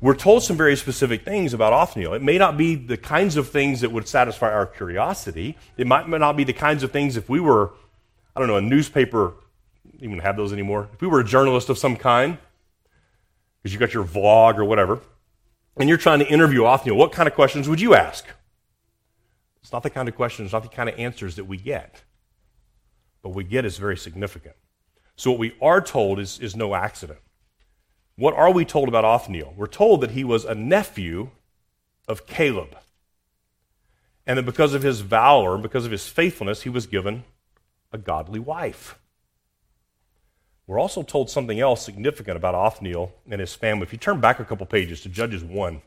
We're 0.00 0.16
told 0.16 0.42
some 0.42 0.56
very 0.56 0.76
specific 0.76 1.24
things 1.24 1.54
about 1.54 1.72
Othniel. 1.72 2.14
It 2.14 2.22
may 2.22 2.36
not 2.36 2.56
be 2.56 2.74
the 2.74 2.96
kinds 2.96 3.36
of 3.36 3.48
things 3.48 3.82
that 3.82 3.92
would 3.92 4.08
satisfy 4.08 4.52
our 4.52 4.66
curiosity. 4.66 5.56
It 5.76 5.86
might 5.86 6.08
not 6.08 6.36
be 6.36 6.42
the 6.42 6.52
kinds 6.52 6.82
of 6.82 6.90
things 6.90 7.16
if 7.16 7.28
we 7.28 7.38
were, 7.38 7.70
I 8.34 8.40
don't 8.40 8.48
know, 8.48 8.56
a 8.56 8.60
newspaper, 8.60 9.34
even 10.00 10.18
have 10.18 10.36
those 10.36 10.52
anymore. 10.52 10.88
If 10.92 11.00
we 11.00 11.06
were 11.06 11.20
a 11.20 11.24
journalist 11.24 11.68
of 11.68 11.78
some 11.78 11.96
kind, 11.96 12.38
because 13.62 13.72
you 13.72 13.78
got 13.78 13.94
your 13.94 14.04
vlog 14.04 14.58
or 14.58 14.64
whatever, 14.64 15.00
and 15.76 15.88
you're 15.88 15.98
trying 15.98 16.18
to 16.18 16.28
interview 16.28 16.64
Othniel, 16.64 16.96
what 16.96 17.12
kind 17.12 17.28
of 17.28 17.34
questions 17.34 17.68
would 17.68 17.80
you 17.80 17.94
ask? 17.94 18.26
It's 19.62 19.72
not 19.72 19.82
the 19.82 19.90
kind 19.90 20.08
of 20.08 20.16
questions, 20.16 20.52
not 20.52 20.62
the 20.62 20.68
kind 20.68 20.88
of 20.88 20.98
answers 20.98 21.36
that 21.36 21.44
we 21.44 21.56
get. 21.56 22.02
But 23.22 23.30
what 23.30 23.36
we 23.36 23.44
get 23.44 23.64
is 23.64 23.78
very 23.78 23.96
significant. 23.96 24.56
So 25.16 25.30
what 25.30 25.40
we 25.40 25.54
are 25.62 25.80
told 25.80 26.18
is, 26.18 26.38
is 26.40 26.56
no 26.56 26.74
accident. 26.74 27.20
What 28.16 28.34
are 28.34 28.52
we 28.52 28.64
told 28.64 28.88
about 28.88 29.04
Othniel? 29.04 29.54
We're 29.56 29.66
told 29.66 30.00
that 30.00 30.10
he 30.10 30.24
was 30.24 30.44
a 30.44 30.54
nephew 30.54 31.30
of 32.08 32.26
Caleb. 32.26 32.76
And 34.26 34.38
that 34.38 34.44
because 34.44 34.74
of 34.74 34.82
his 34.82 35.00
valor, 35.00 35.56
because 35.58 35.84
of 35.84 35.92
his 35.92 36.08
faithfulness, 36.08 36.62
he 36.62 36.68
was 36.68 36.86
given 36.86 37.24
a 37.92 37.98
godly 37.98 38.40
wife. 38.40 38.98
We're 40.72 40.80
also 40.80 41.02
told 41.02 41.28
something 41.28 41.60
else 41.60 41.84
significant 41.84 42.34
about 42.34 42.54
Othniel 42.54 43.12
and 43.28 43.42
his 43.42 43.54
family. 43.54 43.82
If 43.82 43.92
you 43.92 43.98
turn 43.98 44.22
back 44.22 44.40
a 44.40 44.44
couple 44.46 44.64
pages 44.64 45.02
to 45.02 45.10
Judges 45.10 45.44
1. 45.44 45.82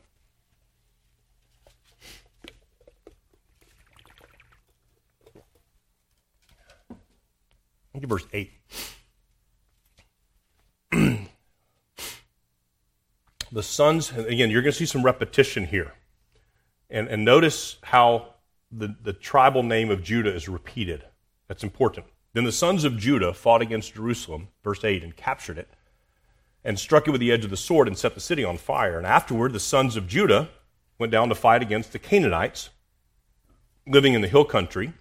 Look 7.94 8.04
at 8.04 8.08
verse 8.08 8.28
8. 8.32 8.52
the 13.50 13.62
sons, 13.64 14.12
again, 14.12 14.50
you're 14.50 14.62
going 14.62 14.72
to 14.72 14.78
see 14.78 14.86
some 14.86 15.02
repetition 15.02 15.66
here. 15.66 15.94
And, 16.90 17.08
and 17.08 17.24
notice 17.24 17.78
how 17.82 18.34
the, 18.70 18.94
the 19.02 19.12
tribal 19.12 19.64
name 19.64 19.90
of 19.90 20.04
Judah 20.04 20.32
is 20.32 20.48
repeated. 20.48 21.02
That's 21.48 21.64
important. 21.64 22.06
Then 22.36 22.44
the 22.44 22.52
sons 22.52 22.84
of 22.84 22.98
Judah 22.98 23.32
fought 23.32 23.62
against 23.62 23.94
Jerusalem, 23.94 24.48
verse 24.62 24.84
8, 24.84 25.02
and 25.02 25.16
captured 25.16 25.56
it, 25.56 25.70
and 26.62 26.78
struck 26.78 27.08
it 27.08 27.10
with 27.10 27.22
the 27.22 27.32
edge 27.32 27.46
of 27.46 27.50
the 27.50 27.56
sword 27.56 27.88
and 27.88 27.96
set 27.96 28.14
the 28.14 28.20
city 28.20 28.44
on 28.44 28.58
fire. 28.58 28.98
And 28.98 29.06
afterward, 29.06 29.54
the 29.54 29.58
sons 29.58 29.96
of 29.96 30.06
Judah 30.06 30.50
went 30.98 31.10
down 31.10 31.30
to 31.30 31.34
fight 31.34 31.62
against 31.62 31.92
the 31.92 31.98
Canaanites 31.98 32.68
living 33.86 34.12
in 34.12 34.20
the 34.20 34.28
hill 34.28 34.44
country 34.44 34.92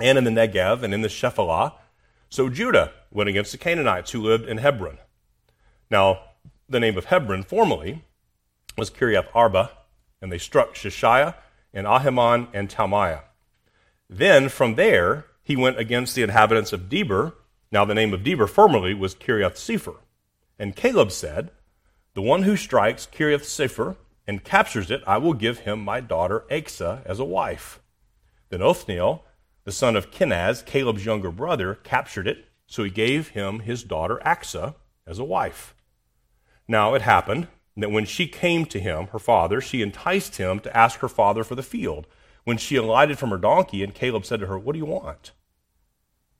and 0.00 0.16
in 0.16 0.22
the 0.22 0.30
Negev 0.30 0.84
and 0.84 0.94
in 0.94 1.02
the 1.02 1.08
Shephelah. 1.08 1.72
So 2.28 2.48
Judah 2.48 2.92
went 3.10 3.28
against 3.28 3.50
the 3.50 3.58
Canaanites 3.58 4.12
who 4.12 4.22
lived 4.22 4.48
in 4.48 4.58
Hebron. 4.58 4.98
Now, 5.90 6.20
the 6.68 6.78
name 6.78 6.96
of 6.96 7.06
Hebron 7.06 7.42
formerly 7.42 8.04
was 8.78 8.90
Kiriath 8.90 9.26
Arba, 9.34 9.72
and 10.22 10.30
they 10.30 10.38
struck 10.38 10.76
Sheshaiah 10.76 11.34
and 11.72 11.84
Ahiman 11.84 12.46
and 12.52 12.68
Talmaiah. 12.68 13.22
Then 14.08 14.48
from 14.48 14.76
there 14.76 15.26
he 15.44 15.54
went 15.54 15.78
against 15.78 16.14
the 16.14 16.22
inhabitants 16.22 16.72
of 16.72 16.88
Debir. 16.88 17.34
Now 17.70 17.84
the 17.84 17.94
name 17.94 18.12
of 18.12 18.22
Debir 18.22 18.48
formerly 18.48 18.94
was 18.94 19.14
Kiriath 19.14 19.56
Sepher. 19.56 19.98
And 20.58 20.74
Caleb 20.74 21.12
said, 21.12 21.50
The 22.14 22.22
one 22.22 22.42
who 22.42 22.56
strikes 22.56 23.06
Kiriath 23.06 23.44
Sepher 23.44 23.96
and 24.26 24.42
captures 24.42 24.90
it, 24.90 25.02
I 25.06 25.18
will 25.18 25.34
give 25.34 25.60
him 25.60 25.84
my 25.84 26.00
daughter 26.00 26.44
Achsah 26.50 27.04
as 27.04 27.20
a 27.20 27.24
wife. 27.24 27.80
Then 28.48 28.62
Othniel, 28.62 29.24
the 29.64 29.72
son 29.72 29.96
of 29.96 30.10
Kenaz, 30.10 30.64
Caleb's 30.64 31.04
younger 31.04 31.30
brother, 31.30 31.74
captured 31.74 32.26
it, 32.26 32.46
so 32.66 32.82
he 32.82 32.90
gave 32.90 33.28
him 33.28 33.60
his 33.60 33.84
daughter 33.84 34.20
Achsah 34.24 34.74
as 35.06 35.18
a 35.18 35.24
wife. 35.24 35.74
Now 36.66 36.94
it 36.94 37.02
happened 37.02 37.48
that 37.76 37.90
when 37.90 38.06
she 38.06 38.26
came 38.26 38.64
to 38.66 38.80
him, 38.80 39.08
her 39.08 39.18
father, 39.18 39.60
she 39.60 39.82
enticed 39.82 40.36
him 40.36 40.60
to 40.60 40.76
ask 40.76 41.00
her 41.00 41.08
father 41.08 41.44
for 41.44 41.54
the 41.54 41.62
field. 41.62 42.06
When 42.44 42.58
she 42.58 42.76
alighted 42.76 43.18
from 43.18 43.30
her 43.30 43.38
donkey, 43.38 43.82
and 43.82 43.94
Caleb 43.94 44.26
said 44.26 44.40
to 44.40 44.46
her, 44.46 44.58
What 44.58 44.74
do 44.74 44.78
you 44.78 44.86
want? 44.86 45.32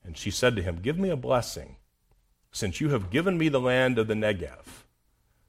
And 0.04 0.16
she 0.16 0.30
said 0.30 0.54
to 0.56 0.62
him, 0.62 0.80
Give 0.82 0.98
me 0.98 1.08
a 1.08 1.16
blessing, 1.16 1.76
since 2.52 2.80
you 2.80 2.90
have 2.90 3.10
given 3.10 3.38
me 3.38 3.48
the 3.48 3.60
land 3.60 3.98
of 3.98 4.06
the 4.06 4.14
Negev. 4.14 4.84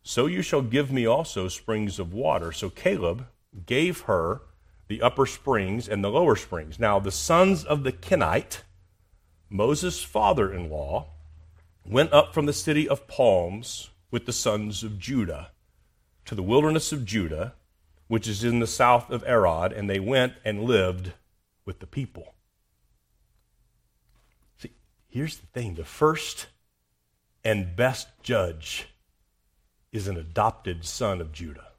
So 0.02 0.28
you 0.28 0.42
shall 0.42 0.62
give 0.62 0.92
me 0.92 1.06
also 1.06 1.48
springs 1.48 2.00
of 2.00 2.14
water. 2.14 2.52
So 2.52 2.70
Caleb 2.70 3.28
gave 3.66 4.02
her 4.02 4.42
the 4.88 5.02
upper 5.02 5.26
springs 5.26 5.90
and 5.90 6.04
the 6.04 6.12
lower 6.12 6.36
springs. 6.36 6.80
Now, 6.80 7.00
the 7.00 7.12
sons 7.12 7.66
of 7.66 7.84
the 7.84 7.92
Kenite, 7.92 8.62
Moses' 9.50 10.04
father 10.04 10.54
in 10.54 10.70
law, 10.70 11.08
went 11.86 12.14
up 12.14 12.34
from 12.34 12.46
the 12.46 12.54
city 12.54 12.88
of 12.88 13.08
palms 13.08 13.90
with 14.12 14.26
the 14.26 14.34
sons 14.34 14.84
of 14.84 15.00
Judah 15.00 15.52
to 16.26 16.36
the 16.36 16.44
wilderness 16.44 16.92
of 16.92 17.06
Judah, 17.06 17.54
which 18.08 18.28
is 18.28 18.44
in 18.44 18.60
the 18.60 18.68
south 18.68 19.10
of 19.10 19.24
Arad, 19.24 19.72
and 19.72 19.90
they 19.90 20.00
went 20.00 20.34
and 20.44 20.64
lived 20.64 21.14
with 21.66 21.80
the 21.80 21.88
people. 21.88 22.36
See, 24.58 24.72
here's 25.08 25.38
the 25.38 25.48
thing 25.48 25.76
the 25.76 25.84
first 25.84 26.48
and 27.44 27.76
best 27.76 28.08
judge 28.22 28.88
is 29.92 30.08
an 30.08 30.18
adopted 30.18 30.86
son 30.86 31.22
of 31.22 31.32
Judah. 31.32 31.72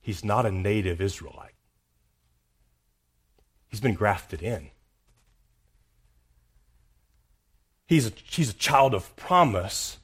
He's 0.00 0.24
not 0.24 0.46
a 0.46 0.50
native 0.50 1.00
Israelite, 1.00 1.54
he's 3.68 3.80
been 3.80 3.94
grafted 3.94 4.42
in. 4.42 4.70
He's 7.88 8.08
a, 8.08 8.12
he's 8.28 8.50
a 8.50 8.54
child 8.54 8.94
of 8.94 9.14
promise, 9.14 9.98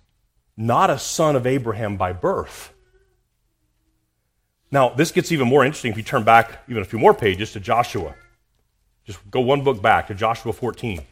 not 0.56 0.88
a 0.88 1.00
son 1.00 1.34
of 1.34 1.48
Abraham 1.48 1.96
by 1.96 2.12
birth. 2.12 2.71
Now, 4.72 4.88
this 4.88 5.12
gets 5.12 5.30
even 5.30 5.46
more 5.46 5.64
interesting 5.64 5.92
if 5.92 5.98
you 5.98 6.02
turn 6.02 6.24
back 6.24 6.64
even 6.66 6.82
a 6.82 6.86
few 6.86 6.98
more 6.98 7.12
pages 7.12 7.52
to 7.52 7.60
Joshua. 7.60 8.14
Just 9.04 9.18
go 9.30 9.40
one 9.40 9.62
book 9.62 9.82
back 9.82 10.06
to 10.06 10.14
Joshua 10.14 10.52
14. 10.52 11.02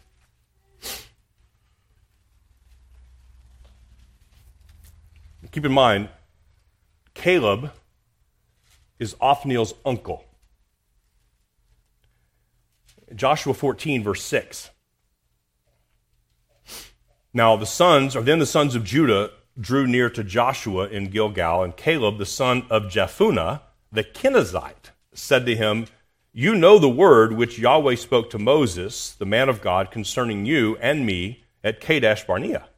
Keep 5.52 5.66
in 5.66 5.72
mind, 5.72 6.08
Caleb 7.12 7.72
is 8.98 9.14
Othniel's 9.20 9.74
uncle. 9.84 10.24
Joshua 13.14 13.52
14, 13.52 14.04
verse 14.04 14.22
6. 14.22 14.70
Now, 17.34 17.56
the 17.56 17.66
sons, 17.66 18.16
or 18.16 18.22
then 18.22 18.38
the 18.38 18.46
sons 18.46 18.74
of 18.74 18.84
Judah, 18.84 19.30
drew 19.60 19.86
near 19.86 20.08
to 20.10 20.24
Joshua 20.24 20.88
in 20.88 21.10
Gilgal, 21.10 21.62
and 21.62 21.76
Caleb, 21.76 22.18
the 22.18 22.26
son 22.26 22.64
of 22.70 22.84
Jephunneh, 22.84 23.60
the 23.92 24.04
Kenizzite, 24.04 24.90
said 25.12 25.44
to 25.46 25.56
him, 25.56 25.86
You 26.32 26.54
know 26.54 26.78
the 26.78 26.88
word 26.88 27.32
which 27.32 27.58
Yahweh 27.58 27.96
spoke 27.96 28.30
to 28.30 28.38
Moses, 28.38 29.10
the 29.12 29.26
man 29.26 29.48
of 29.48 29.60
God, 29.60 29.90
concerning 29.90 30.46
you 30.46 30.76
and 30.78 31.04
me 31.04 31.44
at 31.62 31.80
Kadesh 31.80 32.24
Barnea. 32.24 32.68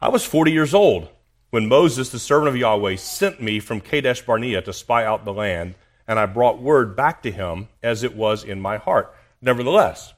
I 0.00 0.08
was 0.08 0.24
40 0.24 0.52
years 0.52 0.74
old 0.74 1.08
when 1.50 1.68
Moses, 1.68 2.10
the 2.10 2.18
servant 2.18 2.48
of 2.48 2.56
Yahweh, 2.56 2.96
sent 2.96 3.40
me 3.40 3.60
from 3.60 3.80
Kadesh 3.80 4.22
Barnea 4.22 4.62
to 4.62 4.72
spy 4.72 5.04
out 5.04 5.24
the 5.24 5.32
land, 5.32 5.74
and 6.06 6.18
I 6.18 6.26
brought 6.26 6.60
word 6.60 6.96
back 6.96 7.22
to 7.22 7.30
him 7.30 7.68
as 7.82 8.02
it 8.02 8.16
was 8.16 8.44
in 8.44 8.60
my 8.60 8.76
heart. 8.76 9.14
Nevertheless, 9.40 10.14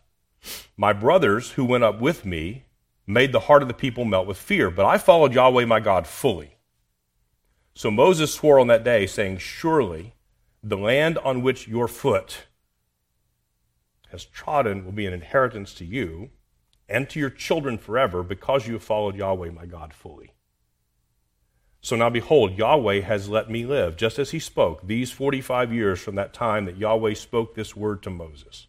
my 0.77 0.93
brothers 0.93 1.53
who 1.53 1.65
went 1.65 1.85
up 1.85 2.01
with 2.01 2.25
me 2.25 2.65
made 3.07 3.33
the 3.33 3.41
heart 3.41 3.63
of 3.63 3.69
the 3.69 3.75
people 3.75 4.05
melt 4.05 4.27
with 4.27 4.39
fear. 4.39 4.71
But 4.71 4.87
I 4.87 4.99
followed 4.99 5.35
Yahweh 5.35 5.65
my 5.65 5.81
God 5.81 6.07
fully. 6.07 6.57
So 7.75 7.91
Moses 7.91 8.33
swore 8.33 8.61
on 8.61 8.67
that 8.69 8.85
day, 8.85 9.07
saying, 9.07 9.39
Surely 9.39 10.15
the 10.63 10.77
land 10.77 11.19
on 11.19 11.43
which 11.43 11.67
your 11.67 11.89
foot 11.89 12.47
has 14.11 14.25
trodden 14.25 14.85
will 14.85 14.93
be 14.93 15.07
an 15.07 15.15
inheritance 15.15 15.75
to 15.75 15.85
you 15.85 16.31
and 16.89 17.09
to 17.09 17.19
your 17.19 17.31
children 17.31 17.79
forever, 17.79 18.23
because 18.23 18.67
you 18.67 18.75
have 18.75 18.83
followed 18.83 19.17
Yahweh 19.17 19.51
my 19.51 19.65
God 19.65 19.95
fully. 19.95 20.35
So 21.81 21.97
now 21.97 22.11
behold, 22.11 22.59
Yahweh 22.59 23.01
has 23.01 23.29
let 23.29 23.51
me 23.51 23.65
live, 23.65 23.97
just 23.97 24.19
as 24.19 24.31
he 24.31 24.39
spoke, 24.39 24.87
these 24.87 25.11
45 25.11 25.73
years 25.73 26.01
from 26.01 26.15
that 26.17 26.35
time 26.35 26.67
that 26.67 26.77
Yahweh 26.77 27.15
spoke 27.15 27.55
this 27.55 27.75
word 27.75 28.03
to 28.03 28.11
Moses 28.11 28.69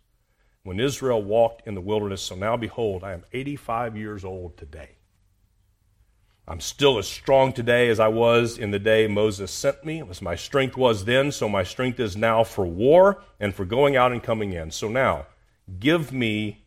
when 0.63 0.79
Israel 0.79 1.21
walked 1.21 1.67
in 1.67 1.75
the 1.75 1.81
wilderness. 1.81 2.21
So 2.21 2.35
now, 2.35 2.57
behold, 2.57 3.03
I 3.03 3.13
am 3.13 3.23
85 3.31 3.97
years 3.97 4.25
old 4.25 4.57
today. 4.57 4.95
I'm 6.47 6.59
still 6.59 6.97
as 6.97 7.07
strong 7.07 7.53
today 7.53 7.89
as 7.89 7.99
I 7.99 8.09
was 8.09 8.57
in 8.57 8.71
the 8.71 8.79
day 8.79 9.07
Moses 9.07 9.51
sent 9.51 9.85
me. 9.85 10.01
As 10.09 10.21
my 10.21 10.35
strength 10.35 10.75
was 10.75 11.05
then, 11.05 11.31
so 11.31 11.47
my 11.47 11.63
strength 11.63 11.99
is 11.99 12.17
now 12.17 12.43
for 12.43 12.65
war 12.65 13.21
and 13.39 13.53
for 13.53 13.63
going 13.63 13.95
out 13.95 14.11
and 14.11 14.21
coming 14.21 14.51
in. 14.51 14.71
So 14.71 14.89
now, 14.89 15.27
give 15.79 16.11
me, 16.11 16.65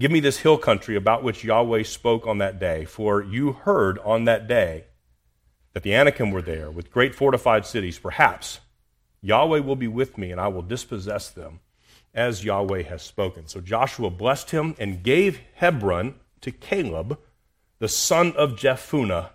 give 0.00 0.10
me 0.10 0.20
this 0.20 0.38
hill 0.38 0.56
country 0.56 0.96
about 0.96 1.22
which 1.22 1.44
Yahweh 1.44 1.82
spoke 1.82 2.26
on 2.26 2.38
that 2.38 2.58
day. 2.58 2.86
For 2.86 3.22
you 3.22 3.52
heard 3.52 3.98
on 3.98 4.24
that 4.24 4.46
day 4.46 4.84
that 5.74 5.82
the 5.82 5.94
Anakim 5.94 6.30
were 6.30 6.42
there 6.42 6.70
with 6.70 6.90
great 6.90 7.14
fortified 7.14 7.66
cities. 7.66 7.98
Perhaps 7.98 8.60
Yahweh 9.20 9.60
will 9.60 9.76
be 9.76 9.88
with 9.88 10.16
me, 10.16 10.30
and 10.30 10.40
I 10.40 10.48
will 10.48 10.62
dispossess 10.62 11.28
them 11.28 11.60
as 12.16 12.44
Yahweh 12.44 12.82
has 12.84 13.02
spoken. 13.02 13.46
So 13.46 13.60
Joshua 13.60 14.08
blessed 14.10 14.50
him 14.50 14.74
and 14.78 15.02
gave 15.02 15.40
Hebron 15.54 16.14
to 16.40 16.50
Caleb, 16.50 17.18
the 17.78 17.88
son 17.88 18.32
of 18.32 18.52
Jephunneh, 18.52 19.28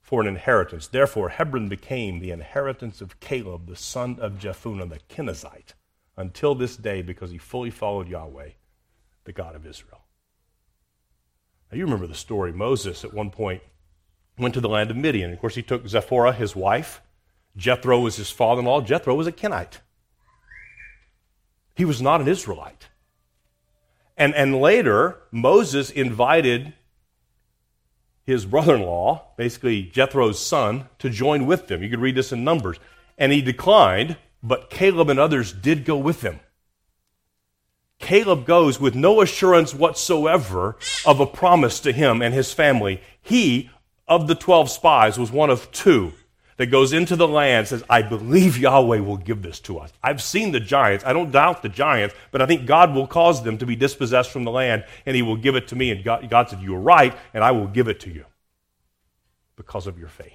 for 0.00 0.20
an 0.20 0.28
inheritance. 0.28 0.86
Therefore, 0.86 1.30
Hebron 1.30 1.68
became 1.68 2.20
the 2.20 2.30
inheritance 2.30 3.00
of 3.00 3.18
Caleb, 3.18 3.66
the 3.66 3.74
son 3.74 4.18
of 4.20 4.34
Jephunneh, 4.34 4.88
the 4.88 5.00
Kenizzite, 5.12 5.74
until 6.16 6.54
this 6.54 6.76
day, 6.76 7.02
because 7.02 7.32
he 7.32 7.38
fully 7.38 7.70
followed 7.70 8.08
Yahweh, 8.08 8.50
the 9.24 9.32
God 9.32 9.56
of 9.56 9.66
Israel. 9.66 10.02
Now, 11.72 11.78
you 11.78 11.84
remember 11.84 12.06
the 12.06 12.14
story. 12.14 12.52
Moses, 12.52 13.02
at 13.02 13.12
one 13.12 13.30
point, 13.30 13.62
went 14.38 14.54
to 14.54 14.60
the 14.60 14.68
land 14.68 14.90
of 14.92 14.96
Midian. 14.96 15.32
Of 15.32 15.40
course, 15.40 15.56
he 15.56 15.62
took 15.62 15.88
Zipporah, 15.88 16.32
his 16.32 16.54
wife. 16.54 17.00
Jethro 17.56 17.98
was 17.98 18.16
his 18.16 18.30
father 18.30 18.60
in 18.60 18.66
law. 18.66 18.80
Jethro 18.80 19.14
was 19.14 19.26
a 19.26 19.32
Kenite. 19.32 19.80
He 21.74 21.84
was 21.84 22.00
not 22.00 22.20
an 22.20 22.28
Israelite. 22.28 22.88
And, 24.16 24.34
and 24.34 24.60
later, 24.60 25.18
Moses 25.32 25.90
invited 25.90 26.72
his 28.24 28.46
brother 28.46 28.76
in 28.76 28.82
law, 28.82 29.26
basically 29.36 29.82
Jethro's 29.82 30.38
son, 30.38 30.88
to 30.98 31.10
join 31.10 31.46
with 31.46 31.66
them. 31.66 31.82
You 31.82 31.90
could 31.90 32.00
read 32.00 32.14
this 32.14 32.32
in 32.32 32.44
Numbers. 32.44 32.78
And 33.18 33.32
he 33.32 33.42
declined, 33.42 34.16
but 34.42 34.70
Caleb 34.70 35.10
and 35.10 35.18
others 35.18 35.52
did 35.52 35.84
go 35.84 35.96
with 35.96 36.22
him. 36.22 36.40
Caleb 37.98 38.44
goes 38.44 38.80
with 38.80 38.94
no 38.94 39.20
assurance 39.20 39.74
whatsoever 39.74 40.76
of 41.06 41.20
a 41.20 41.26
promise 41.26 41.80
to 41.80 41.92
him 41.92 42.22
and 42.22 42.34
his 42.34 42.52
family. 42.52 43.00
He, 43.20 43.70
of 44.06 44.26
the 44.26 44.34
12 44.34 44.70
spies, 44.70 45.18
was 45.18 45.30
one 45.30 45.50
of 45.50 45.70
two 45.72 46.12
that 46.56 46.66
goes 46.66 46.92
into 46.92 47.16
the 47.16 47.26
land 47.26 47.68
says, 47.68 47.82
I 47.90 48.02
believe 48.02 48.58
Yahweh 48.58 49.00
will 49.00 49.16
give 49.16 49.42
this 49.42 49.60
to 49.60 49.78
us. 49.78 49.92
I've 50.02 50.22
seen 50.22 50.52
the 50.52 50.60
giants. 50.60 51.04
I 51.04 51.12
don't 51.12 51.32
doubt 51.32 51.62
the 51.62 51.68
giants, 51.68 52.14
but 52.30 52.40
I 52.40 52.46
think 52.46 52.66
God 52.66 52.94
will 52.94 53.06
cause 53.06 53.42
them 53.42 53.58
to 53.58 53.66
be 53.66 53.76
dispossessed 53.76 54.30
from 54.30 54.44
the 54.44 54.50
land 54.50 54.84
and 55.06 55.16
he 55.16 55.22
will 55.22 55.36
give 55.36 55.56
it 55.56 55.68
to 55.68 55.76
me. 55.76 55.90
And 55.90 56.04
God, 56.04 56.28
God 56.30 56.48
said, 56.48 56.60
You 56.60 56.76
are 56.76 56.80
right, 56.80 57.14
and 57.32 57.42
I 57.42 57.50
will 57.50 57.66
give 57.66 57.88
it 57.88 58.00
to 58.00 58.10
you 58.10 58.24
because 59.56 59.86
of 59.86 59.98
your 59.98 60.08
faith. 60.08 60.32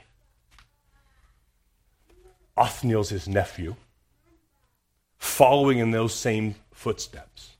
Othniel's 2.57 3.09
his 3.09 3.27
nephew, 3.27 3.75
following 5.17 5.79
in 5.79 5.91
those 5.91 6.13
same 6.13 6.55
footsteps, 6.73 7.55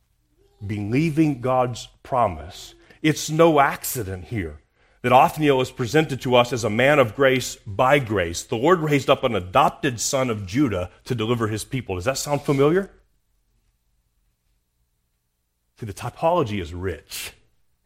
believing 0.66 1.40
God's 1.40 1.88
promise. 2.04 2.76
It's 3.02 3.30
no 3.30 3.62
accident 3.62 4.26
here 4.26 4.60
that 5.02 5.14
Othniel 5.14 5.62
is 5.62 5.72
presented 5.72 6.22
to 6.22 6.36
us 6.36 6.52
as 6.52 6.64
a 6.64 6.70
man 6.70 7.00
of 7.00 7.16
grace 7.16 7.56
by 7.66 8.00
grace. 8.00 8.44
The 8.44 8.58
Lord 8.58 8.80
raised 8.80 9.10
up 9.10 9.24
an 9.24 9.36
adopted 9.36 10.00
son 10.00 10.30
of 10.30 10.46
Judah 10.46 10.90
to 11.06 11.16
deliver 11.16 11.48
his 11.48 11.64
people. 11.64 11.96
Does 11.96 12.06
that 12.06 12.18
sound 12.18 12.42
familiar? 12.42 12.92
See, 15.80 15.86
the 15.86 15.94
typology 15.94 16.62
is 16.62 16.74
rich 16.74 17.32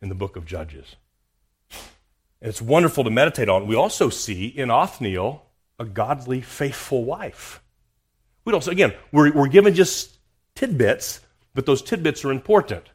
in 0.02 0.10
the 0.10 0.16
book 0.16 0.36
of 0.36 0.46
Judges. 0.46 0.96
And 2.42 2.50
it's 2.50 2.62
wonderful 2.62 3.04
to 3.04 3.12
meditate 3.12 3.48
on. 3.48 3.68
We 3.68 3.76
also 3.76 4.10
see 4.10 4.48
in 4.48 4.72
Othniel 4.72 5.46
a 5.78 5.86
godly, 5.86 6.42
faithful 6.42 7.06
wife. 7.06 7.62
We 8.44 8.52
don't, 8.52 8.64
so 8.64 8.72
again, 8.72 8.94
we're, 9.12 9.32
we're 9.32 9.48
given 9.48 9.76
just 9.76 10.18
tidbits, 10.56 11.22
but 11.54 11.66
those 11.68 11.82
tidbits 11.82 12.26
are 12.26 12.32
important. 12.32 12.86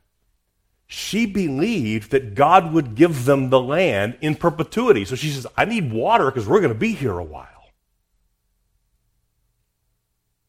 She 0.89 1.27
believed 1.27 2.11
that 2.13 2.35
God 2.35 2.73
would 2.73 2.95
give 2.95 3.27
them 3.27 3.51
the 3.51 3.61
land 3.61 4.17
in 4.23 4.35
perpetuity. 4.35 5.05
So 5.05 5.17
she 5.17 5.31
says, 5.31 5.47
I 5.55 5.67
need 5.67 5.93
water 5.93 6.25
because 6.25 6.49
we're 6.49 6.61
going 6.61 6.73
to 6.73 6.79
be 6.79 6.95
here 6.95 7.19
a 7.19 7.25
while. 7.25 7.47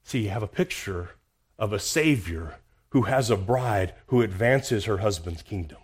See, 0.04 0.24
you 0.24 0.30
have 0.30 0.42
a 0.42 0.48
picture 0.48 1.12
of 1.60 1.74
a 1.74 1.80
Savior 1.80 2.56
who 2.92 3.04
has 3.04 3.30
a 3.30 3.36
bride 3.36 3.94
who 4.08 4.22
advances 4.22 4.86
her 4.86 5.00
husband's 5.00 5.44
kingdom, 5.44 5.78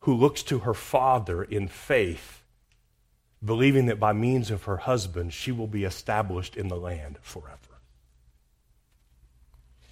who 0.00 0.14
looks 0.14 0.44
to 0.44 0.60
her 0.60 0.74
father 0.74 1.42
in 1.42 1.66
faith, 1.66 2.44
believing 3.44 3.86
that 3.86 4.00
by 4.00 4.12
means 4.12 4.50
of 4.52 4.62
her 4.62 4.78
husband 4.78 5.32
she 5.32 5.50
will 5.50 5.66
be 5.66 5.82
established 5.82 6.56
in 6.56 6.68
the 6.68 6.76
land 6.76 7.18
forever. 7.20 7.58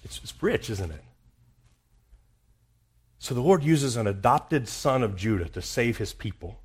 It's, 0.05 0.19
it's 0.23 0.33
rich, 0.41 0.69
isn't 0.69 0.91
it? 0.91 1.03
So 3.19 3.33
the 3.33 3.41
Lord 3.41 3.63
uses 3.63 3.95
an 3.95 4.07
adopted 4.07 4.67
son 4.67 5.03
of 5.03 5.15
Judah 5.15 5.49
to 5.49 5.61
save 5.61 5.97
his 5.97 6.13
people 6.13 6.59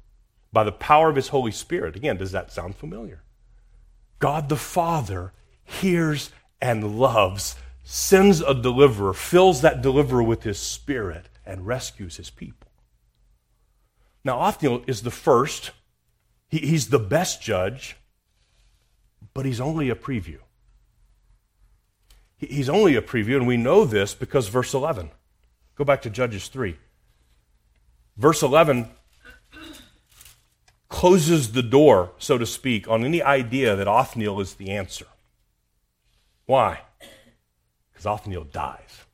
by 0.53 0.65
the 0.65 0.73
power 0.73 1.09
of 1.09 1.17
his 1.17 1.29
Holy 1.29 1.53
Spirit. 1.53 1.97
Again, 1.97 2.17
does 2.17 2.33
that 2.33 2.53
sound 2.53 2.77
familiar? 2.77 3.23
God 4.19 4.49
the 4.49 4.57
Father 4.57 5.33
hears 5.65 6.31
and 6.61 6.99
loves 6.99 7.57
sends 7.83 8.41
a 8.41 8.55
deliverer, 8.55 9.13
fills 9.13 9.63
that 9.63 9.83
deliverer 9.83 10.23
with 10.23 10.45
his 10.45 10.59
spirit, 10.59 11.29
and 11.45 11.67
rescues 11.67 12.19
his 12.19 12.31
people. 12.31 12.71
Now, 14.23 14.39
Othniel 14.41 14.85
is 14.87 15.03
the 15.03 15.11
first, 15.11 15.73
he, 16.49 16.59
he's 16.59 16.91
the 16.91 16.99
best 17.01 17.43
judge, 17.43 17.97
but 19.35 19.47
he's 19.47 19.61
only 19.61 19.91
a 19.91 19.97
preview. 19.97 20.39
He, 22.37 22.47
he's 22.47 22.69
only 22.69 22.95
a 22.95 23.03
preview, 23.03 23.37
and 23.37 23.47
we 23.47 23.57
know 23.57 23.85
this 23.85 24.15
because 24.15 24.47
verse 24.49 24.73
11. 24.73 25.11
Go 25.81 25.85
back 25.85 26.03
to 26.03 26.11
Judges 26.11 26.49
3. 26.49 26.77
Verse 28.19 28.43
11 28.43 28.91
closes 30.91 31.53
the 31.53 31.63
door, 31.63 32.13
so 32.19 32.37
to 32.37 32.45
speak, 32.45 32.87
on 32.87 33.03
any 33.03 33.23
idea 33.23 33.75
that 33.75 33.89
Othniel 33.89 34.43
is 34.43 34.57
the 34.57 34.73
answer. 34.73 35.07
Why? 36.45 36.83
because 37.91 38.05
Othniel 38.05 38.45
dies. 38.45 39.05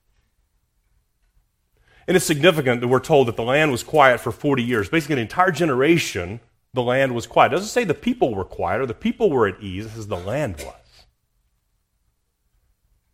And 2.08 2.16
it's 2.16 2.26
significant 2.26 2.80
that 2.80 2.88
we're 2.88 2.98
told 2.98 3.28
that 3.28 3.36
the 3.36 3.44
land 3.44 3.70
was 3.70 3.84
quiet 3.84 4.18
for 4.18 4.32
40 4.32 4.60
years. 4.60 4.88
Basically, 4.88 5.12
an 5.12 5.20
entire 5.20 5.52
generation, 5.52 6.40
the 6.74 6.82
land 6.82 7.14
was 7.14 7.28
quiet. 7.28 7.52
It 7.52 7.56
doesn't 7.58 7.68
say 7.68 7.84
the 7.84 7.94
people 7.94 8.34
were 8.34 8.44
quiet 8.44 8.80
or 8.80 8.86
the 8.86 8.92
people 8.92 9.30
were 9.30 9.46
at 9.46 9.62
ease. 9.62 9.86
It 9.86 9.90
says 9.90 10.08
the 10.08 10.16
land 10.16 10.56
was. 10.56 11.04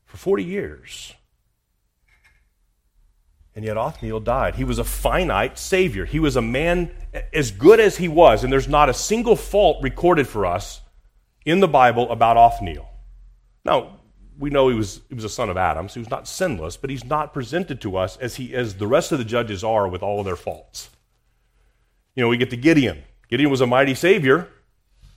For 0.06 0.16
40 0.16 0.42
years. 0.42 1.12
And 3.54 3.64
yet 3.64 3.76
Othniel 3.76 4.20
died. 4.20 4.54
He 4.54 4.64
was 4.64 4.78
a 4.78 4.84
finite 4.84 5.58
Savior. 5.58 6.06
He 6.06 6.18
was 6.18 6.36
a 6.36 6.42
man 6.42 6.90
as 7.34 7.50
good 7.50 7.80
as 7.80 7.98
he 7.98 8.08
was, 8.08 8.44
and 8.44 8.52
there's 8.52 8.68
not 8.68 8.88
a 8.88 8.94
single 8.94 9.36
fault 9.36 9.82
recorded 9.82 10.26
for 10.26 10.46
us 10.46 10.80
in 11.44 11.60
the 11.60 11.68
Bible 11.68 12.10
about 12.10 12.36
Othniel. 12.36 12.88
Now, 13.64 13.98
we 14.38 14.48
know 14.48 14.68
he 14.68 14.74
was, 14.74 15.02
he 15.08 15.14
was 15.14 15.24
a 15.24 15.28
son 15.28 15.50
of 15.50 15.56
Adam, 15.56 15.88
so 15.88 15.94
he 15.94 16.00
was 16.00 16.10
not 16.10 16.26
sinless, 16.26 16.76
but 16.76 16.88
he's 16.88 17.04
not 17.04 17.34
presented 17.34 17.80
to 17.82 17.96
us 17.96 18.16
as, 18.16 18.36
he, 18.36 18.54
as 18.54 18.76
the 18.76 18.86
rest 18.86 19.12
of 19.12 19.18
the 19.18 19.24
judges 19.24 19.62
are 19.62 19.86
with 19.86 20.02
all 20.02 20.20
of 20.20 20.24
their 20.24 20.36
faults. 20.36 20.88
You 22.14 22.22
know, 22.22 22.28
we 22.28 22.38
get 22.38 22.50
to 22.50 22.56
Gideon. 22.56 23.02
Gideon 23.28 23.50
was 23.50 23.60
a 23.60 23.66
mighty 23.66 23.94
savior, 23.94 24.48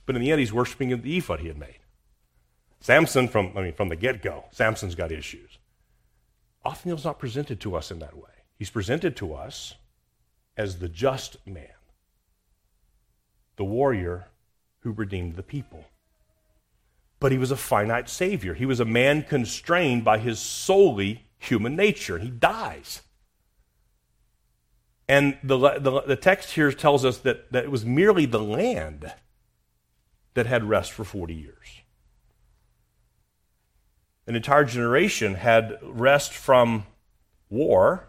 but 0.04 0.14
in 0.14 0.22
the 0.22 0.30
end, 0.30 0.40
he's 0.40 0.52
worshiping 0.52 0.88
the 1.00 1.16
ephod 1.16 1.40
he 1.40 1.48
had 1.48 1.58
made. 1.58 1.78
Samson, 2.80 3.28
from, 3.28 3.52
I 3.56 3.62
mean, 3.62 3.72
from 3.72 3.88
the 3.88 3.96
get 3.96 4.22
go, 4.22 4.44
Samson's 4.52 4.94
got 4.94 5.10
issues. 5.10 5.58
Othniel's 6.66 7.04
not 7.04 7.18
presented 7.18 7.60
to 7.60 7.76
us 7.76 7.90
in 7.90 7.98
that 8.00 8.16
way. 8.16 8.30
He's 8.58 8.70
presented 8.70 9.16
to 9.16 9.34
us 9.34 9.74
as 10.56 10.78
the 10.78 10.88
just 10.88 11.36
man, 11.46 11.68
the 13.56 13.64
warrior 13.64 14.26
who 14.80 14.92
redeemed 14.92 15.36
the 15.36 15.42
people 15.42 15.84
but 17.18 17.32
he 17.32 17.38
was 17.38 17.50
a 17.50 17.56
finite 17.56 18.08
Savior. 18.08 18.54
He 18.54 18.66
was 18.66 18.80
a 18.80 18.84
man 18.84 19.22
constrained 19.22 20.04
by 20.04 20.18
his 20.18 20.38
solely 20.38 21.26
human 21.38 21.74
nature. 21.74 22.16
And 22.16 22.24
he 22.24 22.30
dies. 22.30 23.02
And 25.08 25.38
the, 25.42 25.56
the, 25.78 26.02
the, 26.02 26.16
text 26.16 26.52
here 26.52 26.72
tells 26.72 27.04
us 27.04 27.18
that, 27.18 27.52
that 27.52 27.64
it 27.64 27.70
was 27.70 27.84
merely 27.86 28.26
the 28.26 28.40
land 28.40 29.12
that 30.34 30.46
had 30.46 30.64
rest 30.64 30.92
for 30.92 31.04
40 31.04 31.32
years. 31.32 31.82
An 34.26 34.34
entire 34.34 34.64
generation 34.64 35.34
had 35.34 35.78
rest 35.82 36.32
from 36.32 36.86
war, 37.48 38.08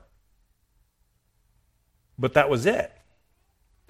but 2.18 2.34
that 2.34 2.50
was 2.50 2.66
it 2.66 2.92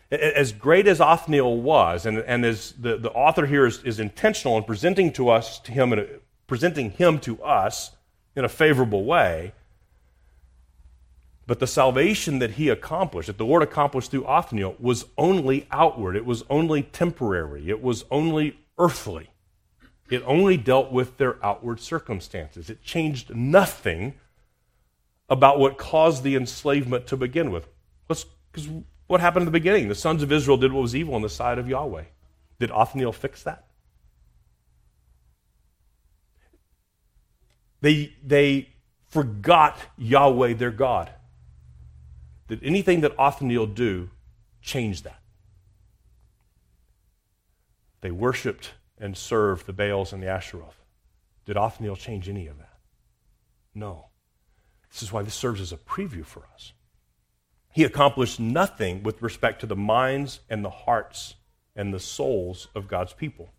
as 0.09 0.53
great 0.53 0.87
as 0.87 1.01
Othniel 1.01 1.61
was, 1.61 2.05
and, 2.05 2.19
and 2.19 2.45
as 2.45 2.73
the, 2.79 2.97
the 2.97 3.11
author 3.11 3.45
here 3.45 3.65
is, 3.65 3.83
is 3.83 3.99
intentional 3.99 4.57
in 4.57 4.63
presenting 4.63 5.11
to 5.13 5.29
us 5.29 5.59
to 5.59 5.71
him, 5.71 5.91
a, 5.93 6.05
presenting 6.47 6.91
him 6.91 7.19
to 7.19 7.41
us 7.43 7.91
in 8.35 8.45
a 8.45 8.49
favorable 8.49 9.03
way, 9.03 9.51
but 11.45 11.59
the 11.59 11.67
salvation 11.67 12.39
that 12.39 12.51
he 12.51 12.69
accomplished, 12.69 13.27
that 13.27 13.37
the 13.37 13.45
Lord 13.45 13.63
accomplished 13.63 14.11
through 14.11 14.25
Othniel, 14.25 14.75
was 14.79 15.05
only 15.17 15.67
outward. 15.71 16.15
It 16.15 16.25
was 16.25 16.43
only 16.49 16.83
temporary. 16.83 17.69
It 17.69 17.81
was 17.81 18.03
only 18.11 18.59
earthly. 18.77 19.29
It 20.09 20.23
only 20.25 20.57
dealt 20.57 20.91
with 20.91 21.17
their 21.17 21.43
outward 21.45 21.79
circumstances. 21.79 22.69
It 22.69 22.81
changed 22.83 23.35
nothing 23.35 24.13
about 25.29 25.59
what 25.59 25.77
caused 25.77 26.23
the 26.23 26.35
enslavement 26.35 27.07
to 27.07 27.17
begin 27.17 27.51
with. 27.51 27.67
Because 28.07 28.69
what 29.07 29.19
happened 29.19 29.41
in 29.41 29.45
the 29.45 29.51
beginning? 29.51 29.89
The 29.89 29.95
sons 29.95 30.23
of 30.23 30.31
Israel 30.31 30.57
did 30.57 30.71
what 30.71 30.81
was 30.81 30.95
evil 30.95 31.15
in 31.15 31.21
the 31.21 31.29
sight 31.29 31.57
of 31.57 31.67
Yahweh. 31.67 32.05
Did 32.59 32.71
Othniel 32.71 33.11
fix 33.11 33.43
that? 33.43 33.65
They, 37.81 38.13
they 38.25 38.69
forgot 39.09 39.77
Yahweh, 39.97 40.53
their 40.53 40.71
God. 40.71 41.11
Did 42.47 42.63
anything 42.63 43.01
that 43.01 43.13
Othniel 43.19 43.67
do 43.67 44.09
change 44.61 45.03
that? 45.03 45.19
They 48.01 48.11
worshiped 48.11 48.71
and 48.99 49.17
serve 49.17 49.65
the 49.65 49.73
Baals 49.73 50.13
and 50.13 50.21
the 50.21 50.27
Asheroth. 50.27 50.81
Did 51.45 51.57
Othniel 51.57 51.95
change 51.95 52.27
any 52.27 52.47
of 52.47 52.57
that? 52.57 52.77
No. 53.73 54.07
This 54.91 55.03
is 55.03 55.11
why 55.11 55.21
this 55.21 55.35
serves 55.35 55.61
as 55.61 55.71
a 55.71 55.77
preview 55.77 56.25
for 56.25 56.43
us 56.53 56.73
he 57.77 57.83
accomplished 57.83 58.39
nothing 58.39 59.03
with 59.03 59.21
respect 59.21 59.59
to 59.59 59.67
the 59.67 59.75
minds 59.75 60.39
and 60.49 60.65
the 60.65 60.69
hearts 60.71 61.35
and 61.75 61.93
the 61.93 61.99
souls 61.99 62.69
of 62.73 62.87
God's 62.87 63.13
people. 63.13 63.49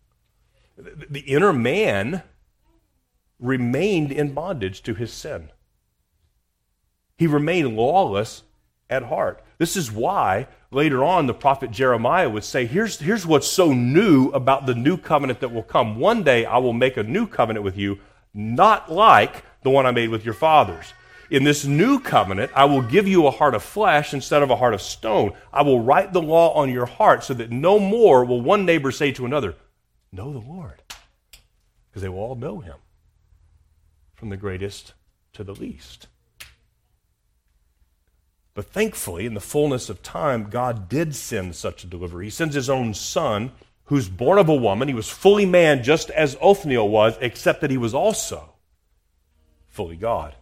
The 0.77 1.21
inner 1.21 1.53
man 1.53 2.23
remained 3.39 4.11
in 4.11 4.33
bondage 4.33 4.83
to 4.83 4.93
his 4.93 5.13
sin. 5.13 5.51
He 7.17 7.27
remained 7.27 7.77
lawless 7.77 8.43
at 8.89 9.03
heart. 9.03 9.41
This 9.57 9.77
is 9.77 9.91
why 9.91 10.47
later 10.71 11.03
on 11.03 11.27
the 11.27 11.33
prophet 11.33 11.71
Jeremiah 11.71 12.29
would 12.29 12.43
say, 12.43 12.65
here's, 12.65 12.99
here's 12.99 13.25
what's 13.25 13.47
so 13.47 13.73
new 13.73 14.29
about 14.29 14.65
the 14.65 14.75
new 14.75 14.97
covenant 14.97 15.39
that 15.41 15.53
will 15.53 15.63
come. 15.63 15.97
One 15.97 16.23
day 16.23 16.45
I 16.45 16.57
will 16.57 16.73
make 16.73 16.97
a 16.97 17.03
new 17.03 17.27
covenant 17.27 17.63
with 17.63 17.77
you, 17.77 17.99
not 18.33 18.91
like 18.91 19.43
the 19.63 19.69
one 19.69 19.85
I 19.85 19.91
made 19.91 20.09
with 20.09 20.25
your 20.25 20.33
fathers. 20.33 20.93
In 21.29 21.43
this 21.43 21.63
new 21.63 21.99
covenant, 21.99 22.51
I 22.55 22.65
will 22.65 22.81
give 22.81 23.07
you 23.07 23.27
a 23.27 23.31
heart 23.31 23.53
of 23.53 23.63
flesh 23.63 24.13
instead 24.13 24.41
of 24.41 24.49
a 24.49 24.55
heart 24.55 24.73
of 24.73 24.81
stone. 24.81 25.33
I 25.53 25.61
will 25.61 25.81
write 25.81 26.11
the 26.11 26.21
law 26.21 26.53
on 26.53 26.71
your 26.71 26.87
heart 26.87 27.23
so 27.23 27.35
that 27.35 27.51
no 27.51 27.77
more 27.77 28.25
will 28.25 28.41
one 28.41 28.65
neighbor 28.65 28.91
say 28.91 29.11
to 29.11 29.25
another, 29.25 29.55
Know 30.11 30.33
the 30.33 30.39
Lord. 30.39 30.81
Because 31.89 32.01
they 32.01 32.09
will 32.09 32.19
all 32.19 32.35
know 32.35 32.59
him, 32.59 32.77
from 34.15 34.29
the 34.29 34.37
greatest 34.37 34.93
to 35.33 35.43
the 35.43 35.53
least. 35.53 36.07
But 38.59 38.73
thankfully, 38.73 39.25
in 39.25 39.35
the 39.35 39.39
fullness 39.39 39.87
of 39.89 40.03
time, 40.03 40.49
God 40.49 40.89
did 40.89 41.15
send 41.15 41.55
such 41.55 41.85
a 41.85 41.87
deliverer. 41.87 42.23
He 42.23 42.29
sends 42.29 42.55
his 42.55 42.69
own 42.69 42.93
son, 42.93 43.53
who's 43.85 44.09
born 44.09 44.37
of 44.37 44.49
a 44.49 44.53
woman. 44.53 44.89
He 44.89 44.93
was 44.93 45.07
fully 45.07 45.45
man, 45.45 45.81
just 45.81 46.09
as 46.09 46.35
Othniel 46.41 46.89
was, 46.89 47.17
except 47.21 47.61
that 47.61 47.71
he 47.71 47.77
was 47.77 47.93
also 47.93 48.55
fully 49.69 49.95
God. 49.95 50.35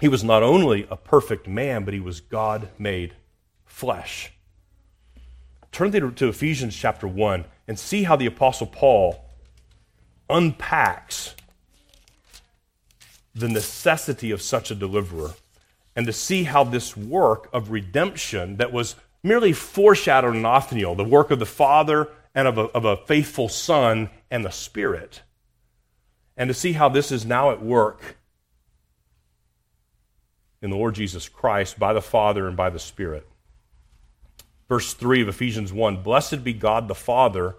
He 0.00 0.06
was 0.06 0.22
not 0.22 0.44
only 0.44 0.86
a 0.88 0.96
perfect 0.96 1.48
man, 1.48 1.84
but 1.84 1.92
he 1.92 1.98
was 1.98 2.20
God 2.20 2.68
made 2.78 3.14
flesh. 3.64 4.30
Turn 5.72 5.90
to 5.90 6.28
Ephesians 6.28 6.76
chapter 6.76 7.08
1 7.08 7.46
and 7.66 7.80
see 7.80 8.04
how 8.04 8.14
the 8.14 8.26
Apostle 8.26 8.68
Paul 8.68 9.24
unpacks 10.30 11.34
the 13.34 13.48
necessity 13.48 14.30
of 14.30 14.40
such 14.40 14.70
a 14.70 14.76
deliverer 14.76 15.34
and 15.96 16.06
to 16.06 16.12
see 16.12 16.44
how 16.44 16.62
this 16.62 16.96
work 16.96 17.48
of 17.52 17.70
redemption 17.70 18.58
that 18.58 18.72
was 18.72 18.94
merely 19.22 19.54
foreshadowed 19.54 20.36
in 20.36 20.44
Othniel, 20.44 20.94
the 20.94 21.02
work 21.02 21.30
of 21.30 21.38
the 21.38 21.46
Father 21.46 22.08
and 22.34 22.46
of 22.46 22.58
a, 22.58 22.64
of 22.66 22.84
a 22.84 22.98
faithful 22.98 23.48
Son 23.48 24.10
and 24.30 24.44
the 24.44 24.50
Spirit. 24.50 25.22
And 26.36 26.48
to 26.48 26.54
see 26.54 26.72
how 26.72 26.90
this 26.90 27.10
is 27.10 27.24
now 27.24 27.50
at 27.50 27.62
work 27.62 28.18
in 30.60 30.70
the 30.70 30.76
Lord 30.76 30.94
Jesus 30.94 31.28
Christ 31.28 31.78
by 31.78 31.94
the 31.94 32.02
Father 32.02 32.46
and 32.46 32.56
by 32.56 32.68
the 32.68 32.78
Spirit. 32.78 33.26
Verse 34.68 34.92
3 34.92 35.22
of 35.22 35.28
Ephesians 35.28 35.72
1 35.72 36.02
Blessed 36.02 36.44
be 36.44 36.52
God 36.52 36.88
the 36.88 36.94
Father 36.94 37.56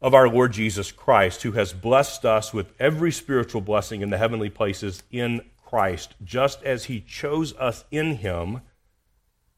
of 0.00 0.14
our 0.14 0.28
Lord 0.28 0.52
Jesus 0.52 0.90
Christ, 0.90 1.42
who 1.42 1.52
has 1.52 1.72
blessed 1.72 2.24
us 2.24 2.52
with 2.52 2.72
every 2.80 3.12
spiritual 3.12 3.60
blessing 3.60 4.00
in 4.00 4.10
the 4.10 4.18
heavenly 4.18 4.50
places 4.50 5.04
in 5.12 5.42
Christ, 5.72 6.16
just 6.22 6.62
as 6.64 6.84
he 6.84 7.00
chose 7.00 7.56
us 7.56 7.86
in 7.90 8.16
him 8.16 8.60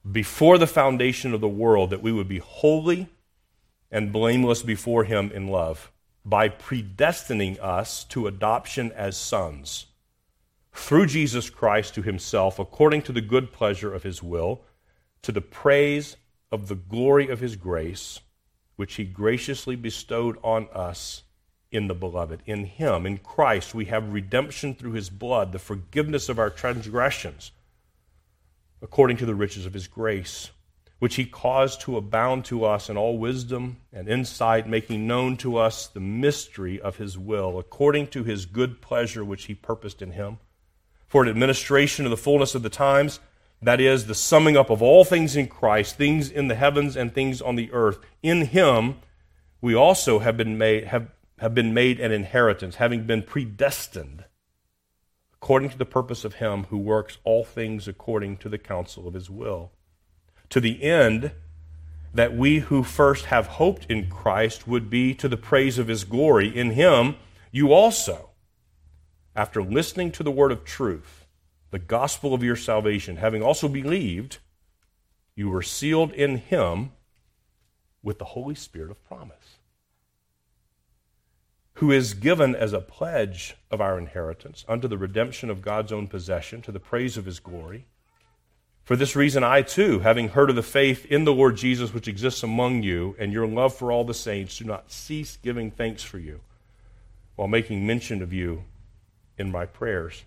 before 0.09 0.59
the 0.59 0.67
foundation 0.69 1.35
of 1.35 1.41
the 1.41 1.49
world, 1.49 1.91
that 1.91 2.03
we 2.03 2.13
would 2.13 2.29
be 2.29 2.39
holy 2.39 3.09
and 3.91 4.13
blameless 4.13 4.63
before 4.63 5.03
him 5.03 5.33
in 5.35 5.49
love, 5.49 5.91
by 6.25 6.49
predestining 6.49 7.59
us 7.61 8.05
to 8.05 8.29
adoption 8.29 8.93
as 8.93 9.17
sons 9.17 9.87
through 10.73 11.07
Jesus 11.07 11.51
Christ 11.51 11.97
to 11.97 12.03
himself, 12.03 12.61
according 12.61 13.03
to 13.03 13.13
the 13.13 13.21
good 13.21 13.51
pleasure 13.51 13.93
of 13.93 14.05
his 14.05 14.23
will, 14.23 14.63
to 15.23 15.33
the 15.33 15.41
praise 15.41 16.17
of 16.53 16.69
the 16.69 16.77
glory 16.77 17.29
of 17.29 17.41
his 17.41 17.57
grace, 17.57 18.21
which 18.77 18.95
he 18.95 19.05
graciously 19.05 19.75
bestowed 19.75 20.39
on 20.45 20.69
us 20.73 21.24
in 21.75 21.89
the 21.89 21.95
beloved. 21.95 22.41
In 22.47 22.65
him, 22.65 23.05
in 23.05 23.19
Christ, 23.19 23.75
we 23.75 23.87
have 23.87 24.13
redemption 24.13 24.75
through 24.75 24.93
his 24.93 25.11
blood, 25.11 25.53
the 25.53 25.59
forgiveness 25.59 26.29
of 26.29 26.39
our 26.39 26.51
transgressions, 26.51 27.53
according 28.81 29.17
to 29.19 29.27
the 29.27 29.35
riches 29.35 29.67
of 29.67 29.75
his 29.75 29.89
grace, 29.89 30.51
which 30.99 31.17
he 31.17 31.27
caused 31.27 31.81
to 31.83 31.97
abound 31.97 32.45
to 32.47 32.65
us 32.65 32.89
in 32.89 32.97
all 32.97 33.19
wisdom 33.19 33.79
and 33.93 34.09
insight, 34.09 34.69
making 34.69 35.07
known 35.07 35.37
to 35.37 35.57
us 35.57 35.89
the 35.89 36.01
mystery 36.01 36.81
of 36.81 36.97
his 36.97 37.19
will, 37.19 37.59
according 37.59 38.07
to 38.07 38.23
his 38.23 38.47
good 38.47 38.81
pleasure 38.81 39.25
which 39.25 39.47
he 39.47 39.55
purposed 39.55 40.01
in 40.01 40.13
him 40.13 40.39
for 41.15 41.23
an 41.23 41.29
administration 41.29 42.05
of 42.05 42.11
the 42.11 42.17
fullness 42.17 42.57
of 42.57 42.65
the 42.65 42.69
times, 42.69 43.21
that 43.63 43.81
is, 43.81 44.07
the 44.07 44.15
summing 44.17 44.57
up 44.57 44.69
of 44.69 44.83
all 44.83 45.05
things 45.05 45.37
in 45.37 45.47
Christ, 45.47 45.97
things 45.97 46.29
in 46.29 46.49
the 46.49 46.57
heavens 46.57 46.97
and 46.97 47.15
things 47.15 47.41
on 47.41 47.55
the 47.55 47.71
earth. 47.73 47.99
In 48.21 48.47
him 48.47 48.97
we 49.61 49.75
also 49.75 50.19
have 50.19 50.37
been 50.37 50.59
made, 50.59 50.85
have, 50.85 51.07
have 51.45 51.55
been 51.55 51.75
made 51.75 52.01
an 52.01 52.11
inheritance, 52.11 52.77
having 52.77 53.05
been 53.07 53.23
predestined 53.23 54.25
according 55.35 55.69
to 55.69 55.77
the 55.77 55.85
purpose 55.85 56.25
of 56.25 56.37
him 56.37 56.65
who 56.71 56.79
works 56.79 57.19
all 57.23 57.45
things 57.45 57.87
according 57.87 58.35
to 58.35 58.49
the 58.49 58.57
counsel 58.57 59.07
of 59.07 59.13
his 59.13 59.29
will. 59.29 59.71
To 60.49 60.59
the 60.59 60.83
end 60.83 61.33
that 62.15 62.35
we 62.35 62.61
who 62.61 62.83
first 62.83 63.27
have 63.27 63.47
hoped 63.47 63.85
in 63.91 64.09
Christ 64.09 64.67
would 64.67 64.89
be 64.89 65.13
to 65.17 65.29
the 65.29 65.37
praise 65.37 65.77
of 65.77 65.89
his 65.89 66.05
glory. 66.05 66.49
In 66.49 66.71
him 66.71 67.17
you 67.53 67.75
also 67.75 68.31
after 69.37 69.63
listening 69.63 70.13
to 70.13 70.23
the 70.23 70.31
word 70.31 70.51
of 70.51 70.65
truth, 70.65 71.27
the 71.73 71.79
gospel 71.79 72.33
of 72.33 72.43
your 72.43 72.57
salvation, 72.57 73.17
having 73.17 73.43
also 73.43 73.69
believed, 73.69 74.39
you 75.37 75.51
were 75.51 75.61
sealed 75.61 76.11
in 76.13 76.39
him 76.39 76.93
with 78.03 78.19
the 78.19 78.25
Holy 78.25 78.55
Spirit 78.55 78.91
of 78.91 79.05
promise, 79.05 79.44
who 81.79 81.91
is 81.91 82.15
given 82.15 82.55
as 82.55 82.73
a 82.73 82.81
pledge 82.81 83.57
of 83.71 83.81
our 83.81 83.99
inheritance 83.99 84.65
unto 84.69 84.87
the 84.87 84.99
redemption 84.99 85.51
of 85.51 85.63
God's 85.63 85.93
own 85.93 86.07
possession 86.07 86.63
to 86.63 86.73
the 86.73 86.81
praise 86.81 87.17
of 87.17 87.25
his 87.25 87.41
glory. 87.41 87.87
For 88.85 88.97
this 88.97 89.17
reason, 89.17 89.43
I 89.43 89.63
too, 89.63 90.01
having 90.01 90.29
heard 90.29 90.51
of 90.51 90.57
the 90.57 90.63
faith 90.63 91.07
in 91.07 91.25
the 91.25 91.33
Lord 91.33 91.57
Jesus 91.57 91.93
which 91.93 92.07
exists 92.07 92.43
among 92.43 92.83
you, 92.83 93.17
and 93.19 93.33
your 93.33 93.47
love 93.47 93.75
for 93.75 93.91
all 93.91 94.05
the 94.05 94.15
saints, 94.15 94.59
do 94.59 94.65
not 94.65 94.93
cease 94.93 95.39
giving 95.39 95.71
thanks 95.71 96.03
for 96.03 96.19
you, 96.19 96.41
while 97.35 97.49
making 97.49 97.87
mention 97.87 98.23
of 98.23 98.33
you 98.33 98.65
in 99.39 99.51
my 99.51 99.65
prayers. 99.65 100.25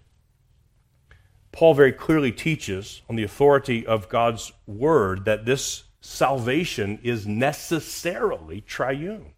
Paul 1.52 1.76
very 1.76 1.94
clearly 1.94 2.32
teaches, 2.32 3.04
on 3.08 3.16
the 3.16 3.24
authority 3.24 3.86
of 3.86 4.10
God's 4.10 4.52
word, 4.66 5.26
that 5.26 5.46
this 5.46 5.84
salvation 6.02 7.00
is 7.04 7.26
necessarily 7.28 8.62
triune. 8.62 9.34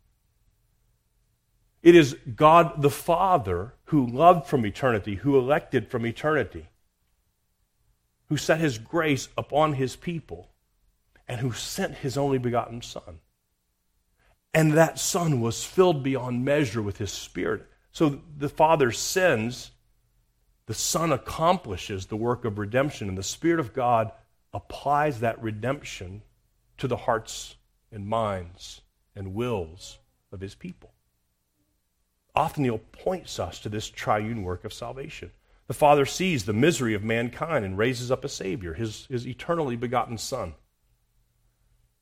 It 1.82 1.96
is 1.96 2.18
God 2.36 2.82
the 2.82 2.90
Father 2.90 3.74
who 3.86 4.06
loved 4.06 4.48
from 4.48 4.66
eternity, 4.66 5.16
who 5.16 5.38
elected 5.38 5.88
from 5.88 6.06
eternity, 6.06 6.68
who 8.28 8.38
set 8.38 8.60
his 8.60 8.78
grace 8.78 9.30
upon 9.38 9.74
his 9.74 9.96
people, 9.96 10.50
and 11.28 11.40
who 11.40 11.52
sent 11.52 11.96
his 11.96 12.18
only 12.18 12.38
begotten 12.38 12.82
Son. 12.82 13.20
And 14.54 14.74
that 14.74 15.00
Son 15.00 15.42
was 15.42 15.64
filled 15.64 16.04
beyond 16.04 16.44
measure 16.44 16.82
with 16.82 16.98
his 16.98 17.12
Spirit 17.12 17.66
so 17.92 18.22
the 18.38 18.50
Father 18.50 18.92
sends, 18.92 19.72
the 20.68 20.74
Son 20.74 21.12
accomplishes 21.12 22.06
the 22.06 22.16
work 22.16 22.46
of 22.46 22.60
redemption, 22.60 23.10
and 23.10 23.18
the 23.18 23.24
Spirit 23.24 23.60
of 23.60 23.74
God 23.74 24.12
applies 24.54 25.20
that 25.20 25.42
redemption 25.42 26.22
to 26.78 26.88
the 26.88 26.98
hearts 26.98 27.56
and 27.92 28.08
minds 28.08 28.82
and 29.16 29.34
wills 29.34 29.98
of 30.32 30.40
his 30.40 30.56
people. 30.56 30.94
Othniel 32.36 32.80
points 32.92 33.40
us 33.40 33.60
to 33.60 33.70
this 33.70 33.90
triune 33.90 34.44
work 34.44 34.64
of 34.64 34.74
salvation. 34.74 35.32
The 35.68 35.74
Father 35.74 36.06
sees 36.06 36.46
the 36.46 36.54
misery 36.54 36.94
of 36.94 37.04
mankind 37.04 37.64
and 37.64 37.78
raises 37.78 38.12
up 38.12 38.26
a 38.26 38.30
Savior, 38.30 38.74
his, 38.74 39.06
his 39.06 39.28
eternally 39.28 39.76
begotten 39.76 40.18
Son. 40.18 40.56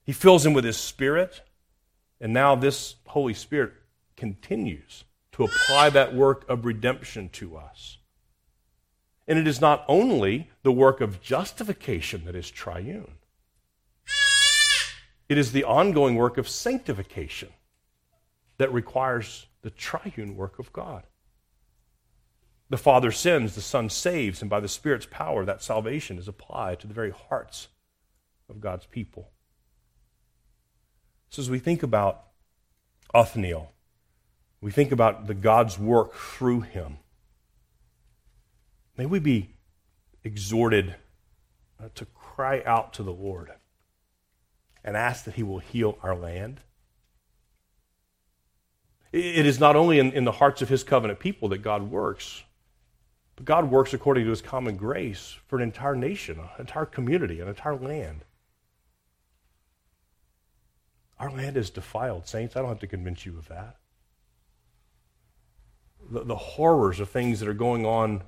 He 0.03 0.13
fills 0.13 0.45
him 0.45 0.53
with 0.53 0.63
his 0.63 0.78
Spirit, 0.78 1.41
and 2.21 2.32
now 2.32 2.55
this 2.55 2.95
Holy 3.07 3.34
Spirit 3.34 3.73
continues 4.15 5.03
to 5.34 5.43
apply 5.43 5.89
that 5.89 6.15
work 6.15 6.45
of 6.49 6.65
redemption 6.65 7.30
to 7.30 7.57
us. 7.57 7.97
And 9.28 9.38
it 9.38 9.47
is 9.47 9.59
not 9.59 9.84
only 9.88 10.49
the 10.63 10.71
work 10.71 11.01
of 11.01 11.21
justification 11.21 12.23
that 12.25 12.36
is 12.36 12.49
triune, 12.49 13.15
it 15.28 15.38
is 15.38 15.51
the 15.51 15.65
ongoing 15.65 16.15
work 16.15 16.38
of 16.38 16.47
sanctification 16.47 17.49
that 18.57 18.71
requires 18.71 19.45
the 19.68 19.72
triune 19.72 20.38
work 20.38 20.59
of 20.59 20.72
God. 20.72 21.03
The 22.70 22.78
Father 22.78 23.11
sins, 23.11 23.53
the 23.53 23.59
Son 23.59 23.89
saves, 23.89 24.39
and 24.39 24.49
by 24.49 24.61
the 24.61 24.70
Spirit's 24.70 25.05
power, 25.05 25.43
that 25.43 25.61
salvation 25.61 26.18
is 26.18 26.30
applied 26.30 26.80
to 26.80 26.88
the 26.88 26.93
very 26.93 27.11
hearts 27.11 27.68
of 28.49 28.61
God's 28.61 28.86
people. 28.86 29.30
So, 31.30 31.41
as 31.41 31.49
we 31.49 31.59
think 31.59 31.84
about 31.84 32.28
Othniel, 33.13 33.74
we 34.61 34.72
think 34.72 34.93
about 34.93 35.28
the 35.28 35.34
God's 35.34 35.78
work 35.78 36.13
through 36.13 36.61
him. 36.61 36.99
May 38.95 39.05
we 39.05 39.20
be 39.20 39.49
exhorted 40.24 40.95
uh, 41.78 41.89
to 41.95 42.05
cry 42.05 42.63
out 42.65 42.93
to 42.93 43.03
the 43.03 43.11
Lord 43.11 43.51
and 44.82 44.95
ask 44.95 45.26
that 45.26 45.36
he 45.36 45.43
will 45.43 45.59
heal 45.59 45.97
our 46.01 46.15
land. 46.15 46.61
It 49.18 49.45
is 49.45 49.59
not 49.59 49.76
only 49.76 49.99
in, 49.99 50.11
in 50.11 50.26
the 50.26 50.32
hearts 50.32 50.61
of 50.61 50.70
his 50.70 50.84
covenant 50.84 51.20
people 51.20 51.49
that 51.49 51.59
God 51.59 51.89
works, 51.89 52.43
but 53.36 53.45
God 53.45 53.72
works 53.72 53.93
according 53.93 54.26
to 54.26 54.30
his 54.30 54.41
common 54.41 54.78
grace 54.78 55.38
for 55.47 55.57
an 55.57 55.63
entire 55.63 55.95
nation, 55.95 56.39
an 56.39 56.49
entire 56.59 56.86
community, 56.86 57.39
an 57.39 57.47
entire 57.47 57.76
land. 57.76 58.26
Our 61.20 61.32
land 61.32 61.57
is 61.57 61.70
defiled, 61.70 62.28
saints. 62.28 62.55
I 62.55 62.59
don't 62.59 62.70
have 62.70 62.80
to 62.80 62.88
convince 62.88 63.26
you 63.26 63.38
of 63.38 63.47
that 63.47 63.78
the, 66.09 66.24
the 66.24 66.36
horrors 66.36 66.99
of 66.99 67.09
things 67.09 67.39
that 67.39 67.49
are 67.49 67.53
going 67.53 67.86
on 67.86 68.24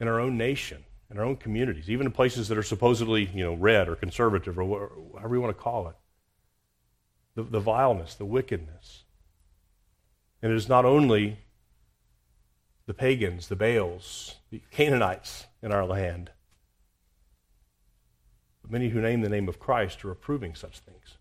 in 0.00 0.08
our 0.08 0.20
own 0.20 0.36
nation, 0.36 0.84
in 1.10 1.18
our 1.18 1.24
own 1.24 1.36
communities, 1.36 1.90
even 1.90 2.06
in 2.06 2.12
places 2.12 2.48
that 2.48 2.58
are 2.58 2.62
supposedly, 2.62 3.26
you 3.34 3.44
know, 3.44 3.54
red 3.54 3.88
or 3.88 3.96
conservative 3.96 4.58
or 4.58 4.64
whatever 4.64 5.34
you 5.34 5.40
want 5.40 5.56
to 5.56 5.62
call 5.62 5.88
it. 5.88 5.96
The, 7.34 7.42
the 7.44 7.60
vileness, 7.60 8.14
the 8.14 8.24
wickedness. 8.24 9.04
And 10.42 10.52
it 10.52 10.56
is 10.56 10.68
not 10.68 10.84
only 10.84 11.38
the 12.86 12.94
pagans, 12.94 13.48
the 13.48 13.56
Baals, 13.56 14.36
the 14.50 14.62
Canaanites 14.70 15.46
in 15.62 15.72
our 15.72 15.84
land, 15.84 16.30
but 18.62 18.70
many 18.70 18.88
who 18.88 19.00
name 19.00 19.20
the 19.20 19.28
name 19.28 19.48
of 19.48 19.58
Christ 19.58 20.04
are 20.04 20.10
approving 20.10 20.54
such 20.54 20.78
things. 20.78 21.18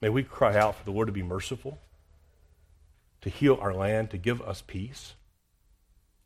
May 0.00 0.08
we 0.08 0.22
cry 0.22 0.56
out 0.56 0.76
for 0.76 0.84
the 0.84 0.92
Lord 0.92 1.08
to 1.08 1.12
be 1.12 1.22
merciful 1.22 1.78
to 3.26 3.30
heal 3.30 3.58
our 3.60 3.74
land, 3.74 4.10
to 4.10 4.18
give 4.18 4.40
us 4.42 4.62
peace. 4.64 5.14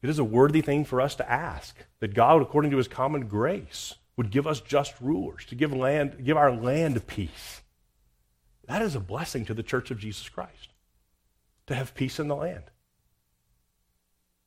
It 0.02 0.10
is 0.10 0.18
a 0.18 0.24
worthy 0.24 0.60
thing 0.60 0.84
for 0.84 1.00
us 1.00 1.14
to 1.14 1.30
ask 1.30 1.74
that 2.00 2.12
God, 2.12 2.42
according 2.42 2.70
to 2.72 2.76
his 2.76 2.88
common 2.88 3.26
grace, 3.26 3.94
would 4.18 4.30
give 4.30 4.46
us 4.46 4.60
just 4.60 5.00
rulers, 5.00 5.46
to 5.46 5.54
give, 5.54 5.72
land, 5.72 6.22
give 6.24 6.36
our 6.36 6.52
land 6.52 7.06
peace. 7.06 7.62
That 8.66 8.82
is 8.82 8.94
a 8.94 9.00
blessing 9.00 9.46
to 9.46 9.54
the 9.54 9.62
church 9.62 9.90
of 9.90 9.98
Jesus 9.98 10.28
Christ, 10.28 10.74
to 11.70 11.76
have 11.76 11.94
peace 11.94 12.18
in 12.18 12.26
the 12.26 12.34
land, 12.34 12.64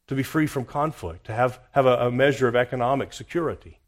to 0.07 0.13
be 0.13 0.23
free 0.23 0.45
from 0.45 0.65
conflict, 0.65 1.25
to 1.25 1.33
have, 1.33 1.57
have 1.71 1.85
a, 1.85 2.07
a 2.07 2.11
measure 2.11 2.49
of 2.49 2.55
economic 2.55 3.13
security, 3.13 3.79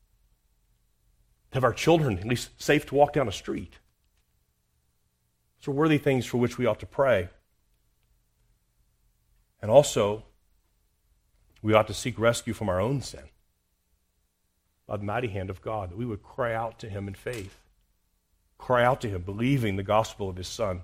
to 1.52 1.58
have 1.58 1.66
our 1.66 1.74
children 1.74 2.18
at 2.18 2.26
least 2.26 2.50
safe 2.64 2.86
to 2.86 2.96
walk 2.96 3.12
down 3.12 3.28
a 3.28 3.34
street. 3.34 3.74
Those 5.60 5.68
are 5.68 5.78
worthy 5.78 5.98
things 5.98 6.26
for 6.26 6.38
which 6.38 6.58
we 6.58 6.66
ought 6.66 6.80
to 6.80 6.86
pray. 6.86 7.28
And 9.62 9.70
also, 9.70 10.24
we 11.62 11.74
ought 11.74 11.88
to 11.88 11.94
seek 11.94 12.18
rescue 12.18 12.54
from 12.54 12.70
our 12.70 12.80
own 12.80 13.02
sin 13.02 13.28
by 14.88 14.96
the 14.96 15.04
mighty 15.04 15.28
hand 15.28 15.50
of 15.50 15.62
God, 15.62 15.92
that 15.92 15.98
we 15.98 16.06
would 16.06 16.24
cry 16.24 16.54
out 16.54 16.80
to 16.80 16.88
Him 16.88 17.10
in 17.10 17.16
faith, 17.16 17.60
cry 18.58 18.86
out 18.86 19.02
to 19.02 19.10
Him, 19.10 19.24
believing 19.24 19.76
the 19.76 19.84
gospel 19.84 20.30
of 20.30 20.38
His 20.38 20.48
Son, 20.48 20.84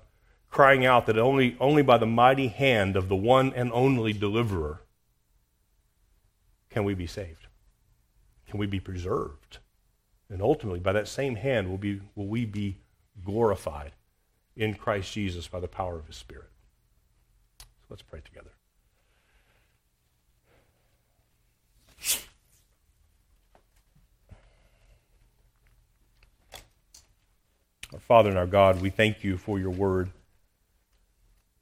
crying 0.52 0.84
out 0.84 1.06
that 1.06 1.18
only, 1.18 1.56
only 1.58 1.82
by 1.82 1.96
the 1.96 2.06
mighty 2.06 2.48
hand 2.48 2.94
of 2.94 3.08
the 3.08 3.16
one 3.16 3.52
and 3.54 3.72
only 3.72 4.12
deliverer 4.12 4.82
can 6.68 6.84
we 6.84 6.94
be 6.94 7.06
saved, 7.06 7.46
can 8.46 8.60
we 8.60 8.66
be 8.66 8.78
preserved. 8.78 9.58
And 10.28 10.42
ultimately, 10.42 10.78
by 10.78 10.92
that 10.92 11.08
same 11.08 11.36
hand, 11.36 11.68
will, 11.68 11.78
be, 11.78 12.00
will 12.14 12.26
we 12.26 12.44
be 12.44 12.76
glorified 13.24 13.92
in 14.54 14.74
Christ 14.74 15.12
Jesus 15.12 15.48
by 15.48 15.58
the 15.58 15.68
power 15.68 15.98
of 15.98 16.06
His 16.06 16.16
Spirit. 16.16 16.50
So 17.58 17.86
let's 17.88 18.02
pray 18.02 18.20
together. 18.22 18.50
Our 27.94 28.00
Father 28.00 28.28
and 28.28 28.38
our 28.38 28.46
God, 28.46 28.80
we 28.82 28.90
thank 28.90 29.24
you 29.24 29.36
for 29.38 29.58
your 29.58 29.70
word. 29.70 30.10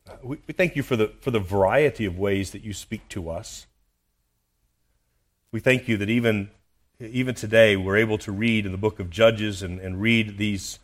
Uh, 0.08 0.14
we, 0.22 0.38
we 0.46 0.54
thank 0.54 0.76
you 0.76 0.82
for 0.82 0.96
the, 0.96 1.08
for 1.20 1.30
the 1.30 1.38
variety 1.38 2.04
of 2.04 2.18
ways 2.18 2.50
that 2.52 2.62
you 2.62 2.72
speak 2.72 3.08
to 3.08 3.30
us. 3.30 3.66
We 5.52 5.60
thank 5.60 5.88
you 5.88 5.96
that 5.96 6.08
even, 6.08 6.50
even 7.00 7.34
today 7.34 7.76
we're 7.76 7.96
able 7.96 8.18
to 8.18 8.32
read 8.32 8.66
in 8.66 8.72
the 8.72 8.78
book 8.78 9.00
of 9.00 9.10
Judges 9.10 9.62
and, 9.62 9.80
and 9.80 10.00
read 10.00 10.38
these 10.38 10.78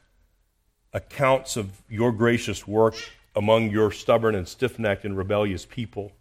accounts 0.92 1.56
of 1.56 1.82
your 1.88 2.12
gracious 2.12 2.66
work 2.66 2.96
among 3.34 3.70
your 3.70 3.92
stubborn 3.92 4.34
and 4.34 4.48
stiff 4.48 4.78
necked 4.78 5.04
and 5.04 5.16
rebellious 5.16 5.66
people. 5.66 6.12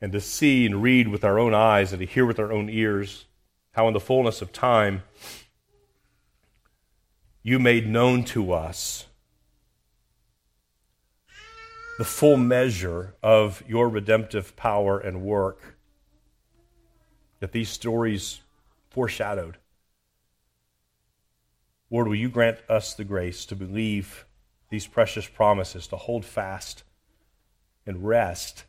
And 0.00 0.12
to 0.12 0.20
see 0.20 0.66
and 0.66 0.82
read 0.82 1.08
with 1.08 1.24
our 1.24 1.38
own 1.38 1.54
eyes 1.54 1.92
and 1.92 2.00
to 2.00 2.06
hear 2.06 2.24
with 2.24 2.38
our 2.38 2.52
own 2.52 2.68
ears 2.68 3.26
how, 3.72 3.88
in 3.88 3.94
the 3.94 4.00
fullness 4.00 4.40
of 4.40 4.52
time, 4.52 5.02
you 7.42 7.58
made 7.58 7.88
known 7.88 8.24
to 8.24 8.52
us 8.52 9.06
the 11.96 12.04
full 12.04 12.36
measure 12.36 13.14
of 13.22 13.62
your 13.68 13.88
redemptive 13.88 14.56
power 14.56 14.98
and 14.98 15.22
work 15.22 15.76
that 17.38 17.52
these 17.52 17.68
stories 17.68 18.40
foreshadowed. 18.90 19.58
Lord, 21.90 22.08
will 22.08 22.16
you 22.16 22.28
grant 22.28 22.58
us 22.68 22.94
the 22.94 23.04
grace 23.04 23.44
to 23.46 23.54
believe 23.54 24.26
these 24.70 24.86
precious 24.86 25.28
promises, 25.28 25.86
to 25.88 25.96
hold 25.96 26.24
fast 26.24 26.82
and 27.86 28.04
rest 28.04 28.64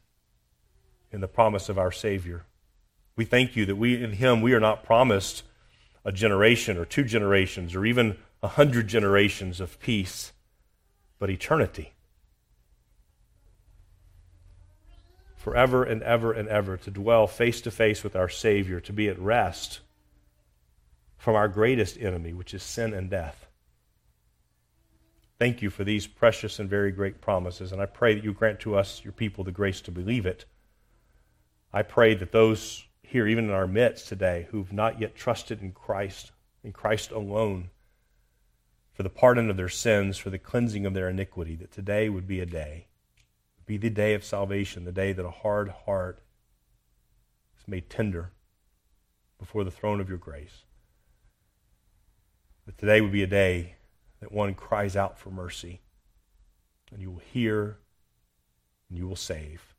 in 1.11 1.21
the 1.21 1.27
promise 1.27 1.67
of 1.67 1.79
our 1.79 1.91
Savior? 1.91 2.45
We 3.15 3.25
thank 3.25 3.55
you 3.55 3.65
that 3.65 3.77
we 3.77 4.03
in 4.03 4.13
Him 4.13 4.41
we 4.41 4.53
are 4.53 4.59
not 4.59 4.83
promised 4.83 5.41
a 6.03 6.11
generation 6.11 6.77
or 6.77 6.85
two 6.85 7.03
generations 7.03 7.73
or 7.73 7.85
even 7.85 8.17
a 8.43 8.49
hundred 8.49 8.87
generations 8.87 9.59
of 9.59 9.79
peace, 9.79 10.31
but 11.17 11.31
eternity. 11.31 11.94
Forever 15.45 15.83
and 15.83 16.01
ever 16.01 16.33
and 16.33 16.49
ever 16.49 16.75
to 16.75 16.89
dwell 16.89 17.27
face 17.27 17.61
to 17.61 17.69
face 17.69 18.03
with 18.03 18.15
our 18.15 18.27
Savior, 18.27 18.79
to 18.79 18.91
be 18.91 19.07
at 19.09 19.19
rest 19.19 19.81
from 21.17 21.35
our 21.35 21.47
greatest 21.47 21.99
enemy, 21.99 22.33
which 22.33 22.55
is 22.55 22.63
sin 22.63 22.95
and 22.95 23.11
death. 23.11 23.45
Thank 25.37 25.61
you 25.61 25.69
for 25.69 25.83
these 25.83 26.07
precious 26.07 26.57
and 26.57 26.67
very 26.67 26.91
great 26.91 27.21
promises, 27.21 27.71
and 27.71 27.79
I 27.79 27.85
pray 27.85 28.15
that 28.15 28.23
you 28.23 28.33
grant 28.33 28.59
to 28.61 28.75
us, 28.75 29.03
your 29.03 29.13
people, 29.13 29.43
the 29.43 29.51
grace 29.51 29.81
to 29.81 29.91
believe 29.91 30.25
it. 30.25 30.45
I 31.71 31.83
pray 31.83 32.15
that 32.15 32.31
those 32.31 32.87
here, 33.03 33.27
even 33.27 33.45
in 33.45 33.51
our 33.51 33.67
midst 33.67 34.09
today, 34.09 34.47
who've 34.49 34.73
not 34.73 34.99
yet 34.99 35.15
trusted 35.15 35.61
in 35.61 35.73
Christ, 35.73 36.31
in 36.63 36.71
Christ 36.71 37.11
alone, 37.11 37.69
for 38.93 39.03
the 39.03 39.11
pardon 39.11 39.51
of 39.51 39.57
their 39.57 39.69
sins, 39.69 40.17
for 40.17 40.31
the 40.31 40.39
cleansing 40.39 40.87
of 40.87 40.95
their 40.95 41.07
iniquity, 41.07 41.55
that 41.57 41.71
today 41.71 42.09
would 42.09 42.25
be 42.25 42.39
a 42.39 42.47
day, 42.47 42.87
be 43.65 43.77
the 43.77 43.89
day 43.89 44.13
of 44.13 44.23
salvation, 44.23 44.85
the 44.85 44.91
day 44.91 45.13
that 45.13 45.25
a 45.25 45.31
hard 45.31 45.69
heart 45.85 46.21
is 47.57 47.67
made 47.67 47.89
tender 47.89 48.31
before 49.39 49.63
the 49.63 49.71
throne 49.71 49.99
of 49.99 50.09
your 50.09 50.17
grace. 50.17 50.63
That 52.65 52.77
today 52.77 53.01
would 53.01 53.11
be 53.11 53.23
a 53.23 53.27
day 53.27 53.75
that 54.19 54.31
one 54.31 54.53
cries 54.53 54.95
out 54.95 55.19
for 55.19 55.29
mercy, 55.29 55.81
and 56.91 57.01
you 57.01 57.11
will 57.11 57.21
hear 57.33 57.77
and 58.89 58.97
you 58.97 59.07
will 59.07 59.15
save. 59.15 59.73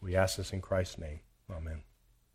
We 0.00 0.14
ask 0.14 0.36
this 0.36 0.52
in 0.52 0.60
Christ's 0.60 0.98
name. 0.98 1.20
Amen. 1.50 1.82